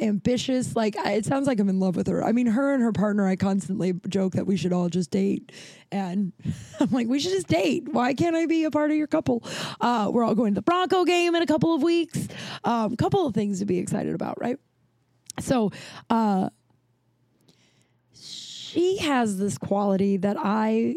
ambitious. 0.01 0.75
Like 0.75 0.97
I, 0.97 1.13
it 1.13 1.27
sounds 1.27 1.47
like 1.47 1.61
I'm 1.61 1.69
in 1.69 1.81
love 1.81 1.97
with 1.97 2.07
her. 2.09 2.25
I 2.25 2.33
mean, 2.33 2.47
her 2.47 2.73
and 2.75 2.83
her 2.83 2.93
partner. 2.93 3.27
I 3.27 3.37
constantly 3.37 3.93
joke 4.09 4.35
that 4.35 4.47
we 4.47 4.57
should 4.57 4.73
all 4.73 4.89
just 4.89 5.11
date, 5.11 5.53
and 5.91 6.33
I'm 6.81 6.91
like, 6.91 7.09
we 7.09 7.19
should 7.19 7.33
just 7.33 7.49
date. 7.49 7.89
Why 7.93 8.15
can't 8.15 8.37
I 8.37 8.47
be 8.47 8.65
a 8.65 8.71
part 8.71 8.91
of 8.91 8.97
your 8.97 9.07
couple? 9.07 9.43
Uh, 9.81 10.11
we're 10.13 10.25
all 10.25 10.35
going 10.35 10.55
to 10.55 10.59
the 10.59 10.63
Bronco 10.63 11.05
game 11.05 11.35
in 11.35 11.43
a 11.43 11.47
couple 11.47 11.75
of 11.75 11.83
weeks. 11.83 12.29
A 12.65 12.71
um, 12.71 12.97
couple 12.97 13.27
of 13.27 13.35
things 13.35 13.59
to 13.59 13.65
be 13.65 13.79
excited 13.79 14.15
about, 14.15 14.41
right? 14.41 14.59
So, 15.41 15.71
uh, 16.11 16.51
she 18.15 18.99
has 18.99 19.39
this 19.39 19.59
quality 19.59 20.17
that 20.19 20.37
I, 20.39 20.97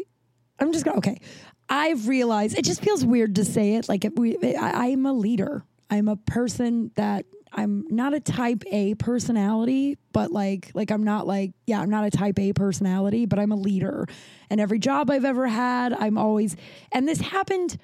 I'm 0.58 0.72
just 0.72 0.84
gonna 0.84 0.98
okay. 0.98 1.20
I've 1.68 2.08
realized 2.08 2.56
it 2.56 2.64
just 2.64 2.80
feels 2.80 3.04
weird 3.04 3.34
to 3.36 3.44
say 3.44 3.74
it. 3.74 3.88
Like 3.88 4.04
if 4.04 4.14
we, 4.16 4.36
I, 4.56 4.88
I'm 4.88 5.04
a 5.04 5.12
leader. 5.12 5.64
I'm 5.90 6.08
a 6.08 6.16
person 6.16 6.90
that 6.94 7.26
I'm 7.56 7.86
not 7.88 8.12
a 8.12 8.20
type 8.20 8.62
A 8.70 8.94
personality, 8.94 9.96
but 10.12 10.30
like 10.30 10.70
like 10.74 10.90
I'm 10.90 11.02
not 11.02 11.26
like 11.26 11.52
yeah, 11.66 11.80
I'm 11.80 11.90
not 11.90 12.04
a 12.04 12.10
type 12.10 12.38
A 12.38 12.52
personality, 12.52 13.26
but 13.26 13.38
I'm 13.38 13.50
a 13.50 13.56
leader. 13.56 14.06
And 14.50 14.60
every 14.60 14.78
job 14.78 15.10
I've 15.10 15.24
ever 15.24 15.46
had, 15.46 15.92
I'm 15.94 16.18
always 16.18 16.54
and 16.92 17.08
this 17.08 17.20
happened 17.20 17.78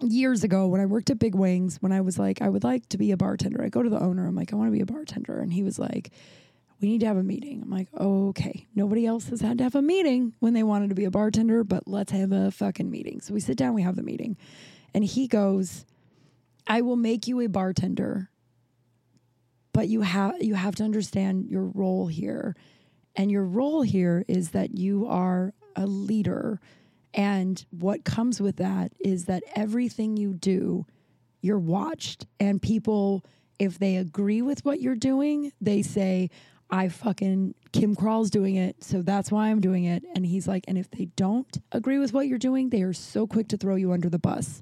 years 0.00 0.44
ago 0.44 0.68
when 0.68 0.80
I 0.80 0.86
worked 0.86 1.10
at 1.10 1.18
Big 1.18 1.34
Wings 1.34 1.78
when 1.80 1.90
I 1.90 2.02
was 2.02 2.18
like 2.18 2.40
I 2.42 2.48
would 2.48 2.62
like 2.62 2.88
to 2.90 2.98
be 2.98 3.10
a 3.10 3.16
bartender. 3.16 3.64
I 3.64 3.70
go 3.70 3.82
to 3.82 3.90
the 3.90 4.00
owner, 4.00 4.26
I'm 4.26 4.36
like 4.36 4.52
I 4.52 4.56
want 4.56 4.68
to 4.68 4.72
be 4.72 4.82
a 4.82 4.86
bartender 4.86 5.40
and 5.40 5.52
he 5.52 5.62
was 5.62 5.78
like 5.78 6.12
we 6.80 6.88
need 6.88 7.00
to 7.00 7.06
have 7.06 7.16
a 7.16 7.22
meeting. 7.22 7.62
I'm 7.62 7.70
like, 7.70 7.88
okay. 7.98 8.66
Nobody 8.74 9.04
else 9.04 9.28
has 9.30 9.40
had 9.40 9.58
to 9.58 9.64
have 9.64 9.74
a 9.74 9.82
meeting 9.82 10.34
when 10.38 10.54
they 10.54 10.62
wanted 10.62 10.90
to 10.90 10.94
be 10.94 11.06
a 11.06 11.10
bartender, 11.10 11.64
but 11.64 11.88
let's 11.88 12.12
have 12.12 12.30
a 12.30 12.50
fucking 12.50 12.90
meeting. 12.90 13.20
So 13.20 13.34
we 13.34 13.40
sit 13.40 13.56
down, 13.56 13.74
we 13.74 13.82
have 13.82 13.96
the 13.96 14.02
meeting. 14.02 14.36
And 14.94 15.04
he 15.04 15.26
goes, 15.26 15.84
I 16.66 16.82
will 16.82 16.96
make 16.96 17.26
you 17.26 17.40
a 17.40 17.48
bartender, 17.48 18.30
but 19.78 19.88
you 19.88 20.00
have 20.00 20.42
you 20.42 20.54
have 20.54 20.74
to 20.74 20.82
understand 20.82 21.48
your 21.48 21.66
role 21.66 22.08
here. 22.08 22.56
And 23.14 23.30
your 23.30 23.44
role 23.44 23.82
here 23.82 24.24
is 24.26 24.50
that 24.50 24.76
you 24.76 25.06
are 25.06 25.54
a 25.76 25.86
leader. 25.86 26.60
And 27.14 27.64
what 27.70 28.04
comes 28.04 28.40
with 28.40 28.56
that 28.56 28.92
is 28.98 29.26
that 29.26 29.44
everything 29.54 30.16
you 30.16 30.34
do, 30.34 30.84
you're 31.42 31.60
watched. 31.60 32.26
And 32.40 32.60
people, 32.60 33.24
if 33.60 33.78
they 33.78 33.94
agree 33.94 34.42
with 34.42 34.64
what 34.64 34.80
you're 34.80 34.96
doing, 34.96 35.52
they 35.60 35.82
say, 35.82 36.30
I 36.68 36.88
fucking 36.88 37.54
Kim 37.70 37.94
Crawl's 37.94 38.30
doing 38.30 38.56
it, 38.56 38.82
so 38.82 39.00
that's 39.02 39.30
why 39.30 39.48
I'm 39.48 39.60
doing 39.60 39.84
it. 39.84 40.02
And 40.16 40.26
he's 40.26 40.48
like, 40.48 40.64
and 40.66 40.76
if 40.76 40.90
they 40.90 41.04
don't 41.14 41.56
agree 41.70 41.98
with 41.98 42.12
what 42.12 42.26
you're 42.26 42.36
doing, 42.36 42.70
they 42.70 42.82
are 42.82 42.92
so 42.92 43.28
quick 43.28 43.46
to 43.50 43.56
throw 43.56 43.76
you 43.76 43.92
under 43.92 44.10
the 44.10 44.18
bus. 44.18 44.60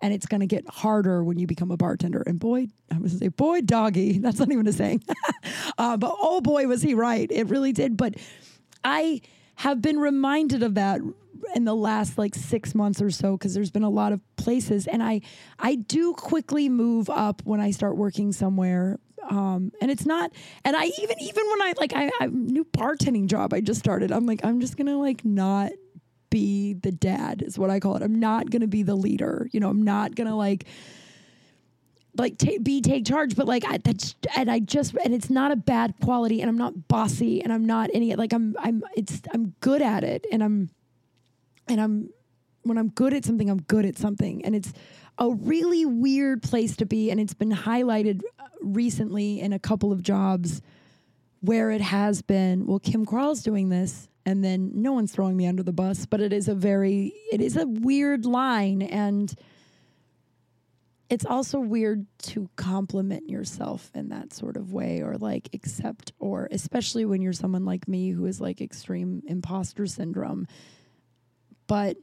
And 0.00 0.12
it's 0.12 0.26
gonna 0.26 0.46
get 0.46 0.68
harder 0.68 1.24
when 1.24 1.38
you 1.38 1.46
become 1.46 1.70
a 1.70 1.76
bartender. 1.76 2.22
And 2.26 2.38
boy, 2.38 2.68
I 2.90 2.98
was 2.98 3.12
gonna 3.12 3.20
say, 3.20 3.28
boy, 3.28 3.60
doggy. 3.62 4.18
That's 4.20 4.38
not 4.38 4.50
even 4.50 4.66
a 4.66 4.72
saying. 4.72 5.02
uh, 5.78 5.96
but 5.96 6.14
oh 6.18 6.40
boy, 6.40 6.66
was 6.66 6.82
he 6.82 6.94
right. 6.94 7.30
It 7.30 7.48
really 7.48 7.72
did. 7.72 7.96
But 7.96 8.16
I 8.82 9.20
have 9.56 9.80
been 9.80 9.98
reminded 9.98 10.62
of 10.62 10.74
that 10.74 11.00
in 11.54 11.64
the 11.64 11.74
last 11.74 12.18
like 12.18 12.34
six 12.34 12.74
months 12.74 13.00
or 13.00 13.10
so 13.10 13.36
because 13.36 13.54
there's 13.54 13.70
been 13.70 13.82
a 13.82 13.90
lot 13.90 14.12
of 14.12 14.20
places 14.36 14.86
and 14.86 15.02
i 15.02 15.20
i 15.58 15.74
do 15.74 16.12
quickly 16.14 16.68
move 16.68 17.10
up 17.10 17.42
when 17.44 17.60
i 17.60 17.70
start 17.70 17.96
working 17.96 18.32
somewhere 18.32 18.98
um 19.28 19.70
and 19.80 19.90
it's 19.90 20.06
not 20.06 20.30
and 20.64 20.76
i 20.76 20.86
even 21.00 21.20
even 21.20 21.44
when 21.50 21.62
i 21.62 21.74
like 21.78 21.92
i 21.94 22.10
i 22.20 22.26
new 22.26 22.64
bartending 22.64 23.26
job 23.26 23.52
i 23.52 23.60
just 23.60 23.78
started 23.78 24.10
i'm 24.10 24.26
like 24.26 24.44
i'm 24.44 24.60
just 24.60 24.76
gonna 24.76 24.98
like 24.98 25.24
not 25.24 25.70
be 26.34 26.72
the 26.72 26.90
dad 26.90 27.42
is 27.42 27.56
what 27.56 27.70
i 27.70 27.78
call 27.78 27.94
it. 27.94 28.02
I'm 28.02 28.18
not 28.18 28.50
gonna 28.50 28.66
be 28.66 28.82
the 28.82 28.96
leader 28.96 29.48
you 29.52 29.60
know 29.60 29.68
i'm 29.70 29.84
not 29.84 30.16
gonna 30.16 30.36
like 30.36 30.66
like 32.16 32.38
ta 32.38 32.50
be 32.60 32.80
take 32.80 33.04
charge 33.06 33.36
but 33.36 33.46
like 33.46 33.64
I, 33.64 33.78
that's 33.78 34.16
and 34.36 34.50
i 34.50 34.58
just 34.58 34.96
and 35.04 35.14
it's 35.14 35.30
not 35.30 35.52
a 35.52 35.56
bad 35.56 35.94
quality 36.02 36.40
and 36.40 36.48
i'm 36.48 36.58
not 36.58 36.88
bossy 36.88 37.40
and 37.40 37.52
i'm 37.52 37.64
not 37.64 37.88
any 37.94 38.14
like 38.16 38.32
i'm 38.32 38.56
i'm 38.58 38.82
it's 38.96 39.22
i'm 39.32 39.54
good 39.60 39.80
at 39.80 40.02
it 40.02 40.26
and 40.32 40.42
i'm 40.42 40.70
and 41.68 41.80
i'm 41.80 42.10
when 42.62 42.78
i'm 42.78 42.88
good 42.88 43.14
at 43.14 43.24
something 43.24 43.48
i'm 43.48 43.62
good 43.62 43.84
at 43.84 43.96
something 43.96 44.44
and 44.44 44.56
it's 44.56 44.72
a 45.18 45.30
really 45.30 45.86
weird 45.86 46.42
place 46.42 46.74
to 46.76 46.86
be 46.86 47.10
and 47.12 47.20
it's 47.20 47.34
been 47.34 47.52
highlighted 47.52 48.22
uh, 48.40 48.46
recently 48.60 49.38
in 49.38 49.52
a 49.52 49.58
couple 49.60 49.92
of 49.92 50.02
jobs 50.02 50.62
where 51.42 51.70
it 51.70 51.80
has 51.80 52.22
been 52.22 52.66
well 52.66 52.80
kim 52.80 53.06
crawl's 53.06 53.42
doing 53.42 53.68
this 53.68 54.08
and 54.26 54.44
then 54.44 54.70
no 54.74 54.92
one's 54.92 55.12
throwing 55.12 55.36
me 55.36 55.46
under 55.46 55.62
the 55.62 55.72
bus 55.72 56.06
but 56.06 56.20
it 56.20 56.32
is 56.32 56.48
a 56.48 56.54
very 56.54 57.12
it 57.32 57.40
is 57.40 57.56
a 57.56 57.66
weird 57.66 58.24
line 58.24 58.82
and 58.82 59.34
it's 61.10 61.26
also 61.26 61.60
weird 61.60 62.06
to 62.18 62.48
compliment 62.56 63.28
yourself 63.28 63.90
in 63.94 64.08
that 64.08 64.32
sort 64.32 64.56
of 64.56 64.72
way 64.72 65.02
or 65.02 65.16
like 65.16 65.50
accept 65.52 66.12
or 66.18 66.48
especially 66.50 67.04
when 67.04 67.20
you're 67.20 67.32
someone 67.32 67.64
like 67.64 67.86
me 67.86 68.10
who 68.10 68.26
is 68.26 68.40
like 68.40 68.60
extreme 68.60 69.22
imposter 69.26 69.86
syndrome 69.86 70.46
but 71.66 71.96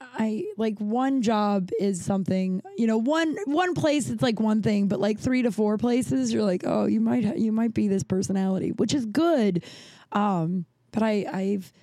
I 0.00 0.44
like 0.56 0.78
one 0.78 1.22
job 1.22 1.70
is 1.78 2.04
something, 2.04 2.62
you 2.76 2.86
know, 2.86 2.98
one 2.98 3.36
one 3.46 3.74
place 3.74 4.08
it's 4.10 4.22
like 4.22 4.40
one 4.40 4.62
thing, 4.62 4.88
but 4.88 5.00
like 5.00 5.18
three 5.18 5.42
to 5.42 5.50
four 5.50 5.78
places 5.78 6.32
you're 6.32 6.42
like, 6.42 6.64
"Oh, 6.66 6.86
you 6.86 7.00
might 7.00 7.38
you 7.38 7.52
might 7.52 7.74
be 7.74 7.88
this 7.88 8.02
personality," 8.02 8.72
which 8.72 8.94
is 8.94 9.06
good. 9.06 9.64
Um, 10.12 10.66
but 10.96 11.02
I 11.02 11.26
I've 11.30 11.74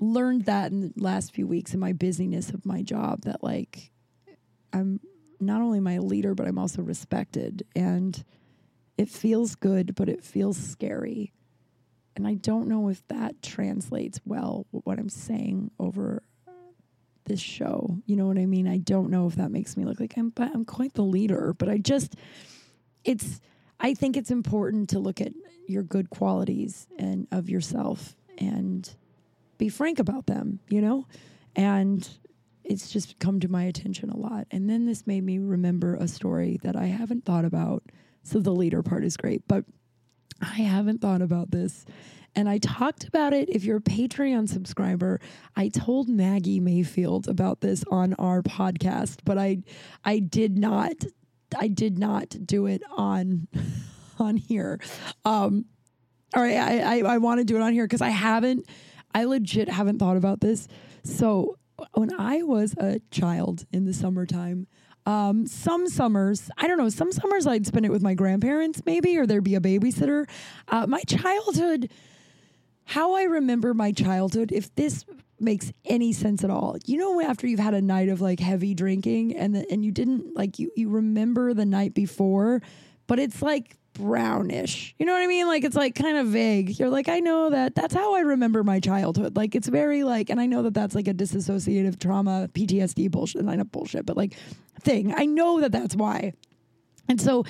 learned 0.00 0.44
that 0.44 0.70
in 0.70 0.82
the 0.82 0.92
last 0.96 1.32
few 1.32 1.46
weeks 1.46 1.72
in 1.72 1.80
my 1.80 1.94
busyness 1.94 2.50
of 2.50 2.66
my 2.66 2.82
job 2.82 3.22
that 3.22 3.42
like 3.42 3.90
I'm 4.70 5.00
not 5.40 5.62
only 5.62 5.80
my 5.80 5.96
leader, 5.98 6.34
but 6.34 6.46
I'm 6.46 6.58
also 6.58 6.82
respected. 6.82 7.66
And 7.74 8.22
it 8.98 9.08
feels 9.08 9.54
good, 9.54 9.94
but 9.94 10.10
it 10.10 10.22
feels 10.22 10.58
scary. 10.58 11.32
And 12.16 12.26
I 12.26 12.34
don't 12.34 12.68
know 12.68 12.88
if 12.88 13.06
that 13.08 13.40
translates 13.40 14.20
well, 14.26 14.66
what 14.72 14.98
I'm 14.98 15.08
saying 15.08 15.70
over 15.78 16.22
this 17.24 17.40
show. 17.40 17.96
You 18.04 18.16
know 18.16 18.26
what 18.26 18.36
I 18.36 18.44
mean? 18.44 18.68
I 18.68 18.76
don't 18.76 19.08
know 19.08 19.26
if 19.26 19.36
that 19.36 19.50
makes 19.50 19.74
me 19.74 19.86
look 19.86 20.00
like 20.00 20.18
I'm, 20.18 20.28
but 20.28 20.50
I'm 20.54 20.66
quite 20.66 20.92
the 20.92 21.02
leader, 21.02 21.54
but 21.56 21.70
I 21.70 21.78
just, 21.78 22.14
it's, 23.04 23.40
I 23.80 23.94
think 23.94 24.18
it's 24.18 24.30
important 24.30 24.90
to 24.90 24.98
look 24.98 25.22
at 25.22 25.32
your 25.66 25.82
good 25.82 26.10
qualities 26.10 26.86
and 26.98 27.26
of 27.32 27.48
yourself 27.48 28.14
and 28.38 28.94
be 29.58 29.68
frank 29.68 29.98
about 29.98 30.26
them, 30.26 30.60
you 30.68 30.80
know? 30.80 31.06
And 31.56 32.08
it's 32.64 32.90
just 32.90 33.18
come 33.18 33.40
to 33.40 33.48
my 33.48 33.64
attention 33.64 34.10
a 34.10 34.16
lot. 34.16 34.46
And 34.50 34.68
then 34.68 34.86
this 34.86 35.06
made 35.06 35.22
me 35.22 35.38
remember 35.38 35.96
a 35.96 36.08
story 36.08 36.58
that 36.62 36.76
I 36.76 36.86
haven't 36.86 37.24
thought 37.24 37.44
about. 37.44 37.84
So 38.22 38.40
the 38.40 38.52
leader 38.54 38.82
part 38.82 39.04
is 39.04 39.16
great, 39.16 39.46
but 39.46 39.64
I 40.40 40.62
haven't 40.62 41.00
thought 41.00 41.22
about 41.22 41.50
this. 41.50 41.84
And 42.34 42.48
I 42.48 42.58
talked 42.58 43.04
about 43.04 43.32
it. 43.32 43.48
If 43.48 43.64
you're 43.64 43.76
a 43.76 43.82
Patreon 43.82 44.48
subscriber, 44.48 45.20
I 45.54 45.68
told 45.68 46.08
Maggie 46.08 46.58
Mayfield 46.58 47.28
about 47.28 47.60
this 47.60 47.84
on 47.90 48.14
our 48.14 48.42
podcast, 48.42 49.18
but 49.24 49.38
I 49.38 49.62
I 50.04 50.18
did 50.18 50.58
not 50.58 50.94
I 51.56 51.68
did 51.68 51.98
not 51.98 52.34
do 52.44 52.66
it 52.66 52.82
on 52.96 53.46
on 54.18 54.36
here. 54.36 54.80
Um 55.24 55.66
all 56.34 56.42
right, 56.42 56.56
I 56.56 56.98
I, 56.98 57.14
I 57.14 57.18
want 57.18 57.40
to 57.40 57.44
do 57.44 57.56
it 57.56 57.62
on 57.62 57.72
here 57.72 57.84
because 57.84 58.02
I 58.02 58.10
haven't 58.10 58.66
I 59.14 59.24
legit 59.24 59.68
haven't 59.68 59.98
thought 59.98 60.16
about 60.16 60.40
this. 60.40 60.68
So 61.04 61.58
when 61.94 62.10
I 62.18 62.42
was 62.42 62.74
a 62.78 63.00
child 63.10 63.64
in 63.72 63.84
the 63.84 63.92
summertime, 63.92 64.66
um, 65.06 65.46
some 65.46 65.88
summers, 65.88 66.50
I 66.56 66.66
don't 66.66 66.78
know, 66.78 66.88
some 66.88 67.12
summers 67.12 67.46
I'd 67.46 67.66
spend 67.66 67.84
it 67.84 67.90
with 67.90 68.02
my 68.02 68.14
grandparents, 68.14 68.82
maybe, 68.86 69.18
or 69.18 69.26
there'd 69.26 69.44
be 69.44 69.54
a 69.54 69.60
babysitter. 69.60 70.28
Uh, 70.68 70.86
my 70.86 71.02
childhood, 71.02 71.90
how 72.84 73.14
I 73.14 73.24
remember 73.24 73.74
my 73.74 73.92
childhood, 73.92 74.50
if 74.52 74.74
this 74.74 75.04
makes 75.40 75.72
any 75.84 76.12
sense 76.12 76.42
at 76.42 76.50
all, 76.50 76.76
you 76.86 76.96
know, 76.96 77.20
after 77.20 77.46
you've 77.46 77.60
had 77.60 77.74
a 77.74 77.82
night 77.82 78.08
of 78.08 78.20
like 78.20 78.40
heavy 78.40 78.72
drinking 78.72 79.36
and 79.36 79.54
the, 79.54 79.70
and 79.70 79.84
you 79.84 79.92
didn't 79.92 80.34
like 80.34 80.58
you 80.58 80.70
you 80.74 80.88
remember 80.88 81.52
the 81.52 81.66
night 81.66 81.92
before, 81.92 82.62
but 83.06 83.18
it's 83.18 83.42
like 83.42 83.76
brownish. 83.94 84.94
You 84.98 85.06
know 85.06 85.12
what 85.12 85.22
I 85.22 85.26
mean? 85.26 85.46
Like 85.46 85.64
it's 85.64 85.76
like 85.76 85.94
kind 85.94 86.18
of 86.18 86.26
vague. 86.28 86.78
You're 86.78 86.90
like, 86.90 87.08
I 87.08 87.20
know 87.20 87.50
that 87.50 87.74
that's 87.74 87.94
how 87.94 88.14
I 88.14 88.20
remember 88.20 88.62
my 88.62 88.80
childhood. 88.80 89.36
Like 89.36 89.54
it's 89.54 89.68
very 89.68 90.04
like, 90.04 90.30
and 90.30 90.40
I 90.40 90.46
know 90.46 90.62
that 90.62 90.74
that's 90.74 90.94
like 90.94 91.08
a 91.08 91.14
disassociative 91.14 91.98
trauma, 91.98 92.48
PTSD 92.52 93.10
bullshit, 93.10 93.44
not 93.44 93.72
bullshit, 93.72 94.04
but 94.04 94.16
like 94.16 94.36
thing. 94.80 95.14
I 95.16 95.26
know 95.26 95.60
that 95.60 95.72
that's 95.72 95.96
why. 95.96 96.34
And 97.08 97.20
so 97.20 97.44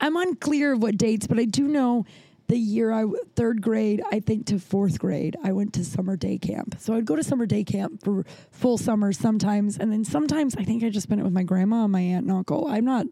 I'm 0.00 0.16
unclear 0.16 0.72
of 0.72 0.82
what 0.82 0.96
dates, 0.96 1.26
but 1.26 1.38
I 1.38 1.44
do 1.44 1.66
know 1.66 2.06
the 2.48 2.56
year 2.58 2.92
I 2.92 3.04
third 3.34 3.62
grade, 3.62 4.02
I 4.10 4.20
think 4.20 4.46
to 4.46 4.58
fourth 4.58 4.98
grade, 4.98 5.36
I 5.42 5.52
went 5.52 5.72
to 5.74 5.84
summer 5.84 6.16
day 6.16 6.38
camp. 6.38 6.76
So 6.78 6.94
I'd 6.94 7.06
go 7.06 7.16
to 7.16 7.24
summer 7.24 7.46
day 7.46 7.64
camp 7.64 8.02
for 8.04 8.24
full 8.50 8.78
summer 8.78 9.12
sometimes, 9.12 9.78
and 9.78 9.92
then 9.92 10.04
sometimes 10.04 10.56
I 10.56 10.64
think 10.64 10.84
I 10.84 10.90
just 10.90 11.04
spent 11.04 11.20
it 11.20 11.24
with 11.24 11.32
my 11.32 11.42
grandma 11.42 11.84
and 11.84 11.92
my 11.92 12.00
aunt 12.00 12.26
and 12.26 12.32
uncle. 12.32 12.68
I'm 12.68 12.84
not 12.84 13.06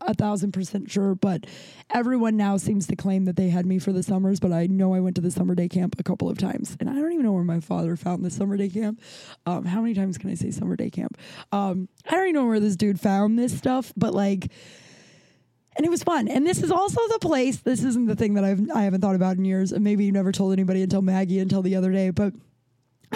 a 0.00 0.14
thousand 0.14 0.52
percent 0.52 0.90
sure, 0.90 1.14
but 1.14 1.46
everyone 1.90 2.36
now 2.36 2.56
seems 2.56 2.86
to 2.86 2.96
claim 2.96 3.24
that 3.24 3.36
they 3.36 3.48
had 3.48 3.66
me 3.66 3.78
for 3.78 3.92
the 3.92 4.02
summers. 4.02 4.40
But 4.40 4.52
I 4.52 4.66
know 4.66 4.94
I 4.94 5.00
went 5.00 5.16
to 5.16 5.22
the 5.22 5.30
summer 5.30 5.54
day 5.54 5.68
camp 5.68 5.96
a 5.98 6.02
couple 6.02 6.30
of 6.30 6.38
times, 6.38 6.76
and 6.80 6.88
I 6.88 6.94
don't 6.94 7.12
even 7.12 7.24
know 7.24 7.32
where 7.32 7.44
my 7.44 7.60
father 7.60 7.96
found 7.96 8.24
the 8.24 8.30
summer 8.30 8.56
day 8.56 8.68
camp. 8.68 9.00
Um, 9.44 9.64
how 9.64 9.80
many 9.80 9.94
times 9.94 10.18
can 10.18 10.30
I 10.30 10.34
say 10.34 10.50
summer 10.50 10.76
day 10.76 10.90
camp? 10.90 11.18
Um, 11.52 11.88
I 12.06 12.12
don't 12.12 12.28
even 12.28 12.34
know 12.34 12.46
where 12.46 12.60
this 12.60 12.76
dude 12.76 13.00
found 13.00 13.38
this 13.38 13.56
stuff, 13.56 13.92
but 13.96 14.14
like 14.14 14.50
and 15.78 15.86
it 15.86 15.90
was 15.90 16.02
fun. 16.02 16.28
And 16.28 16.46
this 16.46 16.62
is 16.62 16.70
also 16.70 17.00
the 17.08 17.20
place. 17.20 17.58
This 17.58 17.84
isn't 17.84 18.06
the 18.06 18.16
thing 18.16 18.34
that 18.34 18.44
I've 18.44 18.60
I 18.74 18.82
haven't 18.82 19.00
thought 19.00 19.14
about 19.14 19.36
in 19.36 19.44
years, 19.44 19.72
and 19.72 19.82
maybe 19.82 20.04
you 20.04 20.12
never 20.12 20.32
told 20.32 20.52
anybody 20.52 20.82
until 20.82 21.00
Maggie 21.00 21.38
until 21.38 21.62
the 21.62 21.76
other 21.76 21.92
day. 21.92 22.10
But 22.10 22.34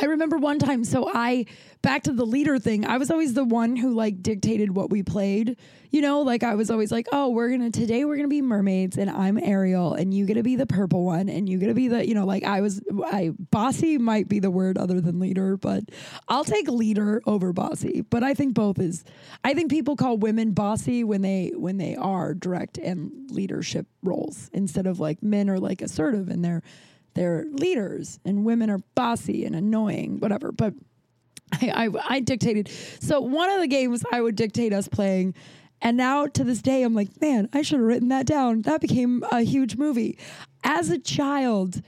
I 0.00 0.06
remember 0.06 0.38
one 0.38 0.58
time, 0.58 0.84
so 0.84 1.10
I 1.12 1.44
back 1.82 2.04
to 2.04 2.12
the 2.12 2.24
leader 2.24 2.58
thing. 2.58 2.86
I 2.86 2.96
was 2.96 3.10
always 3.10 3.34
the 3.34 3.44
one 3.44 3.76
who 3.76 3.92
like 3.92 4.22
dictated 4.22 4.74
what 4.74 4.90
we 4.90 5.02
played. 5.02 5.56
You 5.90 6.00
know, 6.00 6.22
like 6.22 6.42
I 6.42 6.54
was 6.54 6.70
always 6.70 6.90
like, 6.90 7.08
"Oh, 7.12 7.28
we're 7.28 7.50
gonna 7.50 7.70
today 7.70 8.04
we're 8.06 8.16
gonna 8.16 8.28
be 8.28 8.40
mermaids, 8.40 8.96
and 8.96 9.10
I'm 9.10 9.38
Ariel, 9.38 9.92
and 9.92 10.14
you 10.14 10.24
gonna 10.24 10.42
be 10.42 10.56
the 10.56 10.64
purple 10.66 11.04
one, 11.04 11.28
and 11.28 11.46
you 11.48 11.58
gonna 11.58 11.74
be 11.74 11.88
the 11.88 12.06
you 12.06 12.14
know 12.14 12.24
like 12.24 12.44
I 12.44 12.62
was 12.62 12.80
I 13.04 13.32
bossy 13.50 13.98
might 13.98 14.28
be 14.28 14.40
the 14.40 14.50
word 14.50 14.78
other 14.78 15.00
than 15.00 15.20
leader, 15.20 15.58
but 15.58 15.84
I'll 16.28 16.44
take 16.44 16.68
leader 16.68 17.20
over 17.26 17.52
bossy. 17.52 18.00
But 18.00 18.22
I 18.22 18.32
think 18.32 18.54
both 18.54 18.78
is. 18.78 19.04
I 19.44 19.52
think 19.52 19.70
people 19.70 19.96
call 19.96 20.16
women 20.16 20.52
bossy 20.52 21.04
when 21.04 21.20
they 21.20 21.52
when 21.54 21.76
they 21.76 21.96
are 21.96 22.32
direct 22.32 22.78
and 22.78 23.30
leadership 23.30 23.86
roles 24.02 24.48
instead 24.54 24.86
of 24.86 25.00
like 25.00 25.22
men 25.22 25.50
are 25.50 25.60
like 25.60 25.82
assertive 25.82 26.28
and 26.28 26.42
they're 26.42 26.62
they're 27.14 27.44
leaders 27.50 28.18
and 28.24 28.44
women 28.44 28.70
are 28.70 28.80
bossy 28.94 29.44
and 29.44 29.54
annoying, 29.54 30.18
whatever. 30.18 30.52
But 30.52 30.74
I, 31.52 31.86
I, 31.86 32.16
I 32.16 32.20
dictated. 32.20 32.68
So 33.00 33.20
one 33.20 33.50
of 33.50 33.60
the 33.60 33.66
games 33.66 34.04
I 34.10 34.20
would 34.20 34.36
dictate 34.36 34.72
us 34.72 34.88
playing. 34.88 35.34
And 35.80 35.96
now 35.96 36.26
to 36.26 36.44
this 36.44 36.62
day, 36.62 36.84
I'm 36.84 36.94
like, 36.94 37.20
man, 37.20 37.48
I 37.52 37.62
should 37.62 37.80
have 37.80 37.86
written 37.86 38.08
that 38.08 38.24
down. 38.24 38.62
That 38.62 38.80
became 38.80 39.24
a 39.32 39.42
huge 39.42 39.76
movie. 39.76 40.16
As 40.62 40.90
a 40.90 40.98
child, 40.98 41.82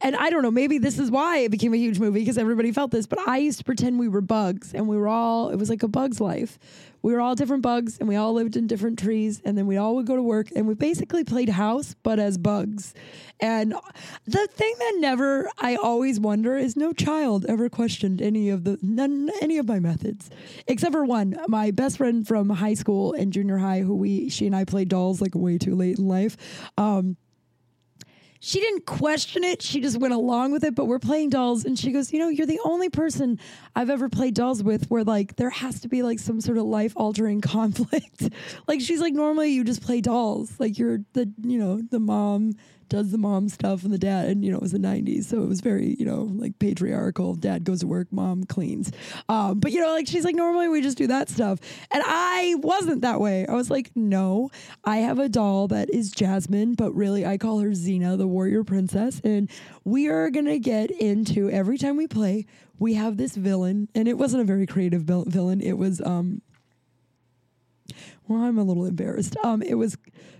and 0.00 0.14
I 0.14 0.30
don't 0.30 0.42
know, 0.42 0.50
maybe 0.50 0.78
this 0.78 0.98
is 0.98 1.10
why 1.10 1.38
it 1.38 1.50
became 1.50 1.72
a 1.74 1.78
huge 1.78 1.98
movie 1.98 2.20
because 2.20 2.38
everybody 2.38 2.72
felt 2.72 2.90
this, 2.90 3.06
but 3.06 3.18
I 3.26 3.38
used 3.38 3.58
to 3.58 3.64
pretend 3.64 3.98
we 3.98 4.08
were 4.08 4.20
bugs 4.20 4.74
and 4.74 4.86
we 4.86 4.96
were 4.96 5.08
all, 5.08 5.48
it 5.48 5.56
was 5.56 5.70
like 5.70 5.82
a 5.82 5.88
bug's 5.88 6.20
life. 6.20 6.58
We 7.02 7.12
were 7.12 7.20
all 7.20 7.34
different 7.34 7.62
bugs 7.62 7.98
and 7.98 8.08
we 8.08 8.16
all 8.16 8.32
lived 8.32 8.56
in 8.56 8.66
different 8.66 8.98
trees 8.98 9.40
and 9.44 9.56
then 9.56 9.66
we 9.66 9.76
all 9.76 9.94
would 9.96 10.06
go 10.06 10.16
to 10.16 10.22
work 10.22 10.48
and 10.54 10.66
we 10.66 10.74
basically 10.74 11.24
played 11.24 11.48
house, 11.48 11.94
but 12.02 12.18
as 12.18 12.38
bugs. 12.38 12.94
And 13.40 13.74
the 14.26 14.46
thing 14.48 14.74
that 14.78 14.94
never, 14.98 15.48
I 15.58 15.76
always 15.76 16.18
wonder 16.18 16.56
is 16.56 16.76
no 16.76 16.92
child 16.92 17.46
ever 17.48 17.68
questioned 17.68 18.20
any 18.20 18.50
of 18.50 18.64
the, 18.64 18.78
none, 18.82 19.30
any 19.40 19.58
of 19.58 19.68
my 19.68 19.78
methods, 19.78 20.28
except 20.66 20.92
for 20.92 21.04
one, 21.04 21.36
my 21.46 21.70
best 21.70 21.98
friend 21.98 22.26
from 22.26 22.50
high 22.50 22.74
school 22.74 23.12
and 23.12 23.32
junior 23.32 23.58
high, 23.58 23.80
who 23.80 23.94
we, 23.94 24.28
she 24.28 24.46
and 24.46 24.56
I 24.56 24.64
played 24.64 24.88
dolls 24.88 25.20
like 25.20 25.34
way 25.34 25.58
too 25.58 25.74
late 25.74 25.98
in 25.98 26.08
life. 26.08 26.36
Um, 26.76 27.16
she 28.40 28.60
didn't 28.60 28.86
question 28.86 29.44
it. 29.44 29.62
She 29.62 29.80
just 29.80 29.98
went 29.98 30.14
along 30.14 30.52
with 30.52 30.64
it. 30.64 30.74
But 30.74 30.86
we're 30.86 30.98
playing 30.98 31.30
dolls, 31.30 31.64
and 31.64 31.78
she 31.78 31.92
goes, 31.92 32.12
"You 32.12 32.18
know, 32.20 32.28
you're 32.28 32.46
the 32.46 32.60
only 32.64 32.88
person 32.88 33.38
I've 33.74 33.90
ever 33.90 34.08
played 34.08 34.34
dolls 34.34 34.62
with 34.62 34.90
where 34.90 35.04
like 35.04 35.36
there 35.36 35.50
has 35.50 35.80
to 35.80 35.88
be 35.88 36.02
like 36.02 36.18
some 36.18 36.40
sort 36.40 36.58
of 36.58 36.64
life 36.64 36.92
altering 36.96 37.40
conflict." 37.42 38.30
like 38.66 38.80
she's 38.80 39.00
like, 39.00 39.14
normally 39.14 39.50
you 39.50 39.64
just 39.64 39.82
play 39.82 40.00
dolls. 40.00 40.58
Like 40.58 40.78
you're 40.78 41.00
the 41.14 41.30
you 41.42 41.58
know 41.58 41.80
the 41.80 42.00
mom 42.00 42.54
does 42.88 43.10
the 43.10 43.18
mom 43.18 43.48
stuff 43.48 43.84
and 43.84 43.92
the 43.92 43.98
dad 43.98 44.28
and 44.28 44.44
you 44.44 44.50
know 44.50 44.56
it 44.56 44.62
was 44.62 44.72
the 44.72 44.78
90s 44.78 45.24
so 45.24 45.42
it 45.42 45.48
was 45.48 45.60
very 45.60 45.94
you 45.98 46.04
know 46.04 46.30
like 46.36 46.58
patriarchal 46.58 47.34
dad 47.34 47.64
goes 47.64 47.80
to 47.80 47.86
work 47.86 48.08
mom 48.10 48.44
cleans. 48.44 48.90
Um, 49.28 49.60
but 49.60 49.72
you 49.72 49.80
know 49.80 49.92
like 49.92 50.06
she's 50.06 50.24
like 50.24 50.34
normally 50.36 50.68
we 50.68 50.80
just 50.80 50.98
do 50.98 51.06
that 51.08 51.28
stuff. 51.28 51.58
And 51.90 52.02
i 52.06 52.54
wasn't 52.58 53.02
that 53.02 53.20
way. 53.20 53.46
I 53.46 53.54
was 53.54 53.70
like 53.70 53.90
no 53.94 54.50
i 54.84 54.98
have 54.98 55.18
a 55.18 55.28
doll 55.28 55.68
that 55.68 55.90
is 55.90 56.10
jasmine 56.10 56.74
but 56.74 56.92
really 56.92 57.26
i 57.26 57.36
call 57.36 57.60
her 57.60 57.70
xena 57.70 58.16
the 58.16 58.26
warrior 58.26 58.64
princess. 58.64 59.20
And 59.24 59.50
we 59.84 60.08
are 60.08 60.30
gonna 60.30 60.58
get 60.58 60.90
into 60.90 61.50
every 61.50 61.78
time 61.78 61.96
we 61.96 62.06
play 62.06 62.46
we 62.78 62.94
have 62.94 63.16
this 63.16 63.34
villain. 63.34 63.88
And 63.94 64.06
it 64.08 64.16
wasn't 64.16 64.42
a 64.42 64.44
very 64.44 64.66
creative 64.66 65.02
vil- 65.02 65.24
villain. 65.26 65.60
It 65.60 65.76
was 65.76 66.00
um 66.00 66.42
well 68.26 68.42
i'm 68.42 68.58
a 68.58 68.62
little 68.62 68.84
embarrassed. 68.84 69.36
Um 69.42 69.62
it 69.62 69.74
was 69.74 69.96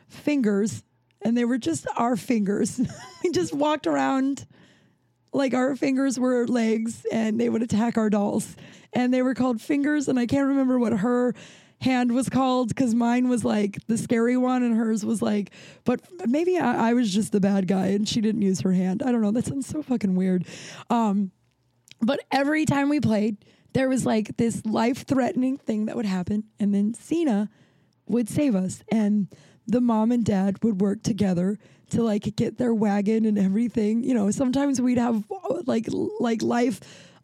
fingers 0.09 0.83
and 1.23 1.37
they 1.37 1.45
were 1.45 1.59
just 1.59 1.87
our 1.97 2.17
fingers. 2.17 2.81
we 3.25 3.31
just 3.31 3.53
walked 3.53 3.87
around 3.87 4.47
like 5.33 5.55
our 5.55 5.77
fingers 5.77 6.19
were 6.19 6.47
legs 6.47 7.07
and 7.13 7.41
they 7.41 7.49
would 7.49 7.63
attack 7.63 7.97
our 7.99 8.11
dolls. 8.11 8.57
And 8.93 9.13
they 9.13 9.21
were 9.21 9.35
called 9.35 9.61
fingers, 9.61 10.09
and 10.09 10.19
I 10.19 10.25
can't 10.25 10.49
remember 10.49 10.79
what 10.79 10.95
her 10.95 11.35
hand 11.81 12.13
was 12.13 12.29
called 12.29 12.69
because 12.69 12.95
mine 12.95 13.29
was 13.29 13.45
like 13.45 13.79
the 13.87 13.97
scary 13.97 14.37
one 14.37 14.63
and 14.63 14.75
hers 14.75 15.05
was 15.05 15.23
like, 15.23 15.51
but 15.85 16.01
maybe 16.27 16.59
I, 16.59 16.91
I 16.91 16.95
was 16.95 17.13
just 17.13 17.31
the 17.31 17.41
bad 17.41 17.69
guy 17.69 17.89
and 17.89 18.09
she 18.09 18.21
didn't 18.21 18.43
use 18.43 18.61
her 18.63 18.73
hand. 18.73 19.03
I 19.03 19.13
don't 19.13 19.21
know. 19.21 19.31
That 19.31 19.47
sounds 19.47 19.67
so 19.67 19.83
fucking 19.83 20.17
weird. 20.17 20.47
Um, 20.91 21.31
but 22.01 22.21
every 22.31 22.65
time 22.65 22.89
we 22.89 23.01
played, 23.01 23.45
there 23.75 23.89
was 23.89 24.07
like 24.07 24.37
this 24.37 24.65
life 24.65 25.07
threatening 25.07 25.57
thing 25.57 25.87
that 25.87 25.97
would 25.97 26.07
happen. 26.07 26.45
And 26.59 26.75
then 26.75 26.95
Xena 26.95 27.49
would 28.07 28.29
save 28.29 28.55
us. 28.55 28.83
And 28.91 29.29
the 29.69 29.81
mom 29.81 30.11
and 30.11 30.25
dad 30.25 30.63
would 30.65 30.81
work 30.81 31.03
together 31.03 31.59
to 31.91 32.03
like 32.03 32.35
get 32.37 32.59
their 32.59 32.75
wagon 32.75 33.25
and 33.25 33.39
everything. 33.39 34.03
You 34.03 34.15
know, 34.15 34.31
sometimes 34.31 34.81
we'd 34.81 34.99
have 34.99 35.25
like 35.67 35.87
like 36.19 36.43
life 36.43 36.81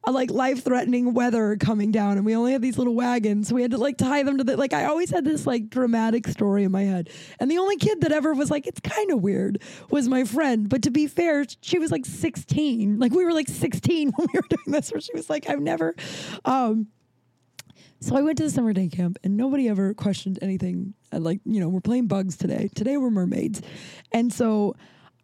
uh, 0.07 0.13
like 0.13 0.31
life 0.31 0.63
threatening 0.63 1.15
weather 1.15 1.57
coming 1.57 1.91
down 1.91 2.17
and 2.17 2.27
we 2.27 2.37
only 2.37 2.53
had 2.53 2.63
these 2.63 2.77
little 2.77 2.95
wagons. 2.95 3.49
So 3.49 3.55
We 3.55 3.63
had 3.63 3.71
to 3.71 3.79
like 3.79 3.97
tie 3.97 4.23
them 4.23 4.39
to 4.39 4.45
the 4.45 4.57
like 4.57 4.73
I 4.73 4.85
always 4.85 5.11
had 5.11 5.25
this 5.25 5.47
like 5.47 5.71
dramatic 5.71 6.29
story 6.29 6.65
in 6.65 6.73
my 6.73 6.83
head. 6.83 7.09
And 7.41 7.51
the 7.51 7.59
only 7.59 7.77
kid 7.77 8.03
that 8.03 8.13
ever 8.13 8.35
was 8.35 8.51
like 8.51 8.67
it's 8.67 8.81
kind 8.81 9.11
of 9.11 9.23
weird 9.23 9.63
was 9.91 10.09
my 10.09 10.25
friend, 10.25 10.69
but 10.69 10.83
to 10.83 10.91
be 10.91 11.07
fair, 11.07 11.45
she 11.63 11.79
was 11.79 11.91
like 11.91 12.05
16. 12.05 12.99
Like 12.99 13.13
we 13.13 13.25
were 13.25 13.33
like 13.33 13.49
16 13.49 14.13
when 14.17 14.29
we 14.33 14.39
were 14.39 14.47
doing 14.49 14.67
this 14.67 14.93
where 14.93 15.01
she 15.01 15.13
was 15.15 15.31
like 15.31 15.49
I've 15.49 15.61
never 15.61 15.95
um 16.45 16.89
so 18.05 18.17
I 18.17 18.21
went 18.21 18.37
to 18.39 18.45
the 18.45 18.51
summer 18.51 18.75
day 18.75 18.89
camp 18.89 19.19
and 19.25 19.37
nobody 19.37 19.69
ever 19.69 19.95
questioned 19.95 20.39
anything. 20.43 20.93
Uh, 21.13 21.21
Like, 21.21 21.41
you 21.47 21.59
know, 21.59 21.69
we're 21.69 21.81
playing 21.81 22.07
bugs 22.07 22.37
today. 22.37 22.69
Today 22.75 22.99
we're 22.99 23.11
mermaids. 23.11 23.63
And 24.13 24.31
so 24.33 24.77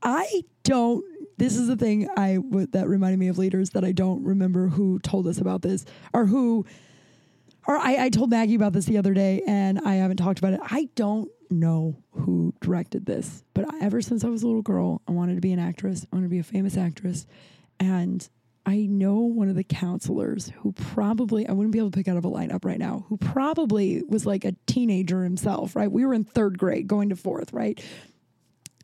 I 0.03 0.45
don't, 0.65 1.05
this 1.37 1.57
is 1.57 1.69
the 1.69 1.77
thing 1.77 2.09
I, 2.17 2.39
that 2.73 2.89
reminded 2.89 3.19
me 3.19 3.29
of 3.29 3.37
leaders 3.37 3.71
that 3.71 3.85
I 3.85 3.93
don't 3.93 4.25
remember 4.25 4.69
who 4.69 4.99
told 5.01 5.27
us 5.27 5.39
about 5.39 5.61
this 5.61 5.85
or 6.15 6.25
who, 6.25 6.65
or 7.67 7.77
I, 7.77 8.07
I 8.07 8.09
told 8.09 8.31
Maggie 8.31 8.55
about 8.55 8.73
this 8.73 8.87
the 8.87 8.97
other 8.97 9.13
day 9.13 9.43
and 9.47 9.79
I 9.81 9.97
haven't 9.97 10.17
talked 10.17 10.39
about 10.39 10.55
it. 10.55 10.61
I 10.63 10.89
don't 10.95 11.31
know 11.51 11.97
who 12.13 12.55
directed 12.63 13.05
this, 13.05 13.45
but 13.53 13.67
ever 13.83 14.01
since 14.01 14.25
I 14.25 14.29
was 14.29 14.43
a 14.43 14.47
little 14.47 14.63
girl, 14.63 15.03
I 15.07 15.13
wanted 15.13 15.35
to 15.35 15.41
be 15.43 15.53
an 15.53 15.59
actress. 15.59 16.07
I 16.11 16.17
wanted 16.17 16.29
to 16.29 16.31
be 16.31 16.39
a 16.39 16.43
famous 16.43 16.79
actress. 16.79 17.27
And 17.79 18.27
I 18.67 18.87
know 18.87 19.21
one 19.21 19.49
of 19.49 19.57
the 19.57 19.65
counselors 19.65 20.53
who 20.59 20.73
probably, 20.73 21.49
I 21.49 21.53
wouldn't 21.53 21.73
be 21.73 21.79
able 21.79 21.91
to 21.91 21.97
pick 21.97 22.09
out 22.09 22.17
of 22.17 22.25
a 22.25 22.31
lineup 22.31 22.65
right 22.65 22.79
now, 22.79 23.07
who 23.09 23.17
probably 23.17 24.03
was 24.09 24.27
like 24.27 24.45
a 24.45 24.55
teenager 24.67 25.25
himself, 25.25 25.75
right? 25.75 25.91
We 25.91 26.05
were 26.05 26.15
in 26.15 26.25
third 26.25 26.59
grade 26.59 26.87
going 26.87 27.09
to 27.09 27.17
fourth, 27.17 27.53
right? 27.53 27.83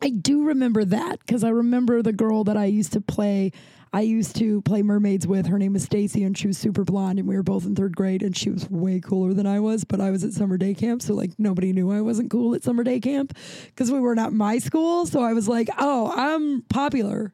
I 0.01 0.09
do 0.09 0.45
remember 0.45 0.83
that 0.85 1.19
because 1.19 1.43
I 1.43 1.49
remember 1.49 2.01
the 2.01 2.13
girl 2.13 2.43
that 2.45 2.57
I 2.57 2.65
used 2.65 2.93
to 2.93 3.01
play. 3.01 3.51
I 3.93 4.01
used 4.01 4.35
to 4.35 4.61
play 4.61 4.81
mermaids 4.83 5.25
with. 5.25 5.47
Her 5.47 5.57
name 5.57 5.73
was 5.73 5.83
Stacy, 5.83 6.23
and 6.23 6.37
she 6.37 6.47
was 6.47 6.57
super 6.57 6.83
blonde, 6.83 7.19
and 7.19 7.27
we 7.27 7.35
were 7.35 7.43
both 7.43 7.65
in 7.65 7.73
third 7.73 7.95
grade, 7.95 8.21
and 8.21 8.35
she 8.35 8.49
was 8.49 8.69
way 8.69 8.99
cooler 8.99 9.33
than 9.33 9.47
I 9.47 9.59
was. 9.59 9.85
But 9.85 10.01
I 10.01 10.11
was 10.11 10.23
at 10.23 10.33
summer 10.33 10.57
day 10.57 10.73
camp, 10.73 11.01
so 11.01 11.13
like 11.13 11.31
nobody 11.39 11.71
knew 11.71 11.91
I 11.91 12.01
wasn't 12.01 12.29
cool 12.29 12.53
at 12.53 12.63
summer 12.63 12.83
day 12.83 12.99
camp 12.99 13.35
because 13.67 13.91
we 13.91 13.99
weren't 13.99 14.33
my 14.33 14.59
school. 14.59 15.05
So 15.05 15.21
I 15.21 15.33
was 15.33 15.47
like, 15.47 15.69
oh, 15.77 16.11
I'm 16.15 16.63
popular. 16.63 17.33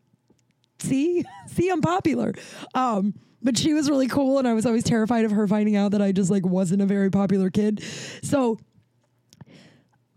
See, 0.84 1.24
see, 1.48 1.70
I'm 1.70 1.82
popular. 1.82 2.34
Um, 2.74 3.14
but 3.42 3.58
she 3.58 3.74
was 3.74 3.90
really 3.90 4.08
cool, 4.08 4.40
and 4.40 4.48
I 4.48 4.54
was 4.54 4.66
always 4.66 4.84
terrified 4.84 5.26
of 5.26 5.32
her 5.32 5.48
finding 5.48 5.76
out 5.76 5.92
that 5.92 6.02
I 6.02 6.12
just 6.12 6.32
like 6.32 6.46
wasn't 6.46 6.82
a 6.82 6.86
very 6.86 7.10
popular 7.10 7.50
kid. 7.50 7.84
So 8.22 8.58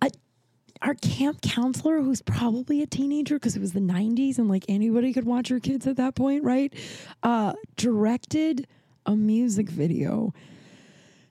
I, 0.00 0.10
our 0.80 0.94
camp 0.94 1.40
counselor, 1.40 2.00
who's 2.00 2.22
probably 2.22 2.82
a 2.82 2.86
teenager 2.86 3.36
because 3.36 3.56
it 3.56 3.60
was 3.60 3.72
the 3.72 3.80
90s 3.80 4.38
and 4.38 4.48
like 4.48 4.64
anybody 4.68 5.12
could 5.12 5.24
watch 5.24 5.50
your 5.50 5.58
kids 5.58 5.86
at 5.88 5.96
that 5.96 6.14
point, 6.14 6.44
right? 6.44 6.72
Uh, 7.22 7.54
directed 7.76 8.68
a 9.06 9.16
music 9.16 9.70
video 9.70 10.32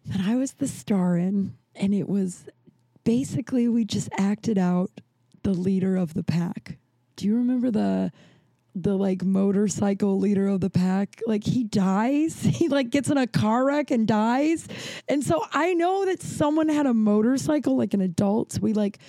that 0.06 0.22
I 0.22 0.36
was 0.36 0.54
the 0.54 0.68
star 0.68 1.18
in. 1.18 1.56
And 1.76 1.94
it 1.94 2.08
was 2.08 2.46
basically 3.04 3.68
we 3.68 3.86
just 3.86 4.10
acted 4.18 4.58
out 4.58 4.92
the 5.44 5.54
leader 5.54 5.96
of 5.96 6.14
the 6.14 6.24
pack. 6.24 6.78
Do 7.16 7.26
you 7.26 7.36
remember 7.36 7.72
the 7.72 8.12
the 8.76 8.96
like 8.96 9.24
motorcycle 9.24 10.20
leader 10.20 10.48
of 10.48 10.60
the 10.60 10.70
pack 10.70 11.22
like 11.26 11.44
he 11.44 11.64
dies. 11.64 12.42
He 12.56 12.68
like 12.68 12.90
gets 12.90 13.10
in 13.10 13.18
a 13.18 13.28
car 13.28 13.66
wreck 13.66 13.92
and 13.92 14.08
dies. 14.08 14.68
And 15.08 15.24
so 15.24 15.46
i 15.52 15.74
know 15.74 16.06
that 16.06 16.22
someone 16.22 16.70
had 16.70 16.86
a 16.86 16.94
motorcycle 16.94 17.78
like 17.78 17.94
an 17.94 18.02
adult. 18.02 18.60
We 18.60 18.74
like 18.74 19.00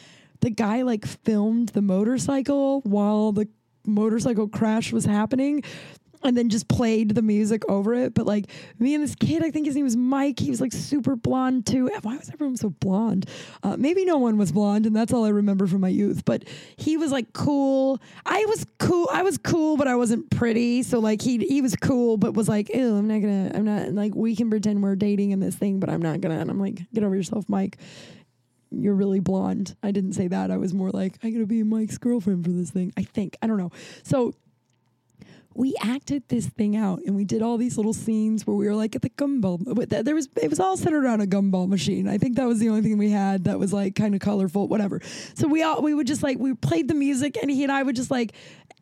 the 0.41 0.51
guy 0.51 0.83
like 0.83 1.05
filmed 1.07 1.71
the 1.71 1.83
motorcycle 1.83 2.81
while 2.83 3.33
the 3.33 3.49
motorcycle 3.87 4.49
crash 4.49 4.93
was 4.93 5.05
happening 5.05 5.62
and 6.23 6.37
then 6.37 6.49
just 6.49 6.69
played 6.69 7.14
the 7.14 7.23
music 7.23 7.69
over 7.69 7.95
it. 7.95 8.14
But 8.14 8.27
like 8.27 8.47
me 8.79 8.95
and 8.95 9.03
this 9.03 9.14
kid, 9.14 9.45
I 9.45 9.51
think 9.51 9.67
his 9.67 9.75
name 9.75 9.85
was 9.85 9.97
Mike. 9.97 10.39
He 10.39 10.51
was 10.51 10.61
like 10.61 10.73
super 10.73 11.17
blonde 11.17 11.67
too. 11.67 11.91
Why 12.03 12.17
was 12.17 12.31
everyone 12.31 12.57
so 12.57 12.71
blonde? 12.71 13.29
Uh, 13.62 13.77
maybe 13.77 14.05
no 14.05 14.19
one 14.19 14.39
was 14.39 14.53
blonde, 14.53 14.87
and 14.87 14.95
that's 14.95 15.12
all 15.12 15.25
I 15.25 15.31
remember 15.31 15.67
from 15.67 15.81
my 15.81 15.89
youth. 15.89 16.25
But 16.25 16.45
he 16.77 16.97
was 16.97 17.12
like 17.12 17.33
cool. 17.33 18.01
I 18.25 18.45
was 18.47 18.67
cool. 18.79 19.09
I 19.12 19.23
was 19.23 19.39
cool, 19.39 19.77
but 19.77 19.89
I 19.89 19.97
wasn't 19.97 20.31
pretty. 20.31 20.83
So 20.83 20.99
like 20.99 21.23
he 21.23 21.39
he 21.39 21.62
was 21.62 21.77
cool, 21.77 22.17
but 22.17 22.35
was 22.35 22.49
like, 22.49 22.69
ew, 22.75 22.97
I'm 22.97 23.09
not 23.09 23.21
gonna. 23.21 23.53
I'm 23.55 23.64
not 23.64 23.93
like 23.93 24.14
we 24.14 24.37
can 24.37 24.51
pretend 24.51 24.83
we're 24.83 24.97
dating 24.97 25.31
in 25.31 25.41
this 25.41 25.55
thing, 25.55 25.81
but 25.81 25.91
I'm 25.91 26.03
not 26.03 26.21
gonna. 26.21 26.39
And 26.39 26.51
I'm 26.51 26.61
like, 26.61 26.81
get 26.93 27.05
over 27.05 27.14
yourself, 27.14 27.49
Mike. 27.49 27.79
You're 28.71 28.95
really 28.95 29.21
blonde. 29.21 29.77
I 29.83 29.93
didn't 29.93 30.14
say 30.14 30.29
that. 30.29 30.51
I 30.51 30.57
was 30.57 30.75
more 30.75 30.91
like, 30.91 31.19
I'm 31.23 31.33
gonna 31.33 31.47
be 31.47 31.62
Mike's 31.62 31.99
girlfriend 31.99 32.45
for 32.45 32.51
this 32.51 32.71
thing. 32.71 32.93
I 32.97 33.03
think. 33.03 33.37
I 33.41 33.47
don't 33.47 33.59
know. 33.59 33.71
So 34.03 34.35
we 35.57 35.74
acted 35.82 36.22
this 36.28 36.46
thing 36.46 36.76
out 36.76 37.00
and 37.07 37.16
we 37.16 37.24
did 37.24 37.40
all 37.40 37.57
these 37.57 37.76
little 37.76 37.94
scenes 37.94 38.46
where 38.46 38.54
we 38.54 38.66
were 38.66 38.74
like 38.74 38.94
at 38.94 39.02
the 39.02 39.11
gumball. 39.11 39.59
There 39.88 40.14
was 40.14 40.28
it 40.40 40.50
was 40.50 40.61
all 40.61 40.76
centered 40.76 41.04
around 41.04 41.22
a 41.22 41.26
gumball 41.26 41.66
machine. 41.66 42.07
I 42.09 42.18
think 42.18 42.36
that 42.36 42.46
was 42.46 42.59
the 42.59 42.68
only 42.68 42.82
thing 42.82 42.98
we 42.98 43.11
had 43.11 43.44
that 43.44 43.59
was 43.59 43.72
like 43.72 43.94
kind 43.94 44.14
of 44.14 44.20
colorful, 44.20 44.68
whatever. 44.68 45.00
So 45.34 45.48
we 45.48 45.62
all 45.62 45.80
we 45.80 45.94
would 45.94 46.07
just 46.07 46.22
like 46.22 46.38
we 46.38 46.54
played 46.54 46.88
the 46.88 46.94
music 46.94 47.38
and 47.40 47.50
he 47.50 47.62
and 47.62 47.72
I 47.72 47.82
would 47.82 47.96
just 47.96 48.11
like 48.11 48.34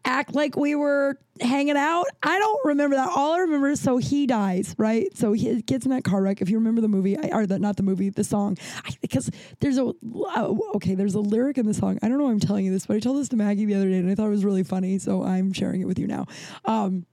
act 0.04 0.34
like 0.34 0.56
we 0.56 0.74
were 0.74 1.18
hanging 1.40 1.76
out. 1.76 2.06
I 2.22 2.38
don't 2.38 2.60
remember 2.64 2.96
that. 2.96 3.08
All 3.08 3.32
I 3.32 3.38
remember 3.40 3.68
is 3.68 3.80
so 3.80 3.98
he 3.98 4.26
dies, 4.26 4.74
right? 4.78 5.06
So 5.16 5.32
he 5.32 5.62
gets 5.62 5.84
in 5.84 5.90
that 5.90 6.04
car 6.04 6.22
wreck. 6.22 6.40
If 6.40 6.50
you 6.50 6.58
remember 6.58 6.80
the 6.80 6.88
movie, 6.88 7.16
or 7.32 7.46
the 7.46 7.58
not 7.58 7.76
the 7.76 7.82
movie, 7.82 8.10
the 8.10 8.24
song, 8.24 8.56
because 9.00 9.30
there's 9.60 9.78
a 9.78 9.86
uh, 9.86 10.54
okay, 10.76 10.94
there's 10.94 11.14
a 11.14 11.20
lyric 11.20 11.58
in 11.58 11.66
the 11.66 11.74
song. 11.74 11.98
I 12.02 12.08
don't 12.08 12.18
know 12.18 12.24
why 12.24 12.30
I'm 12.30 12.40
telling 12.40 12.64
you 12.64 12.72
this, 12.72 12.86
but 12.86 12.96
I 12.96 13.00
told 13.00 13.18
this 13.18 13.28
to 13.30 13.36
Maggie 13.36 13.64
the 13.64 13.74
other 13.74 13.88
day, 13.88 13.98
and 13.98 14.10
I 14.10 14.14
thought 14.14 14.26
it 14.26 14.30
was 14.30 14.44
really 14.44 14.62
funny, 14.62 14.98
so 14.98 15.24
I'm 15.24 15.52
sharing 15.52 15.80
it 15.80 15.86
with 15.86 15.98
you 15.98 16.06
now. 16.06 16.26
Um, 16.64 17.06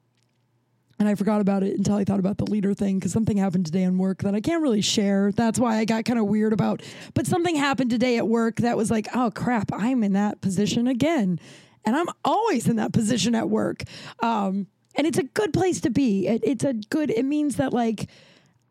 and 1.02 1.10
I 1.10 1.16
forgot 1.16 1.41
about 1.41 1.64
it 1.64 1.76
until 1.76 1.95
I 1.95 2.04
thought 2.04 2.20
about 2.20 2.38
the 2.38 2.45
leader 2.45 2.76
thing 2.76 2.99
because 2.99 3.12
something 3.12 3.36
happened 3.36 3.66
today 3.66 3.82
in 3.82 3.97
work 3.97 4.22
that 4.22 4.36
I 4.36 4.39
can't 4.39 4.62
really 4.62 4.82
share. 4.82 5.32
That's 5.32 5.58
why 5.58 5.78
I 5.78 5.86
got 5.86 6.06
kind 6.06 6.20
of 6.20 6.28
weird 6.28 6.54
about. 6.54 6.84
But 7.16 7.26
something 7.26 7.56
happened 7.56 7.89
today 7.89 8.18
at 8.18 8.28
work 8.28 8.58
that 8.58 8.78
was 8.78 8.91
like, 8.91 9.08
oh 9.16 9.32
crap, 9.32 9.72
I'm 9.74 10.04
in 10.04 10.14
that 10.14 10.41
position 10.41 10.86
again, 10.86 11.39
and 11.86 11.95
I'm 11.95 12.06
always 12.24 12.68
in 12.68 12.76
that 12.76 12.93
position 12.93 13.34
at 13.34 13.49
work. 13.49 13.84
Um, 14.22 14.68
and 14.93 15.08
it's 15.08 15.18
a 15.18 15.24
good 15.24 15.54
place 15.54 15.82
to 15.82 15.89
be. 15.89 16.28
It, 16.28 16.41
it's 16.43 16.64
a 16.64 16.74
good. 16.74 17.10
It 17.10 17.26
means 17.26 17.56
that 17.56 17.74
like 17.74 18.08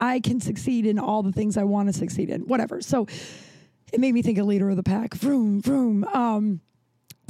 I 0.01 0.21
can 0.21 0.41
succeed 0.41 0.87
in 0.87 1.01
all 1.01 1.25
the 1.25 1.33
things 1.33 1.57
I 1.57 1.65
want 1.65 1.89
to 1.89 1.93
succeed 1.93 2.31
in. 2.31 2.43
Whatever. 2.43 2.81
So 2.81 3.09
it 3.93 3.99
made 3.99 4.15
me 4.15 4.23
think 4.23 4.39
of 4.39 4.47
leader 4.47 4.71
of 4.71 4.77
the 4.77 4.85
pack. 4.85 5.15
Vroom 5.15 5.61
vroom. 5.61 6.05
Um, 6.05 6.61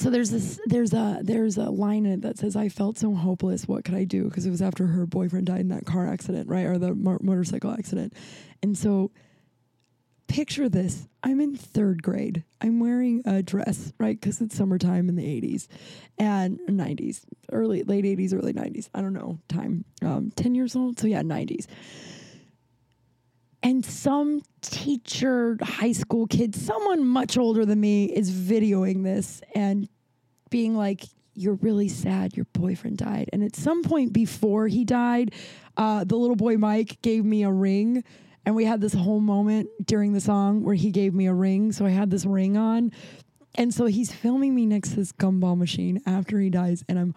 so 0.00 0.08
there's 0.08 0.30
this 0.30 0.58
there's 0.64 0.94
a 0.94 1.20
there's 1.22 1.58
a 1.58 1.68
line 1.68 2.06
in 2.06 2.12
it 2.12 2.22
that 2.22 2.38
says 2.38 2.56
I 2.56 2.70
felt 2.70 2.96
so 2.96 3.14
hopeless. 3.14 3.68
What 3.68 3.84
could 3.84 3.94
I 3.94 4.04
do? 4.04 4.24
Because 4.24 4.46
it 4.46 4.50
was 4.50 4.62
after 4.62 4.86
her 4.86 5.04
boyfriend 5.04 5.46
died 5.46 5.60
in 5.60 5.68
that 5.68 5.84
car 5.84 6.06
accident, 6.06 6.48
right, 6.48 6.64
or 6.64 6.78
the 6.78 6.94
mo- 6.94 7.18
motorcycle 7.20 7.70
accident. 7.70 8.14
And 8.62 8.78
so 8.78 9.10
picture 10.26 10.70
this: 10.70 11.06
I'm 11.22 11.38
in 11.38 11.54
third 11.54 12.02
grade. 12.02 12.44
I'm 12.62 12.80
wearing 12.80 13.20
a 13.26 13.42
dress, 13.42 13.92
right, 13.98 14.18
because 14.18 14.40
it's 14.40 14.56
summertime 14.56 15.10
in 15.10 15.16
the 15.16 15.40
80s 15.40 15.66
and 16.18 16.58
90s, 16.66 17.20
early 17.52 17.82
late 17.82 18.06
80s, 18.06 18.32
early 18.32 18.54
90s. 18.54 18.88
I 18.94 19.02
don't 19.02 19.12
know 19.12 19.38
time. 19.48 19.84
Um, 20.02 20.32
10 20.34 20.54
years 20.54 20.74
old, 20.74 20.98
so 20.98 21.08
yeah, 21.08 21.22
90s 21.22 21.66
and 23.62 23.84
some 23.84 24.42
teacher, 24.62 25.58
high 25.62 25.92
school 25.92 26.26
kid, 26.26 26.54
someone 26.54 27.06
much 27.06 27.36
older 27.36 27.66
than 27.66 27.80
me 27.80 28.04
is 28.06 28.30
videoing 28.30 29.02
this 29.04 29.42
and 29.54 29.88
being 30.48 30.76
like, 30.76 31.04
You're 31.34 31.54
really 31.54 31.88
sad 31.88 32.36
your 32.36 32.46
boyfriend 32.52 32.98
died. 32.98 33.30
And 33.32 33.42
at 33.42 33.56
some 33.56 33.82
point 33.82 34.12
before 34.12 34.66
he 34.68 34.84
died, 34.84 35.34
uh, 35.76 36.04
the 36.04 36.16
little 36.16 36.36
boy 36.36 36.56
Mike 36.56 37.00
gave 37.02 37.24
me 37.24 37.44
a 37.44 37.50
ring. 37.50 38.04
And 38.46 38.56
we 38.56 38.64
had 38.64 38.80
this 38.80 38.94
whole 38.94 39.20
moment 39.20 39.68
during 39.84 40.14
the 40.14 40.20
song 40.20 40.64
where 40.64 40.74
he 40.74 40.90
gave 40.90 41.14
me 41.14 41.26
a 41.26 41.34
ring. 41.34 41.72
So 41.72 41.84
I 41.84 41.90
had 41.90 42.10
this 42.10 42.24
ring 42.24 42.56
on. 42.56 42.92
And 43.56 43.74
so 43.74 43.86
he's 43.86 44.12
filming 44.12 44.54
me 44.54 44.64
next 44.64 44.90
to 44.90 44.96
this 44.96 45.12
gumball 45.12 45.58
machine 45.58 46.00
after 46.06 46.40
he 46.40 46.48
dies. 46.50 46.82
And 46.88 46.98
I'm 46.98 47.14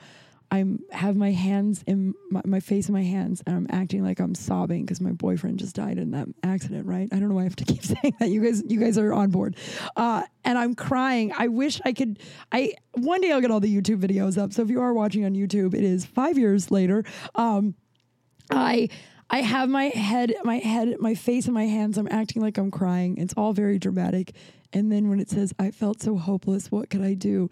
I'm 0.54 0.82
have 0.92 1.16
my 1.16 1.32
hands 1.32 1.84
in 1.88 2.14
my, 2.30 2.42
my 2.46 2.60
face 2.60 2.88
in 2.88 2.94
my 2.94 3.02
hands 3.02 3.42
and 3.48 3.56
I'm 3.56 3.68
acting 3.72 4.04
like 4.04 4.20
I'm 4.20 4.36
sobbing 4.36 4.86
because 4.86 5.02
my 5.02 5.12
boyfriend 5.12 5.58
just 5.58 5.76
died 5.76 5.98
in 5.98 6.12
that 6.12 6.28
accident, 6.44 6.86
right? 6.86 7.10
I 7.12 7.18
don't 7.18 7.30
know 7.30 7.34
why 7.34 7.42
I 7.42 7.46
have 7.46 7.56
to 7.56 7.66
keep 7.74 7.84
saying 7.84 8.14
that. 8.20 8.30
You 8.30 8.44
guys, 8.44 8.62
you 8.68 8.80
guys 8.80 9.00
are 9.00 9.12
on 9.14 9.32
board. 9.32 9.56
Uh, 9.96 10.22
and 10.46 10.60
I'm 10.60 10.76
crying. 10.76 11.34
I 11.36 11.48
wish 11.48 11.82
I 11.84 11.92
could. 11.92 12.20
I 12.52 12.74
one 12.92 13.20
day 13.22 13.32
I'll 13.32 13.42
get 13.42 13.50
all 13.50 13.62
the 13.62 13.76
YouTube 13.76 14.00
videos 14.00 14.38
up. 14.38 14.54
So 14.54 14.62
if 14.62 14.70
you 14.70 14.80
are 14.80 14.94
watching 14.94 15.26
on 15.26 15.34
YouTube, 15.34 15.74
it 15.74 15.84
is 15.84 16.06
five 16.06 16.38
years 16.38 16.70
later. 16.70 17.04
Um, 17.34 17.74
I 18.52 18.90
I 19.32 19.42
have 19.42 19.70
my 19.70 19.86
head, 19.86 20.36
my 20.44 20.60
head, 20.60 20.98
my 21.00 21.16
face 21.16 21.48
in 21.48 21.56
my 21.56 21.66
hands. 21.66 21.98
I'm 21.98 22.08
acting 22.12 22.44
like 22.44 22.60
I'm 22.60 22.70
crying. 22.70 23.18
It's 23.18 23.34
all 23.36 23.54
very 23.54 23.80
dramatic. 23.80 24.34
And 24.72 24.92
then 24.92 25.10
when 25.10 25.20
it 25.20 25.32
says, 25.32 25.52
"I 25.58 25.72
felt 25.72 26.00
so 26.04 26.16
hopeless. 26.16 26.72
What 26.72 26.92
could 26.92 27.02
I 27.02 27.16
do?" 27.16 27.50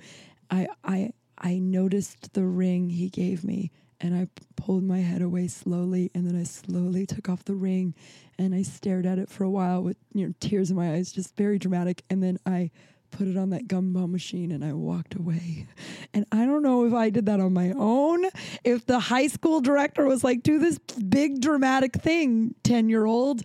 I 0.52 0.68
I 0.84 1.14
I 1.42 1.58
noticed 1.58 2.34
the 2.34 2.46
ring 2.46 2.90
he 2.90 3.10
gave 3.10 3.44
me 3.44 3.72
and 4.00 4.16
I 4.16 4.28
pulled 4.56 4.84
my 4.84 5.00
head 5.00 5.22
away 5.22 5.48
slowly 5.48 6.12
and 6.14 6.26
then 6.26 6.40
I 6.40 6.44
slowly 6.44 7.06
took 7.06 7.30
off 7.30 7.44
the 7.44 7.56
ring 7.56 7.96
and 8.38 8.54
I 8.54 8.62
stared 8.62 9.06
at 9.06 9.20
it 9.20 9.30
for 9.30 9.44
a 9.44 9.50
while 9.50 9.82
with 9.82 9.98
you 10.14 10.28
know 10.28 10.34
tears 10.40 10.70
in 10.70 10.78
my 10.78 10.94
eyes 10.94 11.12
just 11.12 11.36
very 11.36 11.58
dramatic 11.58 12.04
and 12.10 12.22
then 12.22 12.38
I 12.46 12.72
put 13.12 13.28
it 13.28 13.38
on 13.38 13.50
that 13.50 13.68
gumball 13.68 14.10
machine 14.10 14.52
and 14.52 14.64
I 14.64 14.74
walked 14.74 15.16
away. 15.16 15.68
And 16.14 16.26
I 16.30 16.46
don't 16.46 16.62
know 16.62 16.86
if 16.86 16.94
I 16.94 17.10
did 17.10 17.28
that 17.28 17.40
on 17.40 17.54
my 17.54 17.72
own, 17.72 18.26
if 18.66 18.86
the 18.86 19.00
high 19.00 19.28
school 19.28 19.62
director 19.62 20.06
was 20.06 20.26
like 20.26 20.44
do 20.44 20.60
this 20.60 20.78
big 20.78 21.40
dramatic 21.40 21.94
thing 21.94 22.54
10-year-old 22.66 23.44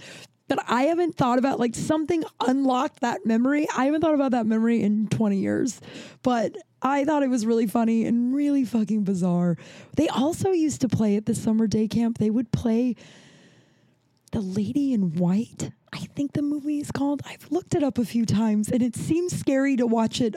but 0.48 0.62
I 0.68 0.82
haven't 0.84 1.16
thought 1.16 1.38
about 1.38 1.58
like 1.58 1.74
something 1.74 2.24
unlocked 2.40 3.00
that 3.00 3.26
memory. 3.26 3.66
I 3.76 3.86
haven't 3.86 4.00
thought 4.00 4.14
about 4.14 4.30
that 4.32 4.46
memory 4.46 4.82
in 4.82 5.08
20 5.08 5.36
years. 5.36 5.80
But 6.22 6.56
I 6.82 7.04
thought 7.04 7.22
it 7.22 7.30
was 7.30 7.46
really 7.46 7.66
funny 7.66 8.04
and 8.04 8.34
really 8.34 8.64
fucking 8.64 9.04
bizarre. 9.04 9.56
They 9.96 10.08
also 10.08 10.50
used 10.50 10.80
to 10.82 10.88
play 10.88 11.16
at 11.16 11.26
the 11.26 11.34
summer 11.34 11.66
day 11.66 11.88
camp. 11.88 12.18
They 12.18 12.30
would 12.30 12.52
play 12.52 12.94
The 14.32 14.40
Lady 14.40 14.92
in 14.92 15.14
White. 15.14 15.72
I 15.92 15.98
think 15.98 16.32
the 16.32 16.42
movie 16.42 16.78
is 16.78 16.90
called. 16.90 17.22
I've 17.24 17.50
looked 17.50 17.74
it 17.74 17.82
up 17.82 17.98
a 17.98 18.04
few 18.04 18.26
times 18.26 18.68
and 18.70 18.82
it 18.82 18.94
seems 18.94 19.36
scary 19.36 19.76
to 19.76 19.86
watch 19.86 20.20
it 20.20 20.36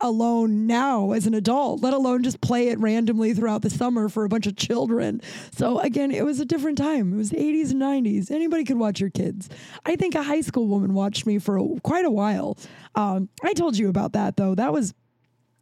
alone 0.00 0.66
now 0.66 1.12
as 1.12 1.26
an 1.26 1.34
adult, 1.34 1.82
let 1.82 1.92
alone 1.92 2.22
just 2.22 2.40
play 2.40 2.68
it 2.68 2.78
randomly 2.78 3.34
throughout 3.34 3.62
the 3.62 3.70
summer 3.70 4.08
for 4.08 4.24
a 4.24 4.28
bunch 4.28 4.46
of 4.46 4.56
children. 4.56 5.20
So 5.52 5.78
again, 5.80 6.10
it 6.10 6.24
was 6.24 6.40
a 6.40 6.44
different 6.44 6.78
time. 6.78 7.14
It 7.14 7.16
was 7.16 7.30
the 7.30 7.36
80s 7.36 7.72
and 7.72 7.82
90s. 7.82 8.30
Anybody 8.30 8.64
could 8.64 8.78
watch 8.78 9.00
your 9.00 9.10
kids. 9.10 9.48
I 9.84 9.96
think 9.96 10.14
a 10.14 10.22
high 10.22 10.40
school 10.40 10.66
woman 10.66 10.94
watched 10.94 11.26
me 11.26 11.38
for 11.38 11.58
a, 11.58 11.80
quite 11.82 12.04
a 12.04 12.10
while. 12.10 12.56
Um, 12.94 13.28
I 13.42 13.52
told 13.52 13.76
you 13.76 13.88
about 13.88 14.12
that 14.12 14.36
though. 14.36 14.54
That 14.54 14.72
was 14.72 14.94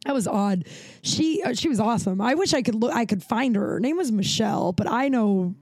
that 0.05 0.13
was 0.13 0.27
odd. 0.27 0.65
She 1.01 1.43
uh, 1.43 1.53
she 1.53 1.67
was 1.67 1.79
awesome. 1.79 2.21
I 2.21 2.33
wish 2.35 2.53
I 2.53 2.61
could 2.61 2.75
look. 2.75 2.93
I 2.93 3.05
could 3.05 3.21
find 3.21 3.55
her. 3.55 3.73
Her 3.73 3.79
name 3.79 3.97
was 3.97 4.11
Michelle, 4.11 4.71
but 4.71 4.87
I 4.87 5.09
know 5.09 5.55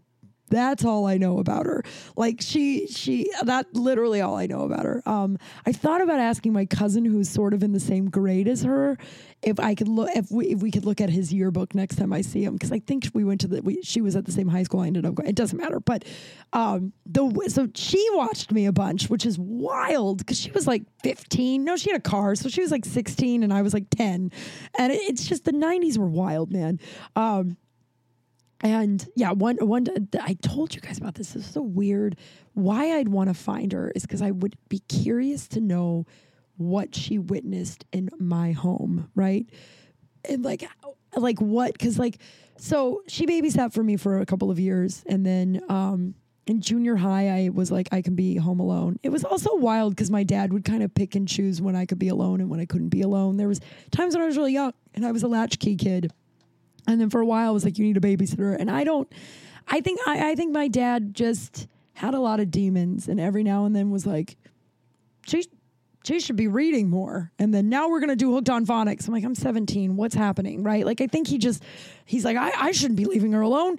that's 0.49 0.85
all 0.85 1.05
I 1.05 1.17
know 1.17 1.39
about 1.39 1.65
her. 1.65 1.83
Like 2.15 2.41
she 2.41 2.87
she 2.87 3.29
that 3.43 3.73
literally 3.73 4.21
all 4.21 4.35
I 4.35 4.45
know 4.45 4.61
about 4.61 4.85
her. 4.85 5.03
Um, 5.05 5.37
I 5.65 5.71
thought 5.71 6.01
about 6.01 6.19
asking 6.19 6.53
my 6.53 6.65
cousin 6.65 7.05
who's 7.05 7.29
sort 7.29 7.53
of 7.53 7.63
in 7.63 7.73
the 7.73 7.79
same 7.79 8.09
grade 8.09 8.47
as 8.47 8.63
her 8.63 8.97
if 9.43 9.59
I 9.59 9.75
could 9.75 9.87
look 9.87 10.09
if 10.15 10.31
we 10.31 10.47
if 10.47 10.61
we 10.61 10.71
could 10.71 10.85
look 10.85 10.99
at 10.99 11.09
his 11.09 11.31
yearbook 11.31 11.75
next 11.75 11.97
time 11.97 12.11
I 12.11 12.21
see 12.21 12.43
him 12.43 12.53
because 12.53 12.71
I 12.71 12.79
think 12.79 13.07
we 13.13 13.23
went 13.23 13.41
to 13.41 13.47
the 13.47 13.61
we, 13.61 13.81
she 13.83 14.01
was 14.01 14.15
at 14.15 14.25
the 14.25 14.31
same 14.31 14.47
high 14.47 14.63
school 14.63 14.79
I 14.79 14.87
ended 14.87 15.05
up 15.05 15.15
going. 15.15 15.29
It 15.29 15.35
doesn't 15.35 15.57
matter, 15.57 15.79
but 15.79 16.05
um 16.53 16.93
the 17.05 17.49
so 17.49 17.67
she 17.75 18.05
watched 18.13 18.51
me 18.51 18.65
a 18.65 18.71
bunch, 18.71 19.09
which 19.09 19.25
is 19.25 19.37
wild 19.37 20.19
because 20.19 20.39
she 20.39 20.51
was 20.51 20.65
like 20.65 20.83
15. 21.03 21.63
No, 21.63 21.77
she 21.77 21.91
had 21.91 21.99
a 21.99 22.03
car, 22.03 22.35
so 22.35 22.49
she 22.49 22.61
was 22.61 22.71
like 22.71 22.85
16 22.85 23.43
and 23.43 23.53
I 23.53 23.61
was 23.61 23.73
like 23.73 23.89
10, 23.91 24.31
and 24.77 24.91
it, 24.91 25.01
it's 25.03 25.27
just 25.27 25.45
the 25.45 25.51
90s 25.51 25.97
were 25.97 26.07
wild, 26.07 26.51
man. 26.51 26.79
Um, 27.15 27.57
and 28.61 29.07
yeah, 29.15 29.31
one 29.31 29.57
one 29.57 29.87
I 30.21 30.33
told 30.41 30.73
you 30.73 30.81
guys 30.81 30.97
about 30.97 31.15
this. 31.15 31.33
This 31.33 31.45
is 31.45 31.51
so 31.51 31.61
weird. 31.61 32.17
Why 32.53 32.97
I'd 32.97 33.07
want 33.07 33.29
to 33.29 33.33
find 33.33 33.71
her 33.73 33.91
is 33.95 34.03
because 34.03 34.21
I 34.21 34.31
would 34.31 34.55
be 34.69 34.79
curious 34.79 35.47
to 35.49 35.61
know 35.61 36.05
what 36.57 36.95
she 36.95 37.19
witnessed 37.19 37.85
in 37.91 38.09
my 38.19 38.51
home, 38.51 39.09
right? 39.15 39.45
And 40.25 40.43
like, 40.43 40.67
like 41.15 41.39
what? 41.39 41.73
Because 41.73 41.99
like, 41.99 42.17
so 42.57 43.03
she 43.07 43.27
babysat 43.27 43.73
for 43.73 43.83
me 43.83 43.95
for 43.95 44.19
a 44.19 44.25
couple 44.25 44.49
of 44.49 44.59
years, 44.59 45.03
and 45.07 45.23
then 45.23 45.61
um, 45.69 46.15
in 46.47 46.61
junior 46.61 46.95
high, 46.95 47.29
I 47.29 47.49
was 47.49 47.71
like, 47.71 47.89
I 47.91 48.01
can 48.01 48.15
be 48.15 48.37
home 48.37 48.59
alone. 48.59 48.99
It 49.03 49.09
was 49.09 49.23
also 49.23 49.55
wild 49.55 49.95
because 49.95 50.09
my 50.09 50.23
dad 50.23 50.51
would 50.51 50.65
kind 50.65 50.81
of 50.81 50.93
pick 50.95 51.13
and 51.13 51.27
choose 51.27 51.61
when 51.61 51.75
I 51.75 51.85
could 51.85 51.99
be 51.99 52.07
alone 52.07 52.41
and 52.41 52.49
when 52.49 52.59
I 52.59 52.65
couldn't 52.65 52.89
be 52.89 53.01
alone. 53.01 53.37
There 53.37 53.47
was 53.47 53.59
times 53.91 54.15
when 54.15 54.23
I 54.23 54.25
was 54.25 54.37
really 54.37 54.53
young 54.53 54.73
and 54.95 55.05
I 55.05 55.11
was 55.11 55.23
a 55.23 55.27
latchkey 55.27 55.75
kid. 55.75 56.11
And 56.87 56.99
then 56.99 57.09
for 57.09 57.19
a 57.19 57.25
while, 57.25 57.49
I 57.49 57.51
was 57.51 57.65
like, 57.65 57.77
you 57.77 57.85
need 57.85 57.97
a 57.97 58.01
babysitter. 58.01 58.55
And 58.57 58.71
I 58.71 58.83
don't, 58.83 59.11
I 59.67 59.81
think, 59.81 59.99
I, 60.07 60.31
I 60.31 60.35
think 60.35 60.53
my 60.53 60.67
dad 60.67 61.13
just 61.13 61.67
had 61.93 62.13
a 62.13 62.19
lot 62.19 62.39
of 62.39 62.49
demons 62.49 63.07
and 63.07 63.19
every 63.19 63.43
now 63.43 63.65
and 63.65 63.75
then 63.75 63.91
was 63.91 64.05
like, 64.05 64.37
she, 65.27 65.45
she 66.05 66.21
should 66.21 66.37
be 66.37 66.47
reading 66.47 66.89
more. 66.89 67.31
And 67.37 67.53
then 67.53 67.67
now 67.67 67.89
we're 67.89 67.99
going 67.99 68.09
to 68.09 68.15
do 68.15 68.33
hooked 68.33 68.49
on 68.49 68.65
phonics. 68.65 69.07
I'm 69.07 69.13
like, 69.13 69.25
I'm 69.25 69.35
17. 69.35 69.97
What's 69.97 70.15
happening? 70.15 70.63
Right. 70.63 70.85
Like, 70.85 71.01
I 71.01 71.07
think 71.07 71.27
he 71.27 71.37
just, 71.37 71.61
he's 72.05 72.23
like, 72.23 72.37
I, 72.37 72.51
I 72.55 72.71
shouldn't 72.71 72.97
be 72.97 73.05
leaving 73.05 73.33
her 73.33 73.41
alone. 73.41 73.77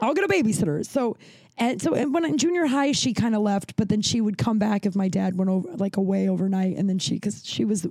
I'll 0.00 0.14
get 0.14 0.24
a 0.24 0.28
babysitter. 0.28 0.84
So, 0.84 1.16
and 1.56 1.80
so 1.80 1.94
and 1.94 2.14
when 2.14 2.24
in 2.24 2.38
junior 2.38 2.66
high, 2.66 2.92
she 2.92 3.12
kind 3.12 3.34
of 3.34 3.42
left, 3.42 3.76
but 3.76 3.88
then 3.88 4.00
she 4.00 4.20
would 4.20 4.38
come 4.38 4.58
back 4.58 4.86
if 4.86 4.96
my 4.96 5.08
dad 5.08 5.36
went 5.36 5.50
over, 5.50 5.68
like 5.76 5.96
away 5.96 6.28
overnight. 6.28 6.76
And 6.76 6.88
then 6.88 6.98
she, 6.98 7.14
because 7.14 7.44
she 7.44 7.64
was, 7.64 7.86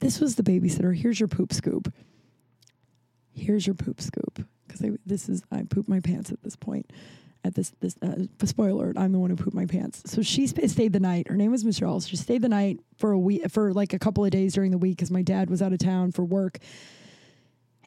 this 0.00 0.20
was 0.20 0.36
the 0.36 0.42
babysitter. 0.42 0.96
Here's 0.96 1.20
your 1.20 1.28
poop 1.28 1.52
scoop 1.52 1.92
here's 3.38 3.66
your 3.66 3.74
poop 3.74 4.00
scoop 4.00 4.44
because 4.66 4.96
this 5.06 5.28
is 5.28 5.42
I 5.50 5.62
poop 5.62 5.88
my 5.88 6.00
pants 6.00 6.30
at 6.30 6.42
this 6.42 6.56
point. 6.56 6.90
At 7.44 7.54
this 7.54 7.72
this 7.80 7.96
uh, 8.02 8.24
spoiler, 8.44 8.86
alert, 8.86 8.98
I'm 8.98 9.12
the 9.12 9.18
one 9.20 9.30
who 9.30 9.36
pooped 9.36 9.54
my 9.54 9.66
pants. 9.66 10.02
So 10.06 10.22
she 10.22 10.46
stayed 10.46 10.92
the 10.92 11.00
night. 11.00 11.28
Her 11.28 11.36
name 11.36 11.52
was 11.52 11.64
Michelle. 11.64 12.00
She 12.00 12.16
stayed 12.16 12.42
the 12.42 12.48
night 12.48 12.80
for 12.96 13.12
a 13.12 13.18
week 13.18 13.48
for 13.50 13.72
like 13.72 13.92
a 13.92 13.98
couple 13.98 14.24
of 14.24 14.30
days 14.32 14.54
during 14.54 14.72
the 14.72 14.78
week 14.78 14.96
because 14.96 15.10
my 15.10 15.22
dad 15.22 15.48
was 15.48 15.62
out 15.62 15.72
of 15.72 15.78
town 15.78 16.10
for 16.12 16.24
work. 16.24 16.58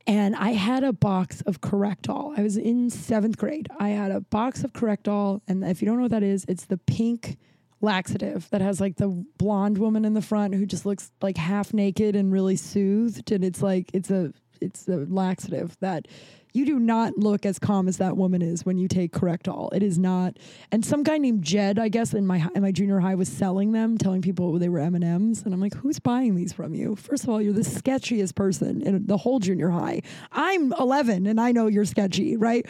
and 0.08 0.36
I 0.36 0.52
had 0.52 0.84
a 0.84 0.94
box 0.94 1.42
of 1.42 1.62
Correctol. 1.62 2.38
I 2.38 2.42
was 2.44 2.58
in 2.58 2.90
seventh 2.90 3.38
grade. 3.38 3.68
I 3.80 3.90
had 3.90 4.12
a 4.12 4.22
box 4.22 4.64
of 4.64 4.74
Correctol, 4.74 5.42
and 5.48 5.64
if 5.64 5.82
you 5.82 5.86
don't 5.86 5.98
know 5.98 6.04
what 6.04 6.12
that 6.12 6.24
is, 6.24 6.46
it's 6.48 6.66
the 6.66 6.78
pink 6.78 7.38
laxative 7.82 8.48
that 8.52 8.62
has 8.62 8.80
like 8.80 8.98
the 8.98 9.08
blonde 9.38 9.78
woman 9.78 10.06
in 10.06 10.14
the 10.14 10.22
front 10.22 10.54
who 10.54 10.66
just 10.66 10.86
looks 10.86 11.12
like 11.22 11.38
half 11.38 11.74
naked 11.74 12.16
and 12.16 12.32
really 12.32 12.56
soothed, 12.56 13.32
and 13.32 13.44
it's 13.44 13.62
like 13.62 13.90
it's 13.94 14.10
a 14.10 14.34
it's 14.62 14.88
a 14.88 15.06
laxative 15.10 15.78
that 15.80 16.08
you 16.54 16.66
do 16.66 16.80
not 16.80 17.18
look 17.18 17.46
as 17.46 17.60
calm 17.60 17.88
as 17.88 17.98
that 17.98 18.18
woman 18.18 18.42
is 18.42 18.66
when 18.66 18.78
you 18.78 18.88
take 18.88 19.14
Correctol. 19.14 19.74
It 19.74 19.84
is 19.84 19.98
not. 19.98 20.38
And 20.72 20.86
some 20.86 21.04
guy 21.04 21.18
named 21.18 21.44
Jed, 21.44 21.80
I 21.80 21.88
guess, 21.88 22.14
in 22.14 22.26
my 22.26 22.48
in 22.56 22.62
my 22.62 22.72
junior 22.72 23.00
high, 23.00 23.16
was 23.16 23.30
selling 23.30 23.72
them, 23.72 23.98
telling 23.98 24.22
people 24.22 24.58
they 24.60 24.70
were 24.70 24.80
M 24.80 24.96
and 24.96 25.04
M's, 25.04 25.44
and 25.44 25.54
I'm 25.54 25.62
like, 25.62 25.76
who's 25.76 26.00
buying 26.00 26.36
these 26.36 26.52
from 26.54 26.74
you? 26.74 26.96
First 26.96 27.24
of 27.24 27.30
all, 27.30 27.42
you're 27.42 27.54
the 27.54 27.62
sketchiest 27.62 28.36
person 28.36 28.82
in 28.82 29.06
the 29.06 29.18
whole 29.18 29.40
junior 29.40 29.70
high. 29.70 30.02
I'm 30.32 30.74
11, 30.74 31.26
and 31.26 31.40
I 31.40 31.52
know 31.52 31.68
you're 31.68 31.86
sketchy, 31.86 32.36
right? 32.36 32.66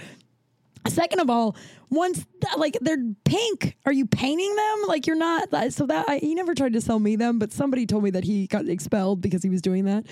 Second 0.87 1.19
of 1.19 1.29
all, 1.29 1.55
once 1.89 2.25
like 2.57 2.77
they're 2.81 3.03
pink, 3.23 3.77
are 3.85 3.93
you 3.93 4.07
painting 4.07 4.55
them? 4.55 4.83
Like 4.87 5.05
you're 5.05 5.15
not. 5.15 5.49
So 5.71 5.85
that 5.85 6.09
I, 6.09 6.17
he 6.17 6.33
never 6.33 6.55
tried 6.55 6.73
to 6.73 6.81
sell 6.81 6.99
me 6.99 7.15
them, 7.15 7.37
but 7.37 7.51
somebody 7.51 7.85
told 7.85 8.03
me 8.03 8.09
that 8.11 8.23
he 8.23 8.47
got 8.47 8.67
expelled 8.67 9.21
because 9.21 9.43
he 9.43 9.49
was 9.49 9.61
doing 9.61 9.85
that. 9.85 10.05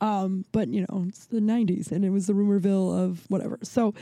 Um, 0.00 0.44
but 0.52 0.68
you 0.68 0.86
know, 0.88 1.06
it's 1.08 1.26
the 1.26 1.40
'90s, 1.40 1.90
and 1.92 2.04
it 2.04 2.10
was 2.10 2.26
the 2.26 2.32
rumorville 2.32 2.98
of 2.98 3.24
whatever. 3.28 3.58
So 3.62 3.94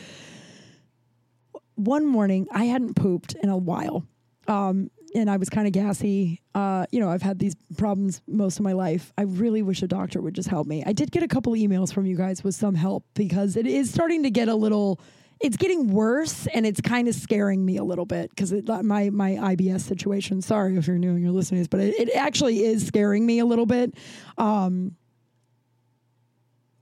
one 1.76 2.06
morning, 2.06 2.48
I 2.50 2.64
hadn't 2.64 2.94
pooped 2.94 3.34
in 3.34 3.48
a 3.48 3.56
while, 3.56 4.04
um, 4.48 4.90
and 5.14 5.30
I 5.30 5.36
was 5.36 5.48
kind 5.48 5.66
of 5.66 5.72
gassy. 5.72 6.42
Uh, 6.54 6.86
you 6.90 7.00
know, 7.00 7.08
I've 7.08 7.22
had 7.22 7.38
these 7.38 7.54
problems 7.76 8.20
most 8.26 8.58
of 8.58 8.64
my 8.64 8.72
life. 8.72 9.12
I 9.16 9.22
really 9.22 9.62
wish 9.62 9.82
a 9.82 9.88
doctor 9.88 10.20
would 10.20 10.34
just 10.34 10.48
help 10.48 10.66
me. 10.66 10.82
I 10.84 10.92
did 10.92 11.10
get 11.10 11.22
a 11.22 11.28
couple 11.28 11.52
emails 11.52 11.92
from 11.92 12.06
you 12.06 12.16
guys 12.16 12.42
with 12.42 12.54
some 12.54 12.74
help 12.74 13.04
because 13.14 13.56
it 13.56 13.66
is 13.66 13.92
starting 13.92 14.24
to 14.24 14.30
get 14.30 14.48
a 14.48 14.54
little. 14.54 15.00
It's 15.38 15.58
getting 15.58 15.90
worse, 15.90 16.46
and 16.46 16.66
it's 16.66 16.80
kind 16.80 17.08
of 17.08 17.14
scaring 17.14 17.64
me 17.64 17.76
a 17.76 17.84
little 17.84 18.06
bit 18.06 18.30
because 18.30 18.52
my 18.82 19.10
my 19.10 19.32
IBS 19.32 19.82
situation. 19.82 20.40
Sorry 20.40 20.76
if 20.76 20.86
you're 20.86 20.98
new 20.98 21.10
and 21.10 21.22
you're 21.22 21.30
listening 21.30 21.62
to 21.62 21.68
this, 21.68 21.68
but 21.68 21.80
it, 21.80 22.08
it 22.08 22.16
actually 22.16 22.64
is 22.64 22.86
scaring 22.86 23.24
me 23.26 23.38
a 23.38 23.44
little 23.44 23.66
bit. 23.66 23.94
Um, 24.38 24.96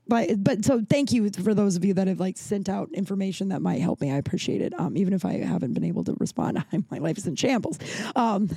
but 0.07 0.43
but 0.43 0.63
so 0.63 0.83
thank 0.89 1.11
you 1.11 1.29
for 1.31 1.53
those 1.53 1.75
of 1.75 1.83
you 1.83 1.93
that 1.95 2.07
have 2.07 2.19
like 2.19 2.37
sent 2.37 2.69
out 2.69 2.89
information 2.93 3.49
that 3.49 3.61
might 3.61 3.81
help 3.81 4.01
me. 4.01 4.11
I 4.11 4.17
appreciate 4.17 4.61
it. 4.61 4.77
Um, 4.79 4.97
even 4.97 5.13
if 5.13 5.25
I 5.25 5.33
haven't 5.39 5.73
been 5.73 5.83
able 5.83 6.03
to 6.05 6.15
respond, 6.19 6.63
my 6.91 6.97
life 6.97 7.17
is 7.17 7.27
in 7.27 7.35
shambles. 7.35 7.79
Um, 8.15 8.49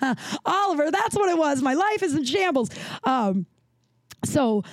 Oliver, 0.44 0.90
that's 0.90 1.14
what 1.14 1.28
it 1.28 1.38
was. 1.38 1.62
My 1.62 1.74
life 1.74 2.02
is 2.02 2.14
in 2.14 2.24
shambles. 2.24 2.70
Um, 3.04 3.46
so 4.24 4.64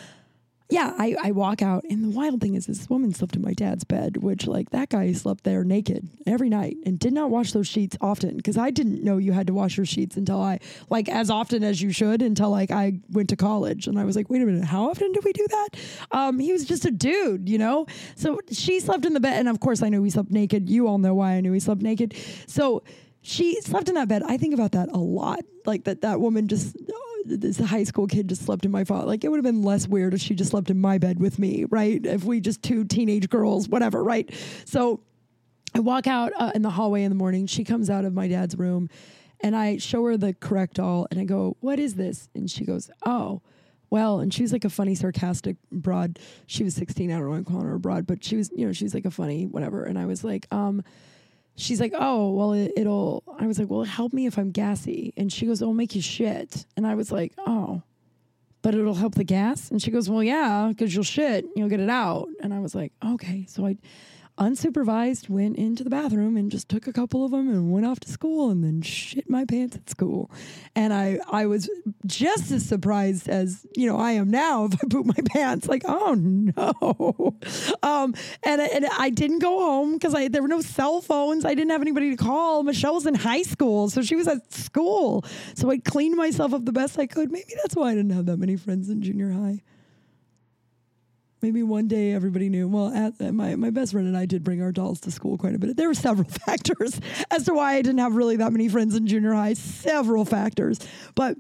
yeah, 0.70 0.94
I, 0.98 1.16
I 1.22 1.32
walk 1.32 1.62
out, 1.62 1.84
and 1.90 2.04
the 2.04 2.10
wild 2.10 2.42
thing 2.42 2.56
is, 2.56 2.66
this 2.66 2.90
woman 2.90 3.14
slept 3.14 3.36
in 3.36 3.42
my 3.42 3.54
dad's 3.54 3.84
bed, 3.84 4.18
which, 4.18 4.48
like, 4.48 4.72
that 4.72 4.90
guy 4.90 5.12
slept 5.12 5.44
there 5.44 5.64
naked 5.64 6.08
every 6.26 6.50
night 6.50 6.78
and 6.86 6.98
did 6.98 7.14
not 7.14 7.30
wash 7.30 7.52
those 7.52 7.68
sheets 7.68 7.98
often 8.02 8.38
because 8.38 8.58
I 8.58 8.72
didn't 8.72 9.04
know 9.04 9.18
you 9.18 9.34
had 9.34 9.48
to 9.48 9.54
wash 9.54 9.78
your 9.78 9.86
sheets 9.86 10.18
until 10.18 10.42
I, 10.42 10.60
like, 10.90 11.10
as 11.10 11.30
often 11.30 11.64
as 11.64 11.82
you 11.82 11.92
should 11.92 12.22
until, 12.22 12.50
like, 12.50 12.72
I 12.72 12.94
went 13.12 13.30
to 13.30 13.36
college. 13.36 13.88
And 13.88 14.00
I 14.00 14.04
was 14.06 14.16
like, 14.16 14.30
wait 14.30 14.42
a 14.42 14.46
minute, 14.46 14.64
how 14.64 14.90
often 14.90 15.12
do 15.12 15.20
we 15.24 15.34
do 15.34 15.46
that? 15.50 15.70
Um, 16.12 16.40
he 16.40 16.52
was 16.52 16.66
just 16.66 16.86
a 16.86 16.92
dude, 16.92 17.50
you 17.50 17.58
know? 17.58 17.86
So 18.16 18.40
she 18.52 18.80
slept 18.80 19.06
in 19.06 19.14
the 19.14 19.20
bed, 19.20 19.38
and 19.38 19.50
of 19.50 19.60
course, 19.60 19.84
I 19.84 19.90
knew 19.90 20.02
he 20.02 20.10
slept 20.10 20.32
naked. 20.32 20.70
You 20.70 20.88
all 20.88 20.98
know 20.98 21.14
why 21.14 21.34
I 21.34 21.42
knew 21.42 21.52
he 21.52 21.60
slept 21.60 21.82
naked. 21.82 22.16
So 22.48 22.84
she 23.22 23.62
slept 23.62 23.90
in 23.90 23.96
that 23.96 24.08
bed. 24.08 24.24
I 24.26 24.38
think 24.38 24.54
about 24.54 24.72
that 24.72 24.90
a 24.90 24.98
lot. 24.98 25.42
Like, 25.66 25.84
that, 25.84 26.02
that 26.02 26.20
woman 26.20 26.48
just, 26.48 26.76
this 27.26 27.58
high 27.60 27.84
school 27.84 28.08
kid 28.08 28.30
just 28.30 28.44
slept 28.44 28.66
in 28.66 28.72
my 28.72 28.84
father. 28.84 29.08
Like 29.08 29.24
it 29.24 29.30
would 29.30 29.38
have 29.38 29.44
been 29.44 29.64
less 29.64 29.88
weird 29.88 30.14
if 30.14 30.22
she 30.22 30.36
just 30.36 30.52
slept 30.52 30.70
in 30.70 30.80
my 30.80 30.98
bed 30.98 31.20
with 31.20 31.40
me, 31.40 31.66
right? 31.70 32.04
If 32.06 32.24
we 32.24 32.40
just 32.40 32.64
two 32.64 32.86
teenage 32.86 33.30
girls, 33.30 33.68
whatever, 33.68 34.04
right? 34.04 34.30
So 34.66 35.02
I 35.76 35.80
walk 35.80 36.08
out 36.08 36.34
uh, 36.38 36.52
in 36.54 36.62
the 36.62 36.70
hallway 36.70 37.04
in 37.04 37.10
the 37.10 37.16
morning. 37.16 37.48
She 37.48 37.64
comes 37.64 37.90
out 37.90 38.06
of 38.06 38.14
my 38.14 38.28
dad's 38.28 38.56
room, 38.56 38.90
and 39.42 39.56
I 39.56 39.78
show 39.78 40.04
her 40.06 40.18
the 40.18 40.34
Correctol, 40.34 41.08
and 41.10 41.20
I 41.20 41.26
go, 41.26 41.58
"What 41.62 41.80
is 41.80 41.96
this?" 41.96 42.30
And 42.36 42.50
she 42.50 42.66
goes, 42.66 42.90
"Oh." 43.06 43.42
Well, 43.90 44.22
and 44.22 44.34
she's 44.34 44.52
like 44.52 44.66
a 44.66 44.72
funny, 44.72 44.96
sarcastic 44.96 45.56
broad. 45.72 46.18
She 46.48 46.64
was 46.64 46.74
16. 46.74 47.12
I 47.12 47.14
don't 47.14 47.26
know 47.26 47.30
why 47.30 47.38
I'm 47.38 47.46
calling 47.46 47.68
her 47.68 47.76
a 47.76 47.80
broad, 47.80 48.08
but 48.08 48.24
she 48.24 48.36
was, 48.36 48.50
you 48.56 48.66
know, 48.66 48.74
she's 48.74 48.96
like 48.96 49.06
a 49.06 49.12
funny 49.12 49.46
whatever. 49.46 49.84
And 49.84 50.00
I 50.00 50.08
was 50.08 50.24
like, 50.24 50.48
um, 50.52 50.84
she's 51.56 51.80
like, 51.80 51.94
oh, 51.96 52.32
well, 52.32 52.54
it, 52.54 52.72
it'll, 52.76 53.24
I 53.40 53.48
was 53.48 53.60
like, 53.60 53.70
well, 53.70 53.84
help 53.84 54.14
me 54.14 54.26
if 54.26 54.38
I'm 54.38 54.52
gassy. 54.52 55.14
And 55.18 55.32
she 55.32 55.46
goes, 55.46 55.62
it'll 55.62 55.74
make 55.74 55.96
you 55.96 56.02
shit. 56.02 56.66
And 56.76 56.86
I 56.88 56.96
was 56.96 57.12
like, 57.12 57.34
oh, 57.38 57.82
but 58.62 58.74
it'll 58.74 58.96
help 58.96 59.16
the 59.16 59.24
gas. 59.24 59.70
And 59.72 59.82
she 59.82 59.92
goes, 59.92 60.10
well, 60.10 60.24
yeah, 60.24 60.68
because 60.70 60.94
you'll 60.94 61.04
shit, 61.04 61.46
you'll 61.56 61.70
get 61.70 61.80
it 61.80 61.90
out. 61.90 62.30
And 62.42 62.54
I 62.54 62.60
was 62.60 62.74
like, 62.74 62.94
okay. 63.06 63.46
So 63.48 63.66
I 63.66 63.78
unsupervised 64.38 65.30
went 65.30 65.58
into 65.58 65.84
the 65.84 65.90
bathroom 65.90 66.36
and 66.38 66.52
just 66.52 66.68
took 66.68 66.88
a 66.88 66.94
couple 66.94 67.24
of 67.24 67.32
them 67.32 67.50
and 67.50 67.72
went 67.72 67.86
off 67.86 68.00
to 68.00 68.10
school 68.10 68.50
and 68.50 68.64
then 68.64 68.82
shit 68.82 69.30
my 69.30 69.46
pants 69.46 69.76
at 69.76 69.90
school. 69.90 70.32
And 70.76 70.94
I, 70.94 71.20
I 71.30 71.46
was 71.46 71.70
just 72.06 72.52
as 72.52 72.66
surprised 72.66 73.30
as, 73.30 73.66
you 73.76 73.88
know, 73.88 73.98
I 73.98 74.14
am 74.14 74.32
now 74.32 74.66
if 74.66 74.74
I 74.74 74.88
poop 74.90 75.06
my 75.06 75.14
pants. 75.26 75.68
Like, 75.68 75.84
oh 75.86 76.16
no. 76.16 77.36
Um, 77.84 78.16
and, 78.44 78.62
and 78.62 78.86
I 78.98 79.10
didn't 79.10 79.40
go 79.40 79.60
home 79.60 79.94
because 79.94 80.16
I 80.16 80.28
there 80.28 80.42
were 80.42 80.48
no 80.48 80.62
cell 80.62 81.02
phones. 81.02 81.46
I 81.46 81.54
didn't 81.54 81.72
have 81.72 81.82
anybody 81.82 82.10
to 82.12 82.18
call. 82.18 82.64
Michelle 82.64 82.96
was 82.96 83.06
in 83.06 83.16
high 83.16 83.44
school, 83.44 83.90
so 83.90 84.02
she 84.02 84.16
was 84.16 84.28
at 84.28 84.52
school. 84.52 85.24
So 85.56 85.70
I 85.70 85.78
cleaned 85.78 86.16
myself 86.16 86.54
up 86.54 86.66
the 86.66 86.72
best 86.72 86.98
I 86.98 87.06
could. 87.06 87.32
Maybe 87.32 87.54
that's 87.62 87.76
why 87.76 87.92
I 87.92 87.96
didn't 87.96 88.12
have 88.12 88.26
that 88.26 88.38
many 88.38 88.56
friends 88.56 88.90
in 88.90 89.02
junior 89.02 89.32
high 89.32 89.62
maybe 91.44 91.62
one 91.62 91.88
day 91.88 92.14
everybody 92.14 92.50
knew. 92.50 92.68
Well, 92.68 92.92
at, 92.92 93.22
at 93.22 93.34
my 93.34 93.56
my 93.56 93.70
best 93.70 93.92
friend 93.92 94.08
and 94.08 94.18
I 94.18 94.26
did 94.26 94.44
bring 94.44 94.64
our 94.64 94.72
dolls 94.72 95.02
to 95.02 95.12
school 95.12 95.38
quite 95.38 95.54
a 95.54 95.60
bit. 95.60 95.78
There 95.78 95.90
were 95.90 95.94
several 95.94 96.28
factors 96.46 97.00
as 97.30 97.44
to 97.46 97.54
why 97.54 97.76
I 97.76 97.82
didn't 97.84 98.00
have 98.00 98.16
really 98.16 98.38
that 98.38 98.52
many 98.52 98.70
friends 98.70 98.96
in 98.96 99.06
junior 99.06 99.34
high. 99.34 99.54
Several 99.54 100.26
factors, 100.26 100.80
but. 101.14 101.38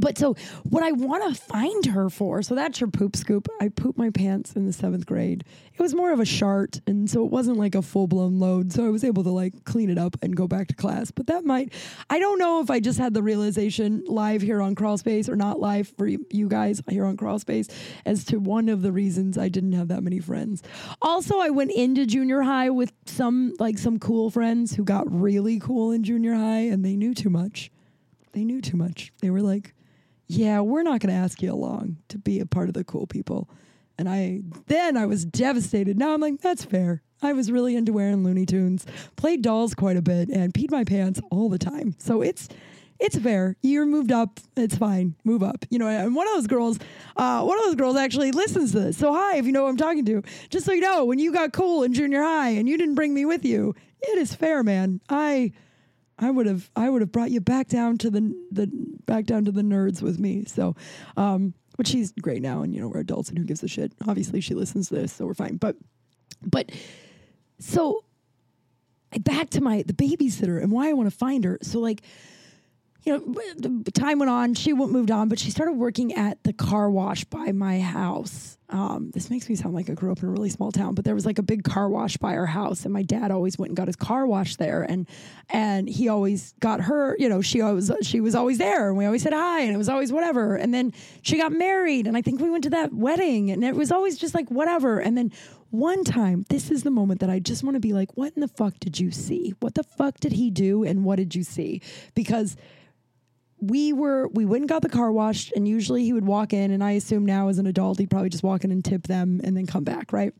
But 0.00 0.16
so, 0.16 0.34
what 0.62 0.82
I 0.82 0.92
want 0.92 1.34
to 1.34 1.40
find 1.40 1.86
her 1.86 2.08
for, 2.08 2.42
so 2.42 2.54
that's 2.54 2.80
your 2.80 2.90
poop 2.90 3.14
scoop. 3.14 3.48
I 3.60 3.68
pooped 3.68 3.98
my 3.98 4.10
pants 4.10 4.54
in 4.54 4.66
the 4.66 4.72
seventh 4.72 5.06
grade. 5.06 5.44
It 5.74 5.80
was 5.80 5.94
more 5.94 6.12
of 6.12 6.20
a 6.20 6.24
shart, 6.24 6.80
and 6.86 7.08
so 7.10 7.24
it 7.24 7.30
wasn't 7.30 7.58
like 7.58 7.74
a 7.74 7.82
full 7.82 8.06
blown 8.06 8.38
load. 8.38 8.72
So 8.72 8.86
I 8.86 8.88
was 8.88 9.04
able 9.04 9.22
to 9.24 9.30
like 9.30 9.64
clean 9.64 9.90
it 9.90 9.98
up 9.98 10.16
and 10.22 10.34
go 10.34 10.48
back 10.48 10.68
to 10.68 10.74
class. 10.74 11.10
But 11.10 11.26
that 11.26 11.44
might, 11.44 11.72
I 12.08 12.18
don't 12.18 12.38
know 12.38 12.60
if 12.60 12.70
I 12.70 12.80
just 12.80 12.98
had 12.98 13.12
the 13.12 13.22
realization 13.22 14.02
live 14.06 14.40
here 14.40 14.62
on 14.62 14.74
Crawl 14.74 14.96
Space 14.96 15.28
or 15.28 15.36
not 15.36 15.60
live 15.60 15.88
for 15.88 16.06
you 16.06 16.48
guys 16.48 16.82
here 16.88 17.04
on 17.04 17.16
Crawl 17.16 17.38
Space 17.38 17.68
as 18.06 18.24
to 18.26 18.38
one 18.38 18.68
of 18.68 18.82
the 18.82 18.92
reasons 18.92 19.36
I 19.36 19.48
didn't 19.48 19.72
have 19.72 19.88
that 19.88 20.02
many 20.02 20.20
friends. 20.20 20.62
Also, 21.02 21.38
I 21.38 21.50
went 21.50 21.70
into 21.72 22.06
junior 22.06 22.42
high 22.42 22.70
with 22.70 22.92
some 23.06 23.54
like 23.58 23.78
some 23.78 23.98
cool 23.98 24.30
friends 24.30 24.74
who 24.74 24.84
got 24.84 25.10
really 25.12 25.58
cool 25.58 25.92
in 25.92 26.02
junior 26.02 26.34
high, 26.34 26.60
and 26.60 26.84
they 26.84 26.96
knew 26.96 27.14
too 27.14 27.30
much. 27.30 27.70
They 28.32 28.44
knew 28.44 28.60
too 28.62 28.76
much. 28.76 29.12
They 29.20 29.30
were 29.30 29.42
like, 29.42 29.74
yeah, 30.32 30.60
we're 30.60 30.82
not 30.82 31.00
going 31.00 31.14
to 31.14 31.20
ask 31.20 31.42
you 31.42 31.52
along 31.52 31.98
to 32.08 32.18
be 32.18 32.40
a 32.40 32.46
part 32.46 32.68
of 32.68 32.74
the 32.74 32.84
cool 32.84 33.06
people. 33.06 33.48
And 33.98 34.08
I 34.08 34.40
then 34.66 34.96
I 34.96 35.06
was 35.06 35.24
devastated. 35.24 35.98
Now 35.98 36.14
I'm 36.14 36.20
like, 36.20 36.40
that's 36.40 36.64
fair. 36.64 37.02
I 37.22 37.34
was 37.34 37.52
really 37.52 37.76
into 37.76 37.92
wearing 37.92 38.24
Looney 38.24 38.46
Tunes, 38.46 38.84
played 39.16 39.42
dolls 39.42 39.74
quite 39.74 39.96
a 39.96 40.02
bit, 40.02 40.28
and 40.28 40.52
peed 40.52 40.70
my 40.70 40.82
pants 40.82 41.20
all 41.30 41.48
the 41.48 41.58
time. 41.58 41.94
So 41.98 42.22
it's 42.22 42.48
it's 42.98 43.18
fair. 43.18 43.56
You're 43.62 43.84
moved 43.84 44.10
up. 44.10 44.40
It's 44.56 44.76
fine. 44.76 45.14
Move 45.24 45.42
up. 45.42 45.64
You 45.70 45.78
know, 45.78 45.88
and 45.88 46.14
one 46.14 46.26
of 46.28 46.34
those 46.34 46.46
girls, 46.46 46.78
uh, 47.16 47.42
one 47.42 47.58
of 47.58 47.64
those 47.64 47.74
girls 47.74 47.96
actually 47.96 48.30
listens 48.30 48.72
to 48.72 48.80
this. 48.80 48.96
So 48.96 49.12
hi, 49.12 49.36
if 49.36 49.44
you 49.44 49.52
know 49.52 49.64
who 49.64 49.68
I'm 49.68 49.76
talking 49.76 50.04
to, 50.06 50.22
just 50.48 50.64
so 50.64 50.72
you 50.72 50.80
know, 50.80 51.04
when 51.04 51.18
you 51.18 51.32
got 51.32 51.52
cool 51.52 51.82
in 51.82 51.92
junior 51.92 52.22
high 52.22 52.50
and 52.50 52.68
you 52.68 52.78
didn't 52.78 52.94
bring 52.94 53.12
me 53.12 53.24
with 53.24 53.44
you, 53.44 53.74
it 54.00 54.18
is 54.18 54.34
fair, 54.34 54.62
man. 54.62 55.00
I 55.08 55.52
I 56.18 56.30
would 56.30 56.46
have 56.46 56.70
I 56.76 56.88
would 56.88 57.02
have 57.02 57.12
brought 57.12 57.30
you 57.30 57.40
back 57.40 57.68
down 57.68 57.98
to 57.98 58.10
the 58.10 58.20
the 58.50 58.70
back 59.06 59.24
down 59.24 59.44
to 59.46 59.52
the 59.52 59.62
nerds 59.62 60.02
with 60.02 60.18
me. 60.18 60.44
So, 60.44 60.76
um, 61.16 61.54
but 61.76 61.86
she's 61.86 62.12
great 62.12 62.42
now, 62.42 62.62
and 62.62 62.74
you 62.74 62.80
know 62.80 62.88
we're 62.88 63.00
adults, 63.00 63.28
and 63.28 63.38
who 63.38 63.44
gives 63.44 63.62
a 63.62 63.68
shit? 63.68 63.92
Obviously, 64.06 64.40
she 64.40 64.54
listens 64.54 64.88
to 64.88 64.94
this, 64.96 65.12
so 65.12 65.26
we're 65.26 65.34
fine. 65.34 65.56
But, 65.56 65.76
but, 66.42 66.70
so 67.58 68.04
back 69.20 69.50
to 69.50 69.60
my 69.60 69.82
the 69.82 69.92
babysitter 69.92 70.62
and 70.62 70.70
why 70.70 70.88
I 70.88 70.92
want 70.92 71.10
to 71.10 71.16
find 71.16 71.44
her. 71.44 71.58
So 71.62 71.80
like. 71.80 72.02
You 73.04 73.18
know, 73.18 73.82
time 73.92 74.20
went 74.20 74.30
on. 74.30 74.54
She 74.54 74.72
moved 74.72 75.10
on, 75.10 75.28
but 75.28 75.40
she 75.40 75.50
started 75.50 75.72
working 75.72 76.14
at 76.14 76.44
the 76.44 76.52
car 76.52 76.88
wash 76.88 77.24
by 77.24 77.50
my 77.50 77.80
house. 77.80 78.56
Um, 78.72 79.10
this 79.12 79.28
makes 79.28 79.50
me 79.50 79.54
sound 79.54 79.74
like 79.74 79.90
I 79.90 79.92
grew 79.92 80.10
up 80.10 80.22
in 80.22 80.28
a 80.28 80.32
really 80.32 80.48
small 80.48 80.72
town, 80.72 80.94
but 80.94 81.04
there 81.04 81.14
was 81.14 81.26
like 81.26 81.38
a 81.38 81.42
big 81.42 81.62
car 81.62 81.90
wash 81.90 82.16
by 82.16 82.34
our 82.36 82.46
house, 82.46 82.84
and 82.84 82.92
my 82.92 83.02
dad 83.02 83.30
always 83.30 83.58
went 83.58 83.68
and 83.68 83.76
got 83.76 83.86
his 83.86 83.96
car 83.96 84.26
washed 84.26 84.58
there, 84.58 84.82
and 84.82 85.06
and 85.50 85.88
he 85.88 86.08
always 86.08 86.54
got 86.58 86.80
her. 86.80 87.14
You 87.18 87.28
know, 87.28 87.42
she 87.42 87.60
always 87.60 87.92
she 88.00 88.20
was 88.20 88.34
always 88.34 88.56
there, 88.56 88.88
and 88.88 88.96
we 88.96 89.04
always 89.04 89.22
said 89.22 89.34
hi, 89.34 89.60
and 89.60 89.74
it 89.74 89.76
was 89.76 89.90
always 89.90 90.10
whatever. 90.10 90.56
And 90.56 90.72
then 90.72 90.94
she 91.20 91.36
got 91.36 91.52
married, 91.52 92.06
and 92.06 92.16
I 92.16 92.22
think 92.22 92.40
we 92.40 92.48
went 92.48 92.64
to 92.64 92.70
that 92.70 92.94
wedding, 92.94 93.50
and 93.50 93.62
it 93.62 93.76
was 93.76 93.92
always 93.92 94.16
just 94.16 94.34
like 94.34 94.50
whatever. 94.50 94.98
And 94.98 95.18
then 95.18 95.32
one 95.68 96.02
time, 96.02 96.46
this 96.48 96.70
is 96.70 96.82
the 96.82 96.90
moment 96.90 97.20
that 97.20 97.30
I 97.30 97.40
just 97.40 97.62
want 97.62 97.74
to 97.74 97.80
be 97.80 97.92
like, 97.92 98.16
what 98.16 98.32
in 98.34 98.40
the 98.40 98.48
fuck 98.48 98.78
did 98.80 98.98
you 98.98 99.10
see? 99.10 99.54
What 99.60 99.74
the 99.74 99.84
fuck 99.84 100.18
did 100.18 100.32
he 100.32 100.50
do, 100.50 100.82
and 100.82 101.04
what 101.04 101.16
did 101.16 101.34
you 101.34 101.42
see? 101.42 101.82
Because 102.14 102.56
we 103.62 103.92
were 103.92 104.26
we 104.28 104.44
went 104.44 104.62
and 104.62 104.68
got 104.68 104.82
the 104.82 104.88
car 104.88 105.12
washed, 105.12 105.52
and 105.54 105.68
usually 105.68 106.02
he 106.02 106.12
would 106.12 106.26
walk 106.26 106.52
in, 106.52 106.72
and 106.72 106.82
I 106.82 106.92
assume 106.92 107.24
now 107.24 107.48
as 107.48 107.58
an 107.58 107.66
adult 107.66 107.98
he'd 107.98 108.10
probably 108.10 108.28
just 108.28 108.42
walk 108.42 108.64
in 108.64 108.72
and 108.72 108.84
tip 108.84 109.04
them 109.06 109.40
and 109.44 109.56
then 109.56 109.66
come 109.66 109.84
back, 109.84 110.12
right? 110.12 110.34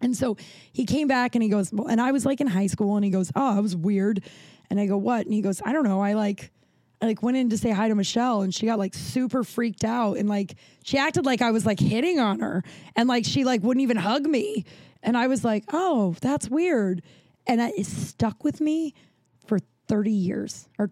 And 0.00 0.16
so 0.16 0.36
he 0.72 0.84
came 0.84 1.06
back 1.06 1.34
and 1.34 1.42
he 1.42 1.48
goes, 1.48 1.72
well, 1.72 1.88
and 1.88 2.00
I 2.00 2.12
was 2.12 2.26
like 2.26 2.40
in 2.40 2.48
high 2.48 2.66
school, 2.66 2.96
and 2.96 3.04
he 3.04 3.12
goes, 3.12 3.30
oh, 3.36 3.54
that 3.54 3.62
was 3.62 3.76
weird, 3.76 4.24
and 4.70 4.80
I 4.80 4.86
go, 4.86 4.96
what? 4.96 5.24
And 5.24 5.32
he 5.32 5.40
goes, 5.40 5.62
I 5.64 5.72
don't 5.72 5.84
know, 5.84 6.00
I 6.02 6.14
like. 6.14 6.50
I 7.00 7.06
like 7.06 7.22
went 7.22 7.36
in 7.36 7.50
to 7.50 7.56
say 7.56 7.70
hi 7.70 7.86
to 7.86 7.94
Michelle 7.94 8.42
and 8.42 8.52
she 8.52 8.66
got 8.66 8.80
like 8.80 8.92
super 8.92 9.44
freaked 9.44 9.84
out 9.84 10.14
and 10.14 10.28
like 10.28 10.56
she 10.82 10.98
acted 10.98 11.24
like 11.24 11.40
I 11.40 11.52
was 11.52 11.64
like 11.64 11.78
hitting 11.78 12.18
on 12.18 12.40
her 12.40 12.64
and 12.96 13.08
like 13.08 13.24
she 13.24 13.44
like 13.44 13.62
wouldn't 13.62 13.84
even 13.84 13.96
hug 13.96 14.26
me 14.26 14.64
and 15.04 15.16
I 15.16 15.28
was 15.28 15.44
like, 15.44 15.62
"Oh, 15.72 16.16
that's 16.20 16.48
weird." 16.48 17.02
And 17.46 17.62
I, 17.62 17.68
it 17.68 17.86
stuck 17.86 18.42
with 18.42 18.60
me 18.60 18.94
for 19.46 19.60
30 19.86 20.10
years 20.10 20.68
or 20.76 20.88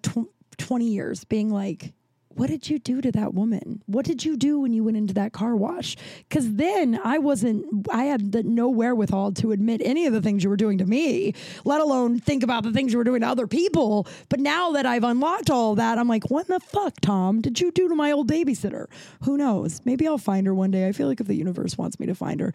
20 0.59 0.87
years 0.87 1.25
being 1.25 1.51
like, 1.51 1.93
what 2.37 2.51
did 2.51 2.69
you 2.69 2.79
do 2.79 3.01
to 3.01 3.11
that 3.13 3.33
woman? 3.33 3.83
What 3.87 4.05
did 4.05 4.25
you 4.25 4.37
do 4.37 4.61
when 4.61 4.73
you 4.75 4.85
went 4.85 4.99
into 4.99 5.15
that 5.15 5.33
car 5.33 5.57
wash? 5.57 5.97
Because 6.29 6.55
then 6.55 7.01
I 7.03 7.19
wasn't, 7.19 7.89
I 7.91 8.05
had 8.05 8.33
the, 8.33 8.43
no 8.43 8.69
wherewithal 8.69 9.33
to 9.33 9.53
admit 9.53 9.81
any 9.83 10.07
of 10.07 10.13
the 10.13 10.21
things 10.21 10.45
you 10.45 10.51
were 10.51 10.57
doing 10.57 10.77
to 10.79 10.85
me, 10.85 11.35
let 11.65 11.81
alone 11.81 12.21
think 12.21 12.43
about 12.43 12.63
the 12.63 12.73
things 12.73 12.93
you 12.93 12.99
were 12.99 13.05
doing 13.05 13.23
to 13.23 13.27
other 13.27 13.47
people. 13.47 14.07
But 14.29 14.41
now 14.41 14.73
that 14.73 14.85
I've 14.85 15.05
unlocked 15.05 15.49
all 15.49 15.75
that, 15.77 15.99
I'm 15.99 16.09
like, 16.09 16.31
what 16.31 16.47
in 16.47 16.53
the 16.53 16.61
fuck, 16.61 17.01
Tom, 17.01 17.41
did 17.41 17.59
you 17.59 17.71
do 17.73 17.89
to 17.89 17.95
my 17.95 18.13
old 18.13 18.31
babysitter? 18.31 18.87
Who 19.23 19.39
knows? 19.39 19.81
Maybe 19.87 20.07
I'll 20.07 20.19
find 20.19 20.47
her 20.47 20.55
one 20.55 20.71
day. 20.71 20.87
I 20.87 20.93
feel 20.93 21.09
like 21.09 21.21
if 21.21 21.27
the 21.27 21.35
universe 21.35 21.79
wants 21.79 21.99
me 21.99 22.07
to 22.07 22.15
find 22.15 22.41
her, 22.41 22.53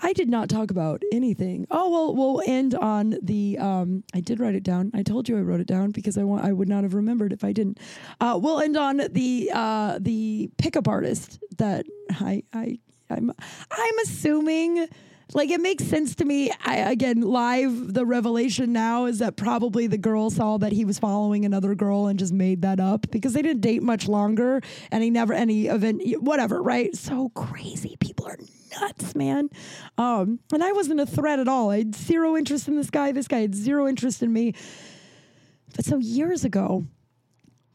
I 0.00 0.12
did 0.12 0.28
not 0.28 0.48
talk 0.48 0.70
about 0.70 1.02
anything. 1.12 1.66
Oh, 1.72 1.90
well, 1.90 2.14
we'll 2.14 2.42
end 2.46 2.76
on 2.76 3.16
the, 3.20 3.58
um, 3.58 4.04
I 4.14 4.20
did 4.20 4.38
write 4.38 4.54
it 4.54 4.62
down. 4.62 4.92
I 4.94 5.02
told 5.02 5.28
you 5.28 5.36
I 5.36 5.40
wrote 5.40 5.60
it 5.60 5.66
down 5.66 5.90
because 5.90 6.16
I 6.16 6.22
want, 6.22 6.44
I 6.44 6.52
would 6.52 6.68
not 6.68 6.84
have 6.84 6.94
remembered 6.94 7.32
if 7.32 7.42
I 7.42 7.52
didn't. 7.52 7.78
Uh, 8.20 8.38
we'll 8.40 8.60
end 8.60 8.76
on 8.76 8.98
the, 8.98 9.23
uh, 9.52 9.98
the 10.00 10.50
pickup 10.58 10.88
artist 10.88 11.38
that 11.58 11.86
I, 12.10 12.42
I, 12.52 12.78
I'm, 13.10 13.30
I'm 13.70 13.98
assuming 14.04 14.88
like 15.32 15.50
it 15.50 15.60
makes 15.60 15.84
sense 15.84 16.14
to 16.16 16.24
me. 16.24 16.50
I, 16.64 16.76
again, 16.76 17.22
live 17.22 17.94
the 17.94 18.04
revelation 18.04 18.72
now 18.72 19.06
is 19.06 19.20
that 19.20 19.36
probably 19.36 19.86
the 19.86 19.96
girl 19.96 20.30
saw 20.30 20.58
that 20.58 20.72
he 20.72 20.84
was 20.84 20.98
following 20.98 21.44
another 21.44 21.74
girl 21.74 22.06
and 22.06 22.18
just 22.18 22.32
made 22.32 22.62
that 22.62 22.78
up 22.78 23.10
because 23.10 23.32
they 23.32 23.42
didn't 23.42 23.62
date 23.62 23.82
much 23.82 24.06
longer 24.06 24.60
and 24.90 25.02
he 25.02 25.10
never 25.10 25.32
any 25.32 25.66
event 25.66 26.02
whatever 26.20 26.62
right? 26.62 26.94
So 26.94 27.30
crazy. 27.30 27.96
People 28.00 28.26
are 28.26 28.38
nuts 28.80 29.14
man. 29.14 29.48
Um 29.96 30.40
and 30.52 30.62
I 30.62 30.72
wasn't 30.72 31.00
a 31.00 31.06
threat 31.06 31.38
at 31.38 31.48
all. 31.48 31.70
I 31.70 31.78
had 31.78 31.94
zero 31.94 32.36
interest 32.36 32.68
in 32.68 32.76
this 32.76 32.90
guy. 32.90 33.12
This 33.12 33.28
guy 33.28 33.40
had 33.40 33.54
zero 33.54 33.88
interest 33.88 34.22
in 34.22 34.32
me. 34.32 34.54
But 35.74 35.84
so 35.84 35.96
years 35.98 36.44
ago 36.44 36.84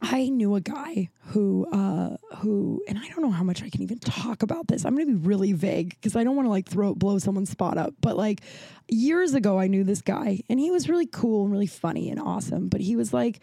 I 0.02 0.30
knew 0.30 0.56
a 0.56 0.62
guy 0.62 1.10
who, 1.28 1.68
uh, 1.72 2.16
who, 2.38 2.82
and 2.88 2.98
I 2.98 3.08
don't 3.10 3.22
know 3.22 3.32
how 3.32 3.44
much 3.44 3.62
I 3.62 3.70
can 3.70 3.82
even 3.82 4.00
talk 4.00 4.44
about 4.44 4.68
this. 4.68 4.86
I'm 4.86 4.96
going 4.96 5.08
to 5.08 5.14
be 5.14 5.28
really 5.28 5.52
vague 5.52 5.90
because 5.90 6.16
I 6.16 6.24
don't 6.24 6.36
want 6.38 6.46
to 6.46 6.50
like 6.50 6.68
throw 6.68 6.96
blow 6.96 7.20
someone's 7.20 7.50
spot 7.50 7.78
up. 7.78 7.94
But 8.00 8.16
like 8.16 8.42
years 8.88 9.34
ago, 9.34 9.60
I 9.60 9.68
knew 9.68 9.84
this 9.84 10.02
guy, 10.02 10.42
and 10.50 10.60
he 10.60 10.72
was 10.72 10.88
really 10.88 11.06
cool 11.06 11.44
and 11.44 11.52
really 11.52 11.68
funny 11.68 12.10
and 12.10 12.20
awesome. 12.20 12.70
But 12.70 12.80
he 12.80 12.96
was 12.96 13.14
like, 13.14 13.42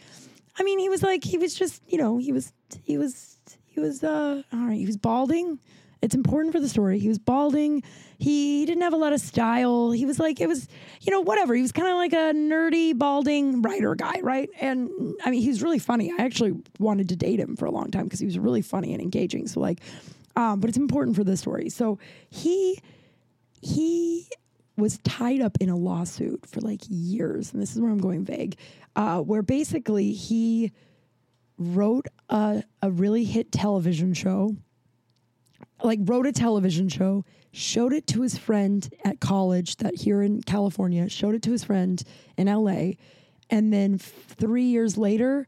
I 0.58 0.62
mean, 0.62 0.78
he 0.78 0.88
was 0.88 1.02
like, 1.02 1.24
he 1.24 1.36
was 1.36 1.54
just, 1.54 1.82
you 1.88 1.98
know, 1.98 2.16
he 2.16 2.32
was, 2.32 2.52
he 2.82 2.96
was, 2.96 3.36
he 3.66 3.78
was, 3.80 4.02
uh, 4.02 4.42
all 4.52 4.66
right, 4.66 4.78
he 4.78 4.86
was 4.86 4.96
balding. 4.96 5.58
It's 6.02 6.14
important 6.14 6.52
for 6.52 6.60
the 6.60 6.68
story. 6.68 6.98
He 6.98 7.08
was 7.08 7.18
balding. 7.18 7.82
He 8.18 8.66
didn't 8.66 8.82
have 8.82 8.92
a 8.92 8.98
lot 8.98 9.12
of 9.12 9.20
style. 9.20 9.90
He 9.90 10.04
was 10.04 10.18
like, 10.18 10.40
it 10.40 10.46
was, 10.46 10.68
you 11.00 11.10
know, 11.10 11.20
whatever. 11.20 11.54
He 11.54 11.62
was 11.62 11.72
kind 11.72 11.88
of 11.88 11.96
like 11.96 12.12
a 12.12 12.36
nerdy, 12.36 12.96
balding 12.96 13.62
writer 13.62 13.94
guy, 13.94 14.20
right? 14.22 14.48
And 14.60 14.90
I 15.24 15.30
mean, 15.30 15.42
he's 15.42 15.62
really 15.62 15.78
funny. 15.78 16.12
I 16.16 16.22
actually 16.22 16.54
wanted 16.78 17.08
to 17.08 17.16
date 17.16 17.40
him 17.40 17.56
for 17.56 17.64
a 17.64 17.70
long 17.70 17.90
time 17.90 18.04
because 18.04 18.20
he 18.20 18.26
was 18.26 18.38
really 18.38 18.62
funny 18.62 18.92
and 18.92 19.02
engaging. 19.02 19.46
So, 19.46 19.60
like, 19.60 19.80
um, 20.36 20.60
but 20.60 20.68
it's 20.68 20.78
important 20.78 21.16
for 21.16 21.24
the 21.24 21.36
story. 21.36 21.70
So 21.70 21.98
he, 22.30 22.78
he 23.62 24.28
was 24.76 24.98
tied 24.98 25.40
up 25.40 25.56
in 25.60 25.70
a 25.70 25.76
lawsuit 25.76 26.44
for 26.46 26.60
like 26.60 26.82
years. 26.88 27.52
And 27.52 27.62
this 27.62 27.74
is 27.74 27.80
where 27.80 27.90
I'm 27.90 27.98
going 27.98 28.24
vague, 28.24 28.58
uh, 28.94 29.20
where 29.20 29.42
basically 29.42 30.12
he 30.12 30.72
wrote 31.58 32.06
a, 32.28 32.62
a 32.82 32.90
really 32.90 33.24
hit 33.24 33.50
television 33.50 34.12
show 34.12 34.54
like 35.82 36.00
wrote 36.02 36.26
a 36.26 36.32
television 36.32 36.88
show, 36.88 37.24
showed 37.52 37.92
it 37.92 38.06
to 38.08 38.22
his 38.22 38.36
friend 38.38 38.88
at 39.04 39.20
college 39.20 39.76
that 39.76 39.96
here 39.96 40.22
in 40.22 40.42
California, 40.42 41.08
showed 41.08 41.34
it 41.34 41.42
to 41.42 41.52
his 41.52 41.64
friend 41.64 42.02
in 42.36 42.46
LA, 42.46 42.92
and 43.50 43.72
then 43.72 43.98
3 43.98 44.62
years 44.62 44.96
later, 44.98 45.46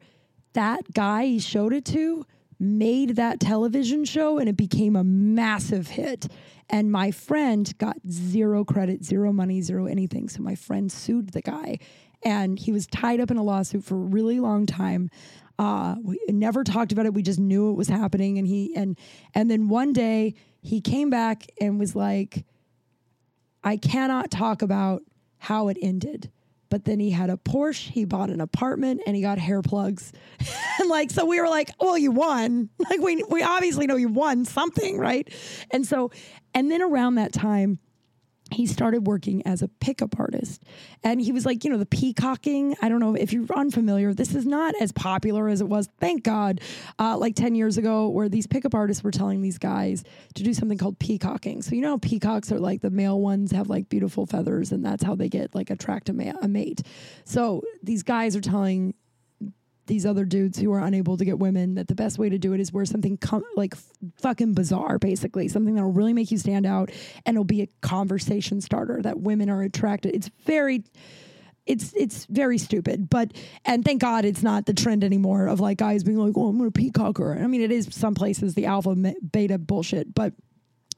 that 0.53 0.93
guy 0.93 1.27
he 1.27 1.39
showed 1.39 1.73
it 1.73 1.85
to 1.87 2.25
made 2.61 3.17
that 3.17 3.39
television 3.39 4.05
show 4.05 4.39
and 4.39 4.49
it 4.49 4.57
became 4.57 4.97
a 4.97 5.05
massive 5.05 5.89
hit. 5.89 6.27
And 6.69 6.91
my 6.91 7.11
friend 7.11 7.73
got 7.79 7.97
zero 8.11 8.65
credit, 8.65 9.05
zero 9.05 9.33
money, 9.33 9.61
zero 9.63 9.87
anything. 9.87 10.29
So 10.29 10.43
my 10.43 10.55
friend 10.55 10.91
sued 10.91 11.31
the 11.31 11.41
guy 11.41 11.79
and 12.25 12.59
he 12.59 12.73
was 12.73 12.87
tied 12.87 13.21
up 13.21 13.31
in 13.31 13.37
a 13.37 13.43
lawsuit 13.43 13.85
for 13.85 13.95
a 13.95 13.99
really 13.99 14.41
long 14.41 14.67
time. 14.67 15.09
Uh, 15.59 15.97
we 16.03 16.21
never 16.29 16.63
talked 16.63 16.93
about 16.93 17.07
it. 17.07 17.15
We 17.15 17.23
just 17.23 17.41
knew 17.41 17.71
it 17.71 17.75
was 17.75 17.89
happening. 17.89 18.39
And 18.39 18.47
he 18.47 18.75
and 18.77 18.97
and 19.35 19.51
then 19.51 19.69
one 19.69 19.93
day 19.93 20.35
he 20.61 20.81
came 20.81 21.11
back 21.11 21.47
and 21.61 21.79
was 21.79 21.97
like, 21.97 22.45
I 23.65 23.77
cannot 23.77 24.31
talk 24.31 24.63
about 24.63 25.03
how 25.39 25.69
it 25.69 25.77
ended. 25.81 26.31
But 26.71 26.85
then 26.85 27.01
he 27.01 27.11
had 27.11 27.31
a 27.31 27.37
Porsche, 27.37 27.89
he 27.89 28.05
bought 28.05 28.29
an 28.31 28.41
apartment, 28.41 29.01
and 29.07 29.17
he 29.17 29.23
got 29.23 29.39
hair 29.39 29.63
plugs. 29.63 30.13
and 30.79 30.89
like, 30.89 31.11
so 31.11 31.25
we 31.25 31.41
were 31.41 31.49
like, 31.49 31.71
well, 31.81 31.97
you 31.97 32.11
won. 32.13 32.69
Like, 32.91 33.01
we, 33.01 33.23
we 33.29 33.43
obviously 33.43 33.87
know 33.87 33.97
you 33.97 34.09
won 34.09 34.45
something, 34.45 34.99
right? 34.99 35.29
And 35.71 35.87
so, 35.87 36.11
and 36.55 36.71
then 36.71 36.81
around 36.81 37.17
that 37.17 37.33
time, 37.33 37.79
he 38.51 38.67
started 38.67 39.07
working 39.07 39.47
as 39.47 39.63
a 39.63 39.69
pickup 39.69 40.19
artist. 40.19 40.63
And 41.05 41.21
he 41.21 41.33
was 41.33 41.45
like, 41.45 41.65
you 41.65 41.71
know, 41.71 41.79
the 41.79 41.87
peacocking. 41.87 42.75
I 42.81 42.89
don't 42.89 43.01
know 43.01 43.15
if 43.15 43.33
you're 43.33 43.47
unfamiliar, 43.55 44.15
this 44.15 44.35
is 44.35 44.47
not 44.47 44.75
as 44.81 44.93
popular 44.93 45.49
as 45.49 45.61
it 45.61 45.69
was, 45.69 45.89
thank 46.01 46.23
God, 46.23 46.61
uh, 46.99 47.17
like 47.19 47.35
10 47.35 47.55
years 47.55 47.79
ago, 47.79 48.09
where 48.09 48.29
these 48.29 48.47
pickup 48.47 48.75
artists 48.75 49.03
were 49.03 49.11
telling 49.11 49.43
these 49.43 49.59
guys 49.59 50.05
to 50.35 50.43
do 50.43 50.55
something 50.55 50.79
called 50.79 50.99
peacocking. 50.99 51.63
So, 51.63 51.75
you 51.75 51.83
know, 51.83 51.99
peacocks 51.99 52.51
are 52.53 52.59
like 52.59 52.81
the 52.81 52.91
male 52.91 53.21
ones 53.21 53.53
have 53.53 53.69
like 53.69 53.89
beautiful 53.89 54.27
feathers, 54.27 54.73
and 54.73 54.85
that's 54.85 55.03
how 55.03 55.15
they 55.15 55.29
get 55.29 55.55
like 55.55 55.71
attract 55.71 56.09
a, 56.09 56.13
ma- 56.13 56.33
a 56.41 56.49
mate. 56.49 56.83
So 57.25 57.63
these 57.83 58.03
guys 58.03 58.35
are 58.37 58.41
telling 58.41 58.95
these 59.89 60.07
other 60.07 60.25
dudes 60.25 60.59
who 60.59 60.73
are 60.73 60.81
unable 60.81 61.17
to 61.17 61.25
get 61.25 61.39
women 61.39 61.75
that 61.75 61.89
the 61.89 61.95
best 61.95 62.19
way 62.19 62.29
to 62.29 62.39
do 62.39 62.53
it 62.53 62.61
is 62.61 62.73
wear 62.73 62.85
something 62.85 63.17
com- 63.17 63.43
like 63.57 63.75
f- 63.75 63.85
fucking 64.19 64.53
bizarre 64.53 64.99
basically 64.99 65.49
something 65.49 65.75
that'll 65.75 65.93
really 65.93 66.13
make 66.13 66.31
you 66.31 66.39
stand 66.39 66.65
out 66.65 66.91
and 67.27 67.35
it'll 67.35 67.45
be 67.45 67.63
a 67.63 67.69
conversation 67.81 68.61
starter 68.61 69.03
that 69.03 69.19
women 69.19 69.51
are 69.51 69.63
attracted 69.63 70.15
it's 70.15 70.31
very 70.45 70.85
it's 71.67 71.93
it's 71.95 72.27
very 72.27 72.59
stupid 72.59 73.11
but 73.11 73.33
and 73.65 73.85
thank 73.85 74.01
god 74.01 74.25
it's 74.25 74.43
not 74.43 74.67
the 74.67 74.75
trend 74.75 75.03
anymore 75.03 75.47
of 75.47 75.61
like 75.61 75.79
guys 75.79 76.05
being 76.05 76.19
like 76.19 76.35
oh 76.37 76.49
i'm 76.49 76.59
gonna 76.59 76.71
peacock 76.71 77.19
her 77.19 77.37
i 77.39 77.47
mean 77.47 77.61
it 77.61 77.73
is 77.73 77.89
some 77.91 78.15
places 78.15 78.55
the 78.55 78.67
alpha 78.67 78.95
beta 79.33 79.59
bullshit 79.59 80.15
but 80.15 80.33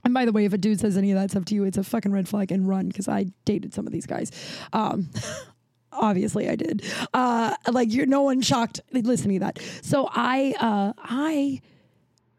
and 0.05 0.15
by 0.15 0.25
the 0.25 0.33
way, 0.33 0.45
if 0.45 0.53
a 0.53 0.59
dude 0.59 0.81
says 0.81 0.97
any 0.97 1.11
of 1.13 1.19
that 1.19 1.31
stuff 1.31 1.45
to 1.47 1.55
you, 1.55 1.65
it's 1.65 1.79
a 1.79 1.85
fucking 1.85 2.13
red 2.13 2.29
flag 2.29 2.53
and 2.53 2.67
run 2.67 2.89
because 2.89 3.09
I 3.09 3.27
dated 3.45 3.75
some 3.75 3.87
of 3.87 3.93
these 3.93 4.07
guys. 4.07 4.31
Um, 4.73 5.11
obviously 5.93 6.49
I 6.49 6.57
did. 6.57 6.85
Uh, 7.13 7.55
like 7.71 7.93
you're 7.93 8.07
no 8.07 8.23
one 8.23 8.41
shocked 8.43 8.81
listening 8.93 9.41
to 9.41 9.47
that. 9.47 9.59
So 9.83 10.09
I, 10.13 10.55
uh, 10.61 10.93
I, 10.99 11.61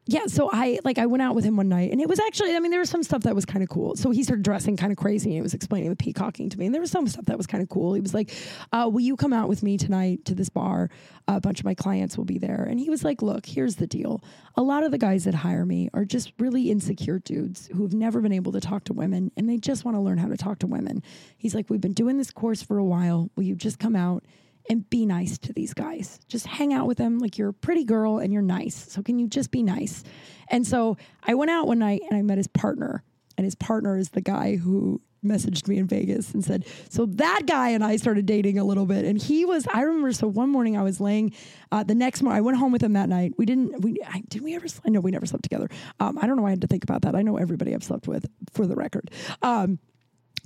yeah, 0.07 0.25
so 0.25 0.49
I 0.51 0.79
like 0.83 0.97
I 0.97 1.05
went 1.05 1.21
out 1.21 1.35
with 1.35 1.45
him 1.45 1.55
one 1.57 1.69
night 1.69 1.91
and 1.91 2.01
it 2.01 2.09
was 2.09 2.19
actually 2.19 2.55
I 2.55 2.59
mean 2.59 2.71
there 2.71 2.79
was 2.79 2.89
some 2.89 3.03
stuff 3.03 3.21
that 3.23 3.35
was 3.35 3.45
kind 3.45 3.61
of 3.61 3.69
cool. 3.69 3.95
So 3.95 4.09
he 4.09 4.23
started 4.23 4.43
dressing 4.43 4.75
kind 4.75 4.91
of 4.91 4.97
crazy 4.97 5.29
and 5.29 5.35
he 5.35 5.41
was 5.41 5.53
explaining 5.53 5.91
the 5.91 5.95
peacocking 5.95 6.49
to 6.49 6.57
me 6.57 6.65
and 6.65 6.73
there 6.73 6.81
was 6.81 6.89
some 6.89 7.07
stuff 7.07 7.25
that 7.25 7.37
was 7.37 7.45
kind 7.45 7.61
of 7.61 7.69
cool. 7.69 7.93
He 7.93 8.01
was 8.01 8.13
like, 8.13 8.31
uh, 8.73 8.89
"Will 8.91 9.01
you 9.01 9.15
come 9.15 9.31
out 9.31 9.47
with 9.47 9.61
me 9.61 9.77
tonight 9.77 10.25
to 10.25 10.35
this 10.35 10.49
bar? 10.49 10.89
a 11.27 11.39
bunch 11.39 11.59
of 11.59 11.65
my 11.65 11.75
clients 11.75 12.17
will 12.17 12.25
be 12.25 12.39
there." 12.39 12.63
And 12.63 12.79
he 12.79 12.89
was 12.89 13.03
like, 13.03 13.21
"Look, 13.21 13.45
here's 13.45 13.75
the 13.75 13.87
deal. 13.87 14.23
A 14.55 14.63
lot 14.63 14.83
of 14.83 14.91
the 14.91 14.97
guys 14.97 15.23
that 15.25 15.35
hire 15.35 15.65
me 15.65 15.89
are 15.93 16.03
just 16.03 16.33
really 16.39 16.71
insecure 16.71 17.19
dudes 17.19 17.69
who 17.73 17.83
have 17.83 17.93
never 17.93 18.21
been 18.21 18.33
able 18.33 18.51
to 18.53 18.59
talk 18.59 18.83
to 18.85 18.93
women 18.93 19.31
and 19.37 19.47
they 19.47 19.57
just 19.57 19.85
want 19.85 19.95
to 19.95 20.01
learn 20.01 20.17
how 20.17 20.27
to 20.27 20.37
talk 20.37 20.59
to 20.59 20.67
women." 20.67 21.03
He's 21.37 21.53
like, 21.53 21.69
"We've 21.69 21.79
been 21.79 21.93
doing 21.93 22.17
this 22.17 22.31
course 22.31 22.61
for 22.63 22.79
a 22.79 22.83
while. 22.83 23.29
Will 23.35 23.43
you 23.43 23.55
just 23.55 23.77
come 23.79 23.95
out?" 23.95 24.25
And 24.71 24.89
be 24.89 25.05
nice 25.05 25.37
to 25.37 25.51
these 25.51 25.73
guys. 25.73 26.17
Just 26.29 26.47
hang 26.47 26.73
out 26.73 26.87
with 26.87 26.97
them 26.97 27.19
like 27.19 27.37
you're 27.37 27.49
a 27.49 27.53
pretty 27.53 27.83
girl 27.83 28.19
and 28.19 28.31
you're 28.31 28.41
nice. 28.41 28.89
So 28.89 29.03
can 29.03 29.19
you 29.19 29.27
just 29.27 29.51
be 29.51 29.63
nice? 29.63 30.01
And 30.47 30.65
so 30.65 30.95
I 31.23 31.33
went 31.33 31.51
out 31.51 31.67
one 31.67 31.79
night 31.79 32.03
and 32.09 32.17
I 32.17 32.21
met 32.21 32.37
his 32.37 32.47
partner. 32.47 33.03
And 33.37 33.43
his 33.43 33.53
partner 33.53 33.97
is 33.97 34.09
the 34.11 34.21
guy 34.21 34.55
who 34.55 35.01
messaged 35.25 35.67
me 35.67 35.77
in 35.77 35.87
Vegas 35.87 36.33
and 36.33 36.43
said, 36.43 36.65
So 36.89 37.05
that 37.05 37.41
guy 37.47 37.69
and 37.69 37.83
I 37.83 37.97
started 37.97 38.25
dating 38.25 38.59
a 38.59 38.63
little 38.63 38.85
bit. 38.85 39.03
And 39.03 39.21
he 39.21 39.43
was, 39.43 39.67
I 39.73 39.81
remember, 39.81 40.13
so 40.13 40.27
one 40.27 40.49
morning 40.49 40.77
I 40.77 40.83
was 40.83 41.01
laying, 41.01 41.33
uh, 41.73 41.83
the 41.83 41.95
next 41.95 42.21
morning, 42.21 42.37
I 42.37 42.41
went 42.41 42.57
home 42.57 42.71
with 42.71 42.81
him 42.81 42.93
that 42.93 43.09
night. 43.09 43.33
We 43.37 43.45
didn't, 43.45 43.81
we, 43.81 43.97
I, 44.07 44.23
did 44.29 44.41
we 44.41 44.55
ever, 44.55 44.69
sl- 44.69 44.81
no, 44.85 45.01
we 45.01 45.11
never 45.11 45.25
slept 45.25 45.43
together. 45.43 45.67
Um, 45.99 46.17
I 46.17 46.27
don't 46.27 46.37
know 46.37 46.43
why 46.43 46.49
I 46.49 46.51
had 46.51 46.61
to 46.61 46.67
think 46.67 46.85
about 46.85 47.01
that. 47.01 47.13
I 47.13 47.23
know 47.23 47.35
everybody 47.35 47.73
I've 47.73 47.83
slept 47.83 48.07
with 48.07 48.25
for 48.53 48.65
the 48.65 48.75
record. 48.75 49.11
Um, 49.41 49.79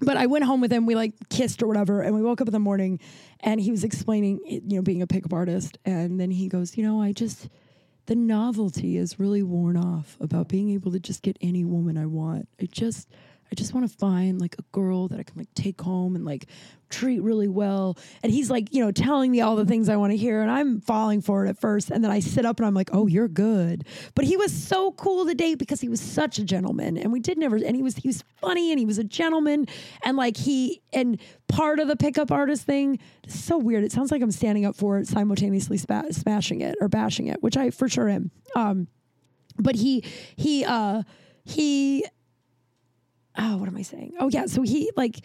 but 0.01 0.17
I 0.17 0.25
went 0.25 0.43
home 0.43 0.61
with 0.61 0.71
him. 0.71 0.85
We 0.85 0.95
like 0.95 1.13
kissed 1.29 1.61
or 1.63 1.67
whatever, 1.67 2.01
and 2.01 2.13
we 2.15 2.21
woke 2.21 2.41
up 2.41 2.47
in 2.47 2.53
the 2.53 2.59
morning, 2.59 2.99
and 3.39 3.59
he 3.59 3.71
was 3.71 3.83
explaining, 3.83 4.39
you 4.45 4.77
know, 4.77 4.81
being 4.81 5.01
a 5.01 5.07
pickup 5.07 5.33
artist, 5.33 5.77
and 5.85 6.19
then 6.19 6.31
he 6.31 6.47
goes, 6.47 6.77
you 6.77 6.83
know, 6.83 7.01
I 7.01 7.11
just 7.11 7.49
the 8.07 8.15
novelty 8.15 8.97
is 8.97 9.19
really 9.19 9.41
worn 9.41 9.77
off 9.77 10.17
about 10.19 10.47
being 10.47 10.69
able 10.69 10.91
to 10.91 10.99
just 10.99 11.23
get 11.23 11.37
any 11.41 11.63
woman 11.65 11.97
I 11.97 12.05
want. 12.05 12.47
I 12.61 12.67
just 12.67 13.09
I 13.51 13.55
just 13.55 13.73
want 13.73 13.89
to 13.89 13.97
find 13.97 14.41
like 14.41 14.55
a 14.57 14.63
girl 14.71 15.07
that 15.09 15.19
I 15.19 15.23
can 15.23 15.37
like 15.37 15.53
take 15.53 15.79
home 15.79 16.15
and 16.15 16.25
like 16.25 16.47
treat 16.89 17.21
really 17.21 17.47
well. 17.47 17.97
And 18.23 18.31
he's 18.31 18.49
like, 18.49 18.73
you 18.73 18.83
know, 18.83 18.91
telling 18.91 19.31
me 19.31 19.41
all 19.41 19.55
the 19.55 19.65
things 19.65 19.87
I 19.87 19.95
want 19.97 20.11
to 20.11 20.17
hear 20.17 20.41
and 20.41 20.49
I'm 20.49 20.81
falling 20.81 21.21
for 21.21 21.45
it 21.45 21.49
at 21.49 21.59
first 21.59 21.91
and 21.91 22.03
then 22.03 22.11
I 22.11 22.19
sit 22.19 22.45
up 22.45 22.59
and 22.59 22.65
I'm 22.65 22.73
like, 22.73 22.89
"Oh, 22.93 23.07
you're 23.07 23.27
good." 23.27 23.85
But 24.15 24.25
he 24.25 24.35
was 24.35 24.51
so 24.51 24.91
cool 24.93 25.25
to 25.25 25.33
date 25.35 25.59
because 25.59 25.81
he 25.81 25.89
was 25.89 26.01
such 26.01 26.39
a 26.39 26.43
gentleman 26.43 26.97
and 26.97 27.11
we 27.11 27.19
did 27.19 27.37
never 27.37 27.55
and 27.57 27.75
he 27.75 27.83
was 27.83 27.95
he 27.95 28.07
was 28.07 28.23
funny 28.41 28.71
and 28.71 28.79
he 28.79 28.85
was 28.85 28.97
a 28.97 29.03
gentleman 29.03 29.67
and 30.03 30.17
like 30.17 30.37
he 30.37 30.81
and 30.93 31.19
part 31.47 31.79
of 31.79 31.87
the 31.87 31.95
pickup 31.95 32.31
artist 32.31 32.63
thing 32.63 32.99
so 33.27 33.57
weird. 33.57 33.83
It 33.83 33.91
sounds 33.91 34.11
like 34.11 34.21
I'm 34.21 34.31
standing 34.31 34.65
up 34.65 34.75
for 34.75 34.97
it 34.97 35.07
simultaneously 35.07 35.77
spa- 35.77 36.11
smashing 36.11 36.61
it 36.61 36.75
or 36.81 36.87
bashing 36.87 37.27
it, 37.27 37.43
which 37.43 37.57
I 37.57 37.69
for 37.69 37.87
sure 37.87 38.09
am. 38.09 38.31
Um 38.55 38.87
but 39.57 39.75
he 39.75 40.03
he 40.35 40.65
uh 40.65 41.03
he 41.45 42.05
oh, 43.37 43.57
what 43.57 43.67
am 43.67 43.77
I 43.77 43.81
saying? 43.81 44.13
Oh 44.19 44.29
yeah, 44.29 44.45
so 44.45 44.61
he 44.61 44.91
like 44.95 45.19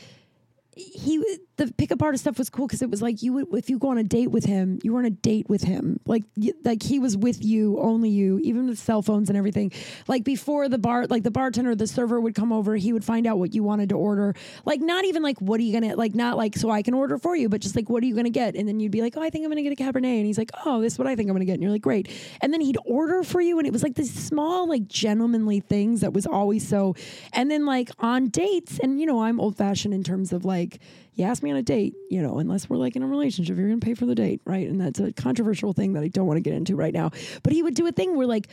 he 0.74 1.24
the 1.60 1.70
pickup 1.74 2.02
artist 2.02 2.24
stuff 2.24 2.38
was 2.38 2.48
cool 2.48 2.66
because 2.66 2.80
it 2.80 2.88
was 2.88 3.02
like 3.02 3.22
you 3.22 3.34
would 3.34 3.46
if 3.52 3.68
you 3.68 3.78
go 3.78 3.88
on 3.88 3.98
a 3.98 4.02
date 4.02 4.30
with 4.30 4.46
him, 4.46 4.78
you 4.82 4.94
were 4.94 4.98
on 4.98 5.04
a 5.04 5.10
date 5.10 5.46
with 5.50 5.62
him. 5.62 6.00
Like 6.06 6.24
like 6.64 6.82
he 6.82 6.98
was 6.98 7.18
with 7.18 7.44
you, 7.44 7.78
only 7.78 8.08
you, 8.08 8.40
even 8.42 8.66
with 8.66 8.78
cell 8.78 9.02
phones 9.02 9.28
and 9.28 9.36
everything. 9.36 9.70
Like 10.08 10.24
before 10.24 10.70
the 10.70 10.78
bar, 10.78 11.06
like 11.06 11.22
the 11.22 11.30
bartender, 11.30 11.74
the 11.74 11.86
server 11.86 12.18
would 12.18 12.34
come 12.34 12.50
over, 12.50 12.76
he 12.76 12.94
would 12.94 13.04
find 13.04 13.26
out 13.26 13.38
what 13.38 13.54
you 13.54 13.62
wanted 13.62 13.90
to 13.90 13.94
order. 13.94 14.34
Like 14.64 14.80
not 14.80 15.04
even 15.04 15.22
like 15.22 15.38
what 15.42 15.60
are 15.60 15.62
you 15.62 15.78
gonna 15.78 15.96
like 15.96 16.14
not 16.14 16.38
like 16.38 16.56
so 16.56 16.70
I 16.70 16.80
can 16.80 16.94
order 16.94 17.18
for 17.18 17.36
you, 17.36 17.50
but 17.50 17.60
just 17.60 17.76
like 17.76 17.90
what 17.90 18.02
are 18.02 18.06
you 18.06 18.16
gonna 18.16 18.30
get? 18.30 18.56
And 18.56 18.66
then 18.66 18.80
you'd 18.80 18.90
be 18.90 19.02
like, 19.02 19.18
oh, 19.18 19.22
I 19.22 19.28
think 19.28 19.44
I'm 19.44 19.50
gonna 19.50 19.62
get 19.62 19.78
a 19.78 19.82
cabernet, 19.82 20.16
and 20.16 20.24
he's 20.24 20.38
like, 20.38 20.50
oh, 20.64 20.80
this 20.80 20.94
is 20.94 20.98
what 20.98 21.08
I 21.08 21.14
think 21.14 21.28
I'm 21.28 21.34
gonna 21.34 21.44
get, 21.44 21.54
and 21.54 21.62
you're 21.62 21.72
like, 21.72 21.82
great. 21.82 22.08
And 22.40 22.54
then 22.54 22.62
he'd 22.62 22.78
order 22.86 23.22
for 23.22 23.42
you, 23.42 23.58
and 23.58 23.66
it 23.66 23.72
was 23.72 23.82
like 23.82 23.96
these 23.96 24.14
small 24.14 24.66
like 24.66 24.88
gentlemanly 24.88 25.60
things 25.60 26.00
that 26.00 26.14
was 26.14 26.26
always 26.26 26.66
so. 26.66 26.94
And 27.34 27.50
then 27.50 27.66
like 27.66 27.90
on 27.98 28.28
dates, 28.28 28.78
and 28.78 28.98
you 28.98 29.04
know 29.04 29.24
I'm 29.24 29.38
old 29.38 29.58
fashioned 29.58 29.92
in 29.92 30.02
terms 30.02 30.32
of 30.32 30.46
like 30.46 30.80
you 31.20 31.26
ask 31.26 31.42
me 31.42 31.50
on 31.50 31.56
a 31.56 31.62
date, 31.62 31.94
you 32.10 32.22
know, 32.22 32.38
unless 32.38 32.68
we're 32.68 32.76
like 32.76 32.96
in 32.96 33.02
a 33.02 33.06
relationship, 33.06 33.56
you're 33.56 33.68
going 33.68 33.78
to 33.78 33.84
pay 33.84 33.94
for 33.94 34.06
the 34.06 34.14
date, 34.14 34.40
right? 34.44 34.68
And 34.68 34.80
that's 34.80 34.98
a 34.98 35.12
controversial 35.12 35.72
thing 35.72 35.92
that 35.92 36.02
I 36.02 36.08
don't 36.08 36.26
want 36.26 36.38
to 36.38 36.42
get 36.42 36.54
into 36.54 36.74
right 36.74 36.94
now. 36.94 37.10
But 37.42 37.52
he 37.52 37.62
would 37.62 37.74
do 37.74 37.86
a 37.86 37.92
thing 37.92 38.16
where 38.16 38.26
like 38.26 38.48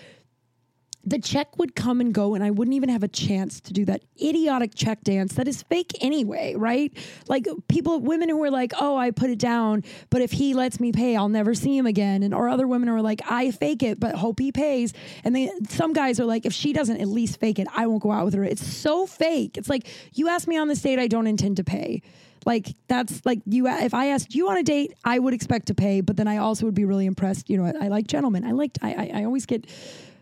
the 1.07 1.19
check 1.19 1.57
would 1.57 1.73
come 1.73 2.01
and 2.01 2.13
go, 2.13 2.35
and 2.35 2.43
I 2.43 2.51
wouldn't 2.51 2.75
even 2.75 2.89
have 2.89 3.01
a 3.01 3.07
chance 3.07 3.61
to 3.61 3.71
do 3.71 3.85
that 3.85 4.03
idiotic 4.21 4.75
check 4.75 5.01
dance 5.05 5.35
that 5.35 5.47
is 5.47 5.63
fake 5.63 5.93
anyway, 6.01 6.53
right? 6.57 6.91
Like 7.29 7.47
people, 7.69 8.01
women 8.01 8.27
who 8.27 8.43
are 8.43 8.51
like, 8.51 8.73
"Oh, 8.77 8.97
I 8.97 9.11
put 9.11 9.29
it 9.29 9.39
down, 9.39 9.85
but 10.09 10.21
if 10.21 10.33
he 10.33 10.53
lets 10.53 10.81
me 10.81 10.91
pay, 10.91 11.15
I'll 11.15 11.29
never 11.29 11.55
see 11.55 11.77
him 11.77 11.85
again," 11.85 12.23
and 12.23 12.33
or 12.33 12.49
other 12.49 12.67
women 12.67 12.89
are 12.89 13.01
like, 13.01 13.21
"I 13.31 13.51
fake 13.51 13.83
it, 13.83 14.01
but 14.01 14.15
hope 14.15 14.39
he 14.39 14.51
pays," 14.51 14.91
and 15.23 15.33
they 15.33 15.49
some 15.69 15.93
guys 15.93 16.19
are 16.19 16.25
like, 16.25 16.45
"If 16.45 16.51
she 16.51 16.73
doesn't 16.73 16.99
at 16.99 17.07
least 17.07 17.39
fake 17.39 17.59
it, 17.59 17.67
I 17.73 17.87
won't 17.87 18.03
go 18.03 18.11
out 18.11 18.25
with 18.25 18.33
her." 18.33 18.43
It's 18.43 18.67
so 18.67 19.05
fake. 19.05 19.57
It's 19.57 19.69
like 19.69 19.87
you 20.13 20.27
ask 20.27 20.45
me 20.45 20.57
on 20.57 20.67
this 20.67 20.81
date, 20.81 20.99
I 20.99 21.07
don't 21.07 21.27
intend 21.27 21.55
to 21.57 21.63
pay. 21.63 22.01
Like 22.47 22.75
that's 22.87 23.25
like 23.25 23.41
you. 23.45 23.67
If 23.67 23.93
I 23.93 24.07
asked 24.07 24.33
you 24.33 24.49
on 24.49 24.55
a 24.57 24.63
date, 24.63 24.93
I 25.03 25.19
would 25.19 25.33
expect 25.33 25.67
to 25.67 25.73
pay, 25.73 25.99
but 25.99 26.15
then 26.15 26.29
I 26.29 26.37
also 26.37 26.65
would 26.65 26.75
be 26.75 26.85
really 26.85 27.05
impressed. 27.05 27.49
You 27.49 27.57
know, 27.57 27.65
I, 27.65 27.85
I 27.85 27.87
like 27.89 28.07
gentlemen. 28.07 28.45
I 28.45 28.51
liked. 28.51 28.79
I, 28.81 28.93
I 28.93 29.19
I 29.19 29.23
always 29.25 29.45
get 29.45 29.69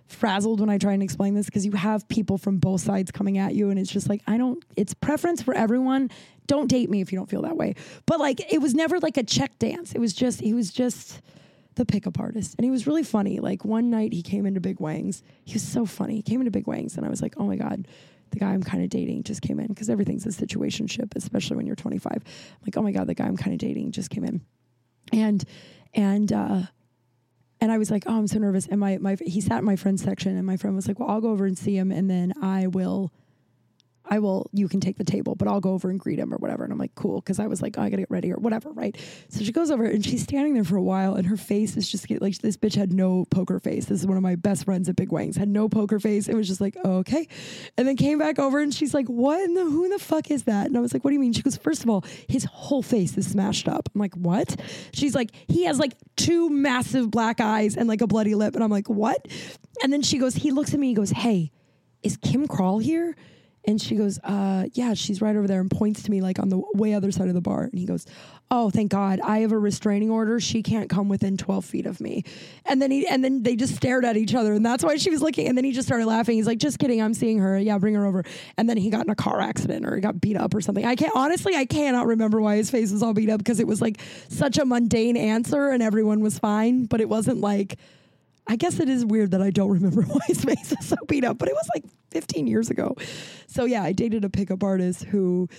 frazzled 0.07 0.59
when 0.59 0.67
I 0.71 0.79
try 0.79 0.93
and 0.93 1.03
explain 1.03 1.35
this 1.35 1.45
because 1.45 1.67
you 1.67 1.73
have 1.73 2.07
people 2.07 2.39
from 2.39 2.57
both 2.57 2.81
sides 2.81 3.11
coming 3.11 3.37
at 3.37 3.53
you, 3.53 3.69
and 3.69 3.77
it's 3.77 3.91
just 3.91 4.09
like 4.09 4.23
I 4.25 4.39
don't. 4.39 4.65
It's 4.75 4.95
preference 4.95 5.43
for 5.43 5.53
everyone. 5.53 6.09
Don't 6.47 6.67
date 6.67 6.89
me 6.89 6.99
if 6.99 7.11
you 7.11 7.19
don't 7.19 7.29
feel 7.29 7.43
that 7.43 7.57
way. 7.57 7.75
But 8.07 8.19
like, 8.19 8.51
it 8.51 8.59
was 8.59 8.73
never 8.73 8.99
like 8.99 9.17
a 9.17 9.23
check 9.23 9.59
dance. 9.59 9.93
It 9.93 9.99
was 9.99 10.11
just. 10.11 10.41
He 10.41 10.55
was 10.55 10.71
just 10.71 11.21
the 11.75 11.85
pickup 11.85 12.19
artist, 12.19 12.55
and 12.57 12.65
he 12.65 12.71
was 12.71 12.87
really 12.87 13.03
funny. 13.03 13.39
Like 13.39 13.63
one 13.63 13.91
night 13.91 14.13
he 14.13 14.23
came 14.23 14.47
into 14.47 14.59
Big 14.59 14.79
Wangs. 14.79 15.21
He 15.43 15.53
was 15.53 15.61
so 15.61 15.85
funny. 15.85 16.15
He 16.15 16.21
came 16.23 16.41
into 16.41 16.49
Big 16.49 16.65
Wangs, 16.65 16.97
and 16.97 17.05
I 17.05 17.09
was 17.09 17.21
like, 17.21 17.35
oh 17.37 17.45
my 17.45 17.55
god. 17.55 17.87
The 18.35 18.39
guy 18.41 18.51
I'm 18.51 18.63
kind 18.63 18.83
of 18.83 18.89
dating 18.89 19.23
just 19.23 19.41
came 19.41 19.61
in 19.61 19.67
because 19.67 19.89
everything's 19.89 20.25
a 20.25 20.29
situationship, 20.29 21.15
especially 21.15 21.55
when 21.55 21.65
you're 21.65 21.77
25. 21.77 22.11
I'm 22.13 22.21
like, 22.65 22.75
oh 22.75 22.81
my 22.81 22.91
god, 22.91 23.07
the 23.07 23.13
guy 23.13 23.23
I'm 23.23 23.37
kind 23.37 23.53
of 23.53 23.59
dating 23.59 23.93
just 23.93 24.09
came 24.09 24.25
in, 24.25 24.41
and 25.13 25.41
and 25.93 26.33
uh, 26.33 26.63
and 27.61 27.71
I 27.71 27.77
was 27.77 27.89
like, 27.89 28.03
oh, 28.07 28.17
I'm 28.17 28.27
so 28.27 28.39
nervous. 28.39 28.67
And 28.67 28.77
my 28.77 28.97
my 28.97 29.15
he 29.25 29.39
sat 29.39 29.59
in 29.59 29.63
my 29.63 29.77
friend's 29.77 30.03
section, 30.03 30.35
and 30.35 30.45
my 30.45 30.57
friend 30.57 30.75
was 30.75 30.85
like, 30.85 30.99
well, 30.99 31.09
I'll 31.09 31.21
go 31.21 31.29
over 31.29 31.45
and 31.45 31.57
see 31.57 31.77
him, 31.77 31.91
and 31.91 32.09
then 32.09 32.33
I 32.41 32.67
will. 32.67 33.13
I 34.07 34.19
will, 34.19 34.49
you 34.53 34.67
can 34.67 34.79
take 34.79 34.97
the 34.97 35.03
table, 35.03 35.35
but 35.35 35.47
I'll 35.47 35.61
go 35.61 35.71
over 35.71 35.89
and 35.89 35.99
greet 35.99 36.19
him 36.19 36.33
or 36.33 36.37
whatever. 36.37 36.63
And 36.63 36.71
I'm 36.71 36.79
like, 36.79 36.95
cool. 36.95 37.21
Cause 37.21 37.39
I 37.39 37.47
was 37.47 37.61
like, 37.61 37.77
oh, 37.77 37.81
I 37.81 37.89
gotta 37.89 38.03
get 38.03 38.11
ready 38.11 38.31
or 38.31 38.37
whatever. 38.37 38.71
Right. 38.71 38.95
So 39.29 39.43
she 39.43 39.51
goes 39.51 39.71
over 39.71 39.85
and 39.85 40.03
she's 40.03 40.23
standing 40.23 40.53
there 40.53 40.63
for 40.63 40.77
a 40.77 40.83
while 40.83 41.15
and 41.15 41.27
her 41.27 41.37
face 41.37 41.75
is 41.77 41.89
just 41.89 42.09
like, 42.09 42.37
this 42.39 42.57
bitch 42.57 42.75
had 42.75 42.93
no 42.93 43.25
poker 43.31 43.59
face. 43.59 43.85
This 43.85 44.01
is 44.01 44.07
one 44.07 44.17
of 44.17 44.23
my 44.23 44.35
best 44.35 44.65
friends 44.65 44.89
at 44.89 44.95
Big 44.95 45.11
Wangs, 45.11 45.35
had 45.35 45.49
no 45.49 45.69
poker 45.69 45.99
face. 45.99 46.27
It 46.27 46.35
was 46.35 46.47
just 46.47 46.61
like, 46.61 46.75
oh, 46.83 46.97
okay. 46.97 47.27
And 47.77 47.87
then 47.87 47.95
came 47.95 48.19
back 48.19 48.39
over 48.39 48.59
and 48.59 48.73
she's 48.73 48.93
like, 48.93 49.07
what 49.07 49.41
in 49.41 49.53
the, 49.53 49.63
who 49.63 49.85
in 49.85 49.89
the 49.91 49.99
fuck 49.99 50.29
is 50.29 50.43
that? 50.43 50.67
And 50.67 50.77
I 50.77 50.81
was 50.81 50.93
like, 50.93 51.03
what 51.03 51.11
do 51.11 51.15
you 51.15 51.19
mean? 51.19 51.33
She 51.33 51.41
goes, 51.41 51.57
first 51.57 51.83
of 51.83 51.89
all, 51.89 52.03
his 52.27 52.45
whole 52.45 52.83
face 52.83 53.17
is 53.17 53.29
smashed 53.31 53.67
up. 53.67 53.89
I'm 53.93 53.99
like, 53.99 54.15
what? 54.15 54.59
She's 54.93 55.15
like, 55.15 55.31
he 55.47 55.65
has 55.65 55.79
like 55.79 55.93
two 56.15 56.49
massive 56.49 57.09
black 57.11 57.39
eyes 57.39 57.75
and 57.75 57.87
like 57.87 58.01
a 58.01 58.07
bloody 58.07 58.35
lip. 58.35 58.55
And 58.55 58.63
I'm 58.63 58.71
like, 58.71 58.89
what? 58.89 59.27
And 59.83 59.91
then 59.91 60.01
she 60.01 60.17
goes, 60.17 60.35
he 60.35 60.51
looks 60.51 60.73
at 60.73 60.79
me, 60.79 60.89
he 60.89 60.93
goes, 60.93 61.11
hey, 61.11 61.51
is 62.03 62.17
Kim 62.17 62.47
Crawl 62.47 62.79
here? 62.79 63.15
And 63.67 63.81
she 63.81 63.95
goes, 63.95 64.19
uh, 64.23 64.67
yeah, 64.73 64.93
she's 64.93 65.21
right 65.21 65.35
over 65.35 65.47
there 65.47 65.59
and 65.59 65.71
points 65.71 66.03
to 66.03 66.11
me 66.11 66.21
like 66.21 66.39
on 66.39 66.49
the 66.49 66.61
way 66.73 66.93
other 66.93 67.11
side 67.11 67.27
of 67.27 67.33
the 67.33 67.41
bar. 67.41 67.63
And 67.63 67.77
he 67.77 67.85
goes, 67.85 68.05
oh, 68.51 68.69
thank 68.69 68.91
God, 68.91 69.19
I 69.21 69.39
have 69.39 69.51
a 69.51 69.57
restraining 69.57 70.11
order. 70.11 70.39
She 70.39 70.61
can't 70.61 70.89
come 70.89 71.09
within 71.09 71.35
12 71.35 71.65
feet 71.65 71.85
of 71.85 71.99
me. 71.99 72.23
And 72.65 72.81
then 72.81 72.91
he, 72.91 73.07
and 73.07 73.23
then 73.23 73.43
they 73.43 73.55
just 73.55 73.75
stared 73.75 74.05
at 74.05 74.17
each 74.17 74.35
other. 74.35 74.53
And 74.53 74.65
that's 74.65 74.83
why 74.83 74.97
she 74.97 75.09
was 75.09 75.21
looking. 75.21 75.47
And 75.47 75.57
then 75.57 75.65
he 75.65 75.71
just 75.71 75.87
started 75.87 76.05
laughing. 76.05 76.35
He's 76.35 76.47
like, 76.47 76.59
just 76.59 76.77
kidding. 76.77 77.01
I'm 77.01 77.13
seeing 77.13 77.39
her. 77.39 77.57
Yeah, 77.57 77.77
bring 77.79 77.95
her 77.95 78.05
over. 78.05 78.23
And 78.57 78.69
then 78.69 78.77
he 78.77 78.89
got 78.89 79.05
in 79.05 79.09
a 79.09 79.15
car 79.15 79.41
accident 79.41 79.85
or 79.85 79.95
he 79.95 80.01
got 80.01 80.21
beat 80.21 80.37
up 80.37 80.53
or 80.53 80.61
something. 80.61 80.85
I 80.85 80.95
can't, 80.95 81.13
honestly, 81.15 81.55
I 81.55 81.65
cannot 81.65 82.05
remember 82.05 82.39
why 82.39 82.57
his 82.57 82.69
face 82.69 82.91
was 82.91 83.01
all 83.01 83.13
beat 83.13 83.29
up 83.29 83.39
because 83.39 83.59
it 83.59 83.67
was 83.67 83.81
like 83.81 83.99
such 84.29 84.57
a 84.57 84.65
mundane 84.65 85.17
answer 85.17 85.69
and 85.69 85.81
everyone 85.81 86.19
was 86.19 86.37
fine. 86.37 86.85
But 86.85 87.01
it 87.01 87.09
wasn't 87.09 87.41
like, 87.41 87.77
I 88.47 88.55
guess 88.55 88.79
it 88.79 88.89
is 88.89 89.05
weird 89.05 89.31
that 89.31 89.41
I 89.41 89.49
don't 89.49 89.71
remember 89.71 90.01
why 90.03 90.19
his 90.27 90.43
face 90.43 90.71
is 90.71 90.85
so 90.85 90.95
beat 91.07 91.23
up, 91.23 91.37
but 91.37 91.47
it 91.47 91.53
was 91.53 91.69
like 91.75 91.85
15 92.11 92.47
years 92.47 92.69
ago. 92.69 92.95
So 93.47 93.65
yeah, 93.65 93.83
I 93.83 93.91
dated 93.91 94.23
a 94.25 94.29
pickup 94.29 94.63
artist 94.63 95.03
who 95.05 95.49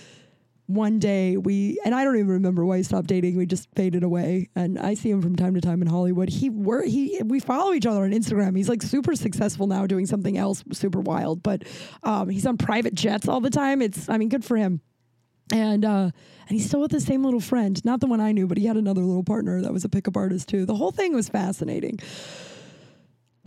one 0.67 0.99
day 0.99 1.37
we 1.37 1.79
and 1.85 1.95
I 1.95 2.03
don't 2.03 2.15
even 2.17 2.27
remember 2.27 2.65
why 2.65 2.77
he 2.77 2.83
stopped 2.83 3.07
dating. 3.07 3.37
We 3.37 3.45
just 3.45 3.69
faded 3.75 4.03
away, 4.03 4.49
and 4.53 4.77
I 4.77 4.93
see 4.93 5.09
him 5.09 5.21
from 5.21 5.35
time 5.35 5.55
to 5.55 5.61
time 5.61 5.81
in 5.81 5.87
Hollywood. 5.87 6.29
He 6.29 6.49
were 6.49 6.83
he 6.83 7.21
we 7.23 7.39
follow 7.39 7.73
each 7.73 7.85
other 7.85 8.03
on 8.03 8.11
Instagram. 8.11 8.55
He's 8.55 8.69
like 8.69 8.83
super 8.83 9.15
successful 9.15 9.67
now, 9.67 9.87
doing 9.87 10.05
something 10.05 10.37
else 10.37 10.63
super 10.73 10.99
wild. 10.99 11.41
But 11.41 11.63
um, 12.03 12.29
he's 12.29 12.45
on 12.45 12.57
private 12.57 12.93
jets 12.93 13.27
all 13.27 13.39
the 13.39 13.49
time. 13.49 13.81
It's 13.81 14.09
I 14.09 14.17
mean, 14.17 14.29
good 14.29 14.45
for 14.45 14.57
him. 14.57 14.81
And 15.53 15.85
uh, 15.85 16.11
and 16.49 16.49
he's 16.49 16.67
still 16.67 16.81
with 16.81 16.91
the 16.91 16.99
same 16.99 17.23
little 17.23 17.39
friend, 17.39 17.83
not 17.85 18.01
the 18.01 18.07
one 18.07 18.19
I 18.19 18.33
knew, 18.33 18.47
but 18.47 18.57
he 18.57 18.65
had 18.65 18.75
another 18.75 19.01
little 19.01 19.23
partner 19.23 19.61
that 19.61 19.71
was 19.71 19.85
a 19.85 19.89
pickup 19.89 20.17
artist 20.17 20.49
too. 20.49 20.65
The 20.65 20.75
whole 20.75 20.91
thing 20.91 21.15
was 21.15 21.29
fascinating. 21.29 21.99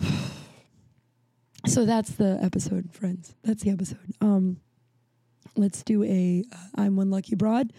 so 1.67 1.85
that's 1.85 2.11
the 2.13 2.39
episode, 2.43 2.93
friends. 2.93 3.35
That's 3.43 3.63
the 3.63 3.71
episode. 3.71 3.99
Um, 4.21 4.61
let's 5.57 5.83
do 5.83 6.03
a 6.05 6.45
uh, 6.53 6.57
I'm 6.77 6.97
one 6.97 7.11
lucky 7.11 7.35
broad. 7.35 7.73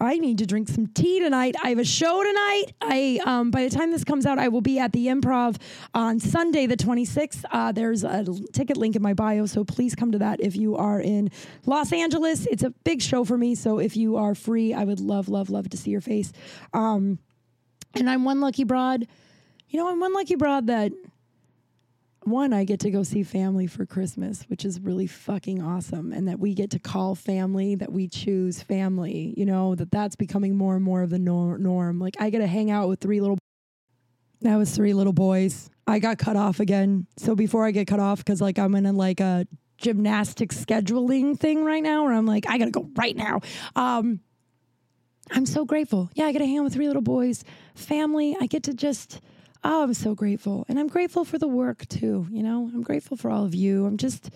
I 0.00 0.18
need 0.18 0.38
to 0.38 0.46
drink 0.46 0.68
some 0.68 0.88
tea 0.88 1.20
tonight. 1.20 1.54
I 1.62 1.68
have 1.68 1.78
a 1.78 1.84
show 1.84 2.22
tonight. 2.22 2.64
I 2.80 3.20
um, 3.24 3.50
by 3.50 3.64
the 3.66 3.70
time 3.70 3.90
this 3.90 4.04
comes 4.04 4.26
out, 4.26 4.38
I 4.38 4.48
will 4.48 4.60
be 4.60 4.78
at 4.78 4.92
the 4.92 5.06
Improv 5.06 5.56
on 5.94 6.18
Sunday, 6.18 6.66
the 6.66 6.76
26th. 6.76 7.44
Uh, 7.50 7.72
there's 7.72 8.04
a 8.04 8.24
ticket 8.52 8.76
link 8.76 8.96
in 8.96 9.02
my 9.02 9.14
bio, 9.14 9.46
so 9.46 9.64
please 9.64 9.94
come 9.94 10.12
to 10.12 10.18
that 10.18 10.40
if 10.40 10.56
you 10.56 10.76
are 10.76 11.00
in 11.00 11.30
Los 11.64 11.92
Angeles. 11.92 12.46
It's 12.46 12.62
a 12.62 12.70
big 12.70 13.02
show 13.02 13.24
for 13.24 13.38
me, 13.38 13.54
so 13.54 13.78
if 13.78 13.96
you 13.96 14.16
are 14.16 14.34
free, 14.34 14.74
I 14.74 14.84
would 14.84 15.00
love, 15.00 15.28
love, 15.28 15.48
love 15.48 15.68
to 15.70 15.76
see 15.76 15.90
your 15.90 16.00
face. 16.00 16.32
Um, 16.72 17.18
and 17.94 18.10
I'm 18.10 18.24
one 18.24 18.40
lucky 18.40 18.64
broad. 18.64 19.06
You 19.68 19.78
know, 19.78 19.88
I'm 19.88 20.00
one 20.00 20.12
lucky 20.12 20.34
broad 20.34 20.66
that 20.66 20.92
one, 22.26 22.52
I 22.52 22.64
get 22.64 22.80
to 22.80 22.90
go 22.90 23.02
see 23.02 23.22
family 23.22 23.66
for 23.66 23.86
Christmas, 23.86 24.44
which 24.44 24.64
is 24.64 24.80
really 24.80 25.06
fucking 25.06 25.62
awesome. 25.62 26.12
And 26.12 26.28
that 26.28 26.38
we 26.38 26.54
get 26.54 26.70
to 26.70 26.78
call 26.78 27.14
family, 27.14 27.74
that 27.76 27.92
we 27.92 28.08
choose 28.08 28.62
family, 28.62 29.34
you 29.36 29.44
know, 29.44 29.74
that 29.74 29.90
that's 29.90 30.16
becoming 30.16 30.56
more 30.56 30.76
and 30.76 30.84
more 30.84 31.02
of 31.02 31.10
the 31.10 31.18
norm. 31.18 31.98
Like, 31.98 32.16
I 32.20 32.30
get 32.30 32.38
to 32.38 32.46
hang 32.46 32.70
out 32.70 32.88
with 32.88 33.00
three 33.00 33.20
little, 33.20 33.38
that 34.42 34.56
was 34.56 34.74
three 34.74 34.94
little 34.94 35.12
boys. 35.12 35.70
I 35.86 35.98
got 35.98 36.18
cut 36.18 36.36
off 36.36 36.60
again. 36.60 37.06
So 37.16 37.34
before 37.34 37.66
I 37.66 37.70
get 37.70 37.86
cut 37.86 38.00
off, 38.00 38.18
because 38.18 38.40
like 38.40 38.58
I'm 38.58 38.74
in 38.74 38.86
a, 38.86 38.92
like 38.92 39.20
a 39.20 39.46
gymnastic 39.78 40.50
scheduling 40.50 41.38
thing 41.38 41.64
right 41.64 41.82
now, 41.82 42.04
where 42.04 42.12
I'm 42.12 42.26
like, 42.26 42.48
I 42.48 42.58
gotta 42.58 42.70
go 42.70 42.88
right 42.96 43.16
now. 43.16 43.40
Um, 43.76 44.20
I'm 45.30 45.46
so 45.46 45.64
grateful. 45.64 46.10
Yeah, 46.14 46.26
I 46.26 46.32
get 46.32 46.40
to 46.40 46.46
hang 46.46 46.62
with 46.62 46.74
three 46.74 46.86
little 46.86 47.02
boys, 47.02 47.44
family. 47.74 48.36
I 48.40 48.46
get 48.46 48.62
to 48.64 48.74
just, 48.74 49.20
oh, 49.64 49.82
I'm 49.82 49.94
so 49.94 50.14
grateful. 50.14 50.64
And 50.68 50.78
I'm 50.78 50.88
grateful 50.88 51.24
for 51.24 51.38
the 51.38 51.48
work 51.48 51.88
too. 51.88 52.26
You 52.30 52.42
know, 52.42 52.70
I'm 52.72 52.82
grateful 52.82 53.16
for 53.16 53.30
all 53.30 53.44
of 53.44 53.54
you. 53.54 53.86
I'm 53.86 53.96
just, 53.96 54.30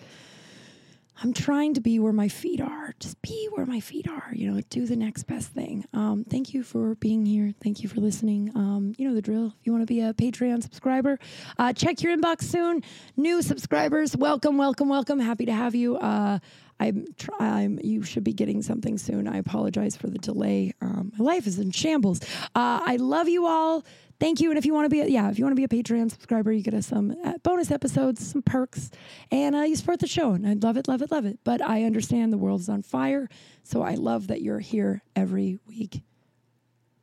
I'm 1.21 1.33
trying 1.33 1.75
to 1.75 1.81
be 1.81 1.99
where 1.99 2.13
my 2.13 2.27
feet 2.27 2.59
are. 2.61 2.95
Just 2.99 3.21
be 3.21 3.47
where 3.53 3.65
my 3.65 3.79
feet 3.79 4.07
are. 4.07 4.29
You 4.33 4.51
know, 4.51 4.61
do 4.69 4.85
the 4.85 4.95
next 4.95 5.23
best 5.23 5.49
thing. 5.49 5.85
Um, 5.93 6.25
thank 6.27 6.53
you 6.53 6.63
for 6.63 6.95
being 6.95 7.25
here. 7.25 7.53
Thank 7.63 7.83
you 7.83 7.89
for 7.89 8.01
listening. 8.01 8.51
Um, 8.55 8.95
you 8.97 9.07
know 9.07 9.13
the 9.13 9.21
drill. 9.21 9.53
If 9.59 9.65
you 9.65 9.71
want 9.71 9.83
to 9.83 9.93
be 9.93 10.01
a 10.01 10.13
Patreon 10.13 10.63
subscriber, 10.63 11.19
uh, 11.57 11.73
check 11.73 12.01
your 12.01 12.15
inbox 12.17 12.43
soon. 12.43 12.83
New 13.15 13.41
subscribers, 13.41 14.17
welcome, 14.17 14.57
welcome, 14.57 14.89
welcome. 14.89 15.19
Happy 15.19 15.45
to 15.45 15.53
have 15.53 15.75
you. 15.75 15.97
Uh, 15.97 16.39
I'm 16.79 17.05
trying. 17.17 17.79
You 17.83 18.03
should 18.03 18.23
be 18.23 18.31
getting 18.31 18.61
something 18.61 18.97
soon. 18.97 19.27
I 19.27 19.37
apologize 19.37 19.97
for 19.97 20.07
the 20.07 20.17
delay. 20.17 20.73
Um, 20.81 21.11
my 21.17 21.25
life 21.25 21.45
is 21.45 21.59
in 21.59 21.71
shambles. 21.71 22.21
Uh, 22.55 22.81
I 22.85 22.95
love 22.95 23.27
you 23.27 23.45
all. 23.45 23.83
Thank 24.19 24.41
you. 24.41 24.49
And 24.49 24.57
if 24.57 24.65
you 24.65 24.73
want 24.73 24.85
to 24.85 24.89
be, 24.89 25.01
a, 25.01 25.07
yeah, 25.07 25.29
if 25.29 25.39
you 25.39 25.45
want 25.45 25.55
to 25.55 25.67
be 25.67 25.77
a 25.77 25.83
Patreon 25.83 26.11
subscriber, 26.11 26.51
you 26.51 26.61
get 26.61 26.73
us 26.73 26.87
some 26.87 27.15
uh, 27.23 27.33
bonus 27.43 27.71
episodes, 27.71 28.27
some 28.27 28.41
perks, 28.41 28.91
and 29.31 29.55
uh, 29.55 29.61
you 29.61 29.75
support 29.75 29.99
the 29.99 30.07
show. 30.07 30.33
And 30.33 30.45
I 30.45 30.53
love 30.53 30.75
it, 30.75 30.87
love 30.87 31.01
it, 31.01 31.11
love 31.11 31.25
it. 31.25 31.39
But 31.43 31.61
I 31.61 31.83
understand 31.83 32.33
the 32.33 32.37
world 32.37 32.61
is 32.61 32.69
on 32.69 32.83
fire, 32.83 33.29
so 33.63 33.81
I 33.81 33.95
love 33.95 34.27
that 34.27 34.41
you're 34.41 34.59
here 34.59 35.03
every 35.15 35.59
week 35.67 36.01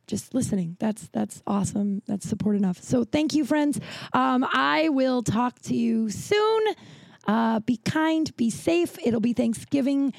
just 0.07 0.33
listening. 0.33 0.77
That's 0.79 1.09
that's 1.09 1.43
awesome. 1.45 2.01
That's 2.07 2.27
support 2.27 2.55
enough. 2.55 2.81
So 2.81 3.03
thank 3.03 3.33
you, 3.33 3.43
friends. 3.43 3.79
Um, 4.13 4.47
I 4.49 4.87
will 4.89 5.21
talk 5.21 5.59
to 5.63 5.75
you 5.75 6.09
soon. 6.09 6.63
Uh, 7.27 7.59
be 7.59 7.75
kind, 7.77 8.35
be 8.37 8.49
safe. 8.49 8.97
It'll 9.03 9.19
be 9.19 9.33
Thanksgiving 9.33 10.13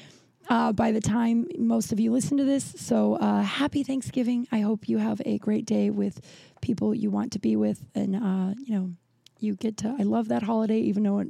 uh, 0.49 0.73
by 0.73 0.91
the 0.91 0.99
time 0.99 1.47
most 1.57 1.91
of 1.91 1.99
you 1.99 2.11
listen 2.11 2.37
to 2.37 2.43
this. 2.43 2.73
So 2.77 3.15
uh, 3.15 3.41
happy 3.41 3.83
Thanksgiving. 3.83 4.47
I 4.51 4.59
hope 4.59 4.89
you 4.89 4.97
have 4.97 5.21
a 5.25 5.37
great 5.37 5.65
day 5.65 5.89
with 5.89 6.19
people 6.61 6.93
you 6.93 7.09
want 7.09 7.31
to 7.33 7.39
be 7.39 7.55
with, 7.55 7.83
and 7.95 8.15
uh, 8.15 8.53
you 8.65 8.73
know 8.75 8.91
you 9.39 9.55
get 9.55 9.77
to. 9.77 9.95
I 9.97 10.03
love 10.03 10.29
that 10.29 10.43
holiday, 10.43 10.79
even 10.79 11.03
though 11.03 11.19
it, 11.19 11.27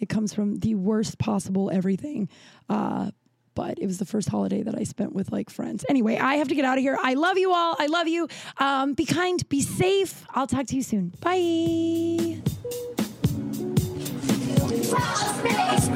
it 0.00 0.08
comes 0.08 0.34
from 0.34 0.56
the 0.56 0.74
worst 0.74 1.18
possible 1.18 1.70
everything. 1.72 2.28
Uh, 2.68 3.10
but 3.54 3.78
it 3.78 3.86
was 3.86 3.98
the 3.98 4.04
first 4.04 4.28
holiday 4.28 4.62
that 4.62 4.76
I 4.78 4.84
spent 4.84 5.14
with 5.14 5.32
like 5.32 5.48
friends. 5.48 5.84
Anyway, 5.88 6.18
I 6.18 6.34
have 6.34 6.48
to 6.48 6.54
get 6.54 6.66
out 6.66 6.76
of 6.76 6.82
here. 6.82 6.98
I 7.02 7.14
love 7.14 7.38
you 7.38 7.54
all. 7.54 7.74
I 7.78 7.86
love 7.86 8.06
you. 8.06 8.28
Um, 8.58 8.92
be 8.92 9.06
kind, 9.06 9.48
be 9.48 9.62
safe. 9.62 10.26
I'll 10.34 10.46
talk 10.46 10.66
to 10.66 10.76
you 10.76 10.82
soon. 10.82 11.14
Bye. 11.20 12.42
Crawl 14.90 15.16
space, 15.16 15.88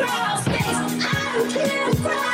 crawl 2.03 2.30